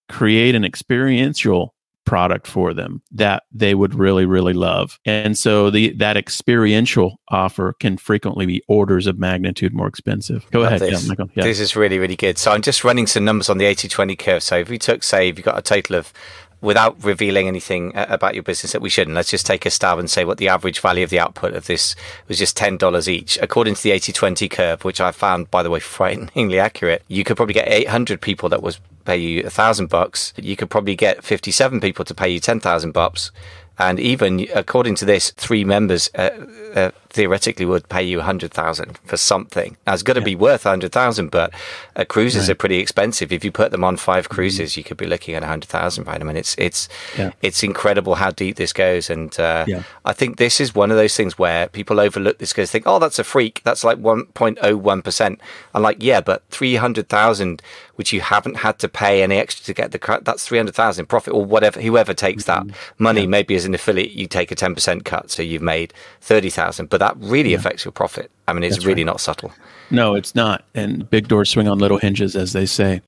create 0.09 0.55
an 0.55 0.64
experiential 0.64 1.75
product 2.07 2.47
for 2.47 2.73
them 2.73 3.03
that 3.12 3.43
they 3.53 3.75
would 3.75 3.95
really 3.95 4.25
really 4.25 4.55
love 4.55 4.99
and 5.05 5.38
so 5.38 5.71
the 5.71 5.93
that 5.93 6.16
experiential 6.16 7.21
offer 7.29 7.75
can 7.75 7.97
frequently 7.97 8.47
be 8.47 8.61
orders 8.66 9.07
of 9.07 9.16
magnitude 9.16 9.73
more 9.73 9.87
expensive 9.87 10.51
go 10.51 10.62
ahead 10.62 10.81
this. 10.81 11.07
Yeah, 11.07 11.14
yeah. 11.37 11.45
this 11.45 11.61
is 11.61 11.77
really 11.77 12.01
really 12.01 12.16
good 12.16 12.37
so 12.37 12.51
i'm 12.51 12.62
just 12.62 12.83
running 12.83 13.07
some 13.07 13.25
numbers 13.25 13.49
on 13.49 13.59
the 13.59 13.66
80 13.66 13.87
20 13.87 14.16
curve 14.16 14.43
so 14.43 14.57
if 14.57 14.69
we 14.69 14.79
took 14.79 15.05
say 15.05 15.29
if 15.29 15.38
you 15.38 15.45
got 15.45 15.57
a 15.57 15.62
total 15.62 15.95
of 15.95 16.12
without 16.61 17.03
revealing 17.03 17.49
anything 17.49 17.96
uh, 17.96 18.07
about 18.09 18.35
your 18.35 18.42
business 18.42 18.73
that 18.73 18.83
we 18.83 18.90
shouldn't, 18.90 19.14
let's 19.14 19.31
just 19.31 19.46
take 19.46 19.64
a 19.66 19.70
stab 19.70 19.99
and 19.99 20.11
say 20.11 20.25
what 20.25 20.38
the 20.38 20.49
average 20.49 20.81
value 20.81 21.05
of 21.05 21.11
the 21.11 21.18
output 21.18 21.55
of 21.55 21.66
this 21.66 21.96
was 22.29 22.38
just 22.38 22.57
$10 22.57 23.09
each. 23.09 23.38
According 23.40 23.75
to 23.75 23.83
the 23.83 23.90
80 23.92 24.12
20 24.12 24.49
curve, 24.49 24.85
which 24.85 25.01
I 25.01 25.12
found, 25.12 25.51
by 25.51 25.62
the 25.62 25.70
way, 25.70 25.81
frighteningly 26.01 26.59
accurate, 26.59 27.03
you 27.09 27.25
could 27.25 27.37
probably 27.37 27.55
get 27.55 27.68
800 27.68 28.20
people 28.20 28.49
that 28.51 28.62
was 28.62 28.81
pay 29.05 29.16
you 29.16 29.46
a 29.46 29.51
thousand 29.51 29.88
bucks. 29.88 30.33
You 30.37 30.57
could 30.57 30.70
probably 30.70 30.94
get 30.94 31.25
57 31.25 31.81
people 31.81 32.05
to 32.05 32.14
pay 32.14 32.29
you 32.29 32.40
10,000 32.40 32.92
bucks. 32.92 33.33
And 33.79 33.99
even 33.99 34.46
according 34.55 34.96
to 34.96 35.05
this, 35.05 35.31
three 35.31 35.64
members 35.64 36.11
uh, 36.14 36.31
uh, 36.75 36.90
theoretically 37.11 37.66
would 37.66 37.88
pay 37.88 38.03
you 38.03 38.20
a 38.20 38.23
hundred 38.23 38.53
thousand 38.53 38.99
for 39.05 39.16
something. 39.16 39.77
Now 39.87 39.94
it's 39.94 40.03
got 40.03 40.14
to 40.14 40.20
yeah. 40.20 40.25
be 40.27 40.37
worth 40.37 40.64
a 40.64 40.70
hundred 40.70 40.92
thousand, 40.92 41.31
but 41.31 41.53
uh, 41.96 42.05
cruises 42.05 42.42
right. 42.42 42.51
are 42.51 42.55
pretty 42.55 42.79
expensive. 42.79 43.33
If 43.33 43.44
you 43.44 43.53
put 43.53 43.73
them 43.73 43.85
on 43.85 43.96
five 43.96 44.25
mm-hmm. 44.25 44.35
cruises, 44.35 44.73
mm-hmm. 44.73 44.81
you 44.81 44.85
could 44.85 44.96
be 44.96 45.07
looking 45.07 45.35
at 45.35 45.42
hundred 45.42 45.68
thousand. 45.68 46.07
Right? 46.07 46.20
I 46.20 46.25
mean, 46.25 46.37
it's 46.37 46.55
it's 46.57 46.88
yeah. 47.18 47.33
it's 47.42 47.62
incredible 47.62 48.14
how 48.14 48.31
deep 48.31 48.57
this 48.57 48.73
goes, 48.73 49.11
and 49.11 49.38
uh, 49.38 49.64
yeah. 49.66 49.83
I 50.05 50.12
think 50.12 50.37
this 50.37 50.61
is 50.61 50.75
one 50.75 50.90
of 50.90 50.96
those 50.96 51.16
things 51.16 51.38
where 51.38 51.68
people 51.68 52.01
overlook 52.01 52.38
this 52.38 52.53
because 52.53 52.70
they 52.70 52.79
think, 52.79 52.87
oh, 52.87 52.99
that's 52.99 53.18
a 53.18 53.25
freak. 53.25 53.61
That's 53.64 53.85
like 53.85 53.99
one 53.99 54.27
point 54.27 54.59
oh 54.62 54.77
one 54.77 55.03
percent. 55.03 55.40
I'm 55.75 55.83
like, 55.83 56.03
yeah, 56.03 56.20
but 56.20 56.42
three 56.49 56.77
hundred 56.77 57.09
thousand 57.09 57.62
which 58.01 58.14
you 58.14 58.23
haven't 58.23 58.57
had 58.57 58.79
to 58.79 58.88
pay 58.88 59.23
any 59.23 59.37
extra 59.37 59.62
to 59.62 59.75
get 59.75 59.92
the 59.92 59.99
cut. 59.99 60.25
That's 60.25 60.46
300,000 60.46 61.05
profit 61.05 61.35
or 61.35 61.44
whatever, 61.44 61.83
whoever 61.83 62.14
takes 62.14 62.44
that 62.44 62.62
mm-hmm. 62.62 63.05
money, 63.05 63.20
yeah. 63.20 63.27
maybe 63.27 63.55
as 63.57 63.66
an 63.66 63.75
affiliate, 63.75 64.12
you 64.12 64.27
take 64.27 64.51
a 64.51 64.57
10% 64.57 65.05
cut. 65.05 65.31
So 65.31 65.42
you've 65.42 65.61
made 65.61 65.92
30,000, 66.23 66.88
but 66.88 66.96
that 67.00 67.16
really 67.18 67.50
yeah. 67.50 67.56
affects 67.56 67.84
your 67.84 67.92
profit. 67.92 68.30
I 68.46 68.52
mean, 68.52 68.62
it's 68.62 68.76
That's 68.76 68.86
really 68.86 69.02
right. 69.02 69.12
not 69.12 69.20
subtle. 69.20 69.52
No, 69.90 70.14
it's 70.14 70.34
not. 70.34 70.64
And 70.74 71.08
big 71.10 71.28
doors 71.28 71.50
swing 71.50 71.66
on 71.66 71.78
little 71.78 71.98
hinges, 71.98 72.36
as 72.36 72.52
they 72.52 72.66
say. 72.66 73.02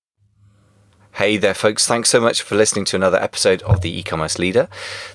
Hey 1.17 1.37
there, 1.37 1.53
folks. 1.53 1.87
Thanks 1.87 2.09
so 2.09 2.23
much 2.23 2.41
for 2.41 2.55
listening 2.57 2.87
to 2.87 2.97
another 2.97 3.19
episode 3.19 3.61
of 3.65 3.83
the 3.83 3.99
e-commerce 3.99 4.39
leader. 4.39 4.67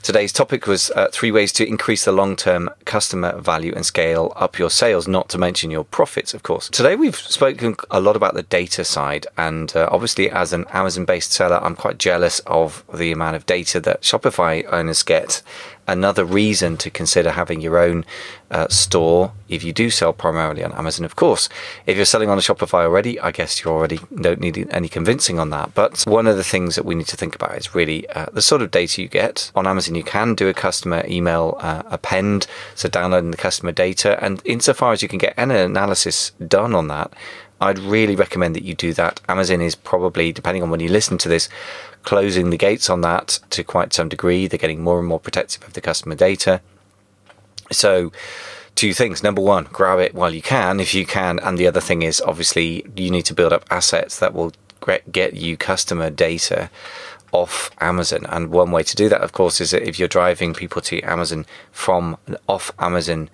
Today's 0.04 0.32
topic 0.32 0.68
was 0.68 0.92
uh, 0.92 1.08
three 1.12 1.32
ways 1.32 1.52
to 1.54 1.68
increase 1.68 2.06
the 2.06 2.12
long-term 2.12 2.70
customer 2.86 3.36
value 3.40 3.74
and 3.76 3.84
scale 3.84 4.32
up 4.36 4.60
your 4.60 4.70
sales, 4.70 5.08
not 5.08 5.28
to 5.30 5.40
mention 5.40 5.72
your 5.72 5.84
profits, 5.84 6.36
of 6.36 6.44
course. 6.44 6.70
Today, 6.70 6.96
we've 6.96 7.16
spoken 7.16 7.76
a 7.90 8.00
lot 8.00 8.16
about 8.16 8.36
the 8.36 8.44
data 8.44 8.84
side. 8.84 9.26
And 9.40 9.76
uh, 9.76 9.90
obviously, 9.92 10.30
as 10.30 10.54
an 10.54 10.66
Amazon-based 10.72 11.32
seller, 11.32 11.60
I'm 11.64 11.76
quite 11.76 11.98
jealous 11.98 12.42
of 12.46 12.84
the 12.94 13.12
amount 13.12 13.36
of 13.36 13.48
data 13.48 13.80
that 13.80 14.04
Shopify 14.04 14.72
owners 14.72 15.02
get 15.02 15.42
another 15.88 16.26
reason 16.26 16.78
to 16.78 16.90
consider 16.90 17.32
having 17.32 17.62
your 17.62 17.78
own 17.78 18.06
uh, 18.52 18.68
store 18.68 19.32
if 19.50 19.64
you 19.64 19.74
do 19.74 19.90
sell 19.90 20.14
primarily 20.14 20.64
on 20.64 20.72
Amazon. 20.74 21.06
Of 21.06 21.16
course, 21.16 21.50
if 21.86 21.96
you're 21.96 22.06
selling 22.06 22.30
on 22.30 22.38
a 22.38 22.42
Shopify 22.42 22.84
already, 22.84 23.20
I 23.20 23.32
guess 23.32 23.64
you 23.64 23.72
already 23.72 24.00
don't 24.16 24.40
need 24.40 24.68
any 24.72 24.90
convincing 24.90 25.40
on 25.40 25.50
that. 25.52 25.74
But 25.74 26.04
one 26.08 26.28
of 26.28 26.38
the 26.38 26.44
things 26.44 26.76
that 26.76 26.86
we 26.86 26.96
need 26.96 27.08
to 27.08 27.18
think 27.18 27.36
about 27.36 27.58
is 27.58 27.74
really 27.74 28.08
uh, 28.10 28.28
the 28.32 28.42
sort 28.42 28.62
of 28.62 28.72
data 28.72 29.02
you 29.02 29.08
get 29.08 29.52
on 29.56 29.68
Amazon. 29.68 29.96
You 29.96 30.04
can 30.04 30.36
do 30.36 30.48
a 30.48 30.54
customer 30.54 31.04
email 31.08 31.58
uh, 31.60 31.84
append, 31.86 32.48
so 32.76 32.90
downloading 32.90 33.32
the 33.32 33.38
customer 33.38 33.72
data, 33.72 34.22
and 34.24 34.42
insofar 34.46 34.94
as 34.94 35.02
you 35.02 35.08
can 35.08 35.20
get 35.20 35.34
an 35.38 35.52
analysis 35.52 36.32
done 36.46 36.76
on 36.76 36.88
that. 36.88 37.14
I'd 37.60 37.80
really 37.80 38.16
recommend 38.16 38.56
that 38.56 38.64
you 38.64 38.76
do 38.76 38.94
that. 38.94 39.20
Amazon 39.28 39.62
is 39.62 39.76
probably, 39.76 40.32
depending 40.32 40.64
on 40.64 40.70
when 40.70 40.80
you 40.80 40.90
listen 40.90 41.18
to 41.20 41.30
this, 41.30 41.50
closing 42.04 42.50
the 42.50 42.58
gates 42.58 42.90
on 42.90 43.02
that 43.02 43.40
to 43.50 43.64
quite 43.64 43.94
some 43.94 44.10
degree. 44.10 44.48
They're 44.48 44.60
getting 44.60 44.84
more 44.84 45.00
and 45.00 45.08
more 45.08 45.20
protective 45.20 45.64
of 45.64 45.74
the 45.74 45.82
customer 45.82 46.16
data. 46.16 46.62
So, 47.72 48.12
two 48.76 48.94
things. 48.94 49.24
Number 49.24 49.42
one, 49.42 49.66
grab 49.66 50.00
it 50.00 50.14
while 50.14 50.34
you 50.34 50.42
can, 50.42 50.80
if 50.80 50.94
you 50.94 51.06
can. 51.06 51.40
And 51.40 51.58
the 51.58 51.68
other 51.68 51.82
thing 51.82 52.04
is 52.04 52.22
obviously 52.22 52.86
you 52.96 53.10
need 53.10 53.24
to 53.24 53.34
build 53.34 53.52
up 53.52 53.66
assets 53.72 54.20
that 54.20 54.34
will 54.34 54.54
get 55.12 55.34
you 55.34 55.58
customer 55.58 56.10
data 56.10 56.70
off 57.32 57.72
Amazon. 57.82 58.26
And 58.30 58.52
one 58.52 58.72
way 58.72 58.84
to 58.84 58.96
do 58.96 59.10
that, 59.10 59.22
of 59.22 59.34
course, 59.34 59.60
is 59.60 59.72
that 59.72 59.88
if 59.88 60.00
you're 60.00 60.08
driving 60.08 60.54
people 60.54 60.82
to 60.84 61.02
Amazon 61.02 61.46
from 61.72 62.18
off 62.48 62.72
Amazon 62.80 63.30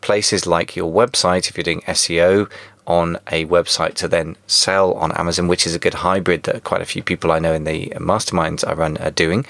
places 0.00 0.46
like 0.46 0.76
your 0.76 0.92
website, 0.92 1.48
if 1.48 1.56
you're 1.56 1.64
doing 1.64 1.80
SEO 1.82 2.50
on 2.88 3.18
a 3.30 3.44
website 3.44 3.92
to 3.92 4.08
then 4.08 4.34
sell 4.46 4.94
on 4.94 5.12
Amazon, 5.12 5.46
which 5.46 5.66
is 5.66 5.74
a 5.74 5.78
good 5.78 5.92
hybrid 5.92 6.42
that 6.44 6.64
quite 6.64 6.80
a 6.80 6.86
few 6.86 7.02
people 7.02 7.30
I 7.30 7.38
know 7.38 7.52
in 7.52 7.64
the 7.64 7.90
masterminds 7.96 8.66
I 8.66 8.72
run 8.72 8.96
are 8.96 9.10
doing, 9.10 9.44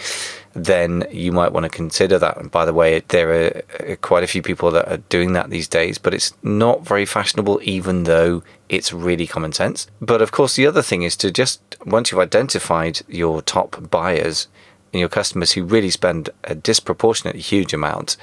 then 0.54 1.06
you 1.12 1.30
might 1.30 1.52
want 1.52 1.62
to 1.62 1.70
consider 1.70 2.18
that. 2.18 2.36
And 2.36 2.50
by 2.50 2.64
the 2.64 2.74
way, 2.74 3.00
there 3.08 3.30
are 3.30 3.62
uh, 3.92 3.96
quite 4.02 4.24
a 4.24 4.26
few 4.26 4.42
people 4.42 4.72
that 4.72 4.90
are 4.90 4.96
doing 5.08 5.34
that 5.34 5.50
these 5.50 5.68
days, 5.68 5.98
but 5.98 6.14
it's 6.14 6.34
not 6.42 6.84
very 6.84 7.06
fashionable, 7.06 7.60
even 7.62 8.02
though 8.04 8.42
it's 8.68 8.92
really 8.92 9.28
common 9.28 9.52
sense. 9.52 9.86
But 10.00 10.20
of 10.20 10.32
course, 10.32 10.56
the 10.56 10.66
other 10.66 10.82
thing 10.82 11.02
is 11.02 11.16
to 11.18 11.30
just, 11.30 11.60
once 11.86 12.10
you've 12.10 12.20
identified 12.20 13.02
your 13.06 13.40
top 13.40 13.88
buyers, 13.88 14.48
your 14.92 15.08
customers 15.08 15.52
who 15.52 15.64
really 15.64 15.90
spend 15.90 16.30
a 16.44 16.54
disproportionately 16.54 17.40
huge 17.40 17.72
amount, 17.74 18.16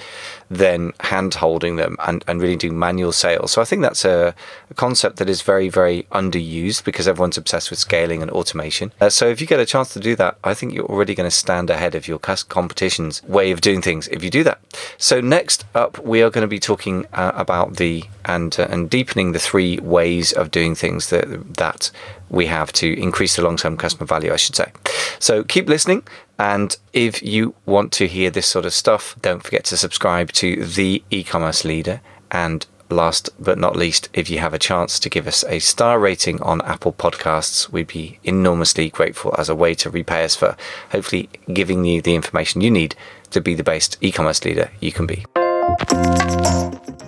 then 0.50 0.94
hand 1.02 1.36
holding 1.36 1.76
them 1.76 1.96
and, 2.06 2.24
and 2.28 2.42
really 2.42 2.56
doing 2.56 2.78
manual 2.78 3.12
sales. 3.12 3.52
So 3.52 3.62
I 3.62 3.66
think 3.66 3.82
that's 3.82 4.06
a, 4.06 4.34
a 4.70 4.74
concept 4.74 5.18
that 5.18 5.30
is 5.30 5.42
very, 5.42 5.70
very 5.70 6.04
underused 6.12 6.84
because 6.84 7.08
everyone's 7.08 7.38
obsessed 7.38 7.70
with 7.70 7.80
scaling 7.80 8.22
and 8.22 8.32
automation. 8.32 8.92
Uh, 9.00 9.10
so 9.10 9.28
if 9.28 9.42
you 9.42 9.48
get 9.48 9.60
a 9.60 9.66
chance 9.66 9.94
to 9.94 10.00
do 10.00 10.16
that, 10.16 10.38
I 10.44 10.54
think 10.54 10.74
you're 10.74 10.86
already 10.86 11.16
going 11.16 11.30
to 11.30 11.36
stand 11.36 11.70
ahead 11.70 11.96
of 11.96 12.08
your 12.08 12.20
competition's 12.20 13.24
way 13.24 13.52
of 13.52 13.62
doing 13.62 13.82
things 13.82 14.08
if 14.10 14.24
you 14.24 14.30
do 14.30 14.44
that. 14.44 14.60
So 14.98 15.22
next 15.22 15.66
up, 15.74 16.00
we 16.00 16.22
are 16.22 16.30
going 16.30 16.44
to 16.44 16.48
be 16.48 16.60
talking 16.60 17.06
uh, 17.14 17.32
about 17.36 17.78
the 17.78 18.04
and 18.26 18.60
uh, 18.60 18.68
and 18.70 18.90
deepening 18.90 19.32
the 19.32 19.40
three 19.40 19.78
ways 19.80 20.34
of 20.34 20.52
doing 20.52 20.76
things 20.76 21.10
that 21.10 21.56
that 21.58 21.92
we 22.30 22.48
have 22.48 22.74
to 22.74 23.00
increase 23.00 23.36
the 23.36 23.44
long-term 23.44 23.78
customer 23.78 24.06
value, 24.06 24.34
I 24.34 24.38
should 24.38 24.56
say. 24.56 24.72
So 25.20 25.44
keep 25.44 25.70
listening. 25.70 26.04
And 26.38 26.76
if 26.92 27.24
you 27.24 27.56
want 27.66 27.92
to 27.94 28.08
hear 28.08 28.30
this 28.30 28.48
sort 28.48 28.66
of 28.66 28.74
stuff, 28.74 29.16
don't 29.22 29.44
forget 29.44 29.64
to 29.66 29.78
subscribe 29.78 30.32
to 30.34 30.66
the 30.66 31.04
e-commerce 31.10 31.64
leader. 31.64 32.02
And 32.32 32.66
last 32.90 33.30
but 33.40 33.58
not 33.58 33.76
least, 33.76 34.10
if 34.14 34.30
you 34.30 34.40
have 34.40 34.54
a 34.54 34.60
chance 34.60 35.00
to 35.00 35.10
give 35.10 35.28
us 35.28 35.44
a 35.48 35.60
star 35.60 35.98
rating 36.00 36.42
on 36.42 36.62
Apple 36.62 36.94
Podcasts, 36.94 37.70
we'd 37.70 37.88
be 37.88 38.20
enormously 38.24 38.90
grateful 38.90 39.34
as 39.38 39.50
a 39.50 39.56
way 39.56 39.74
to 39.76 39.90
repay 39.90 40.26
us 40.26 40.36
for 40.36 40.58
hopefully 40.92 41.30
giving 41.54 41.86
you 41.86 42.02
the 42.02 42.16
information 42.16 42.62
you 42.62 42.72
need 42.72 42.96
to 43.32 43.42
be 43.42 43.56
the 43.56 43.64
best 43.64 43.98
e-commerce 44.02 44.44
leader 44.44 44.70
you 44.82 44.92
can 44.92 45.08
be. 45.08 45.26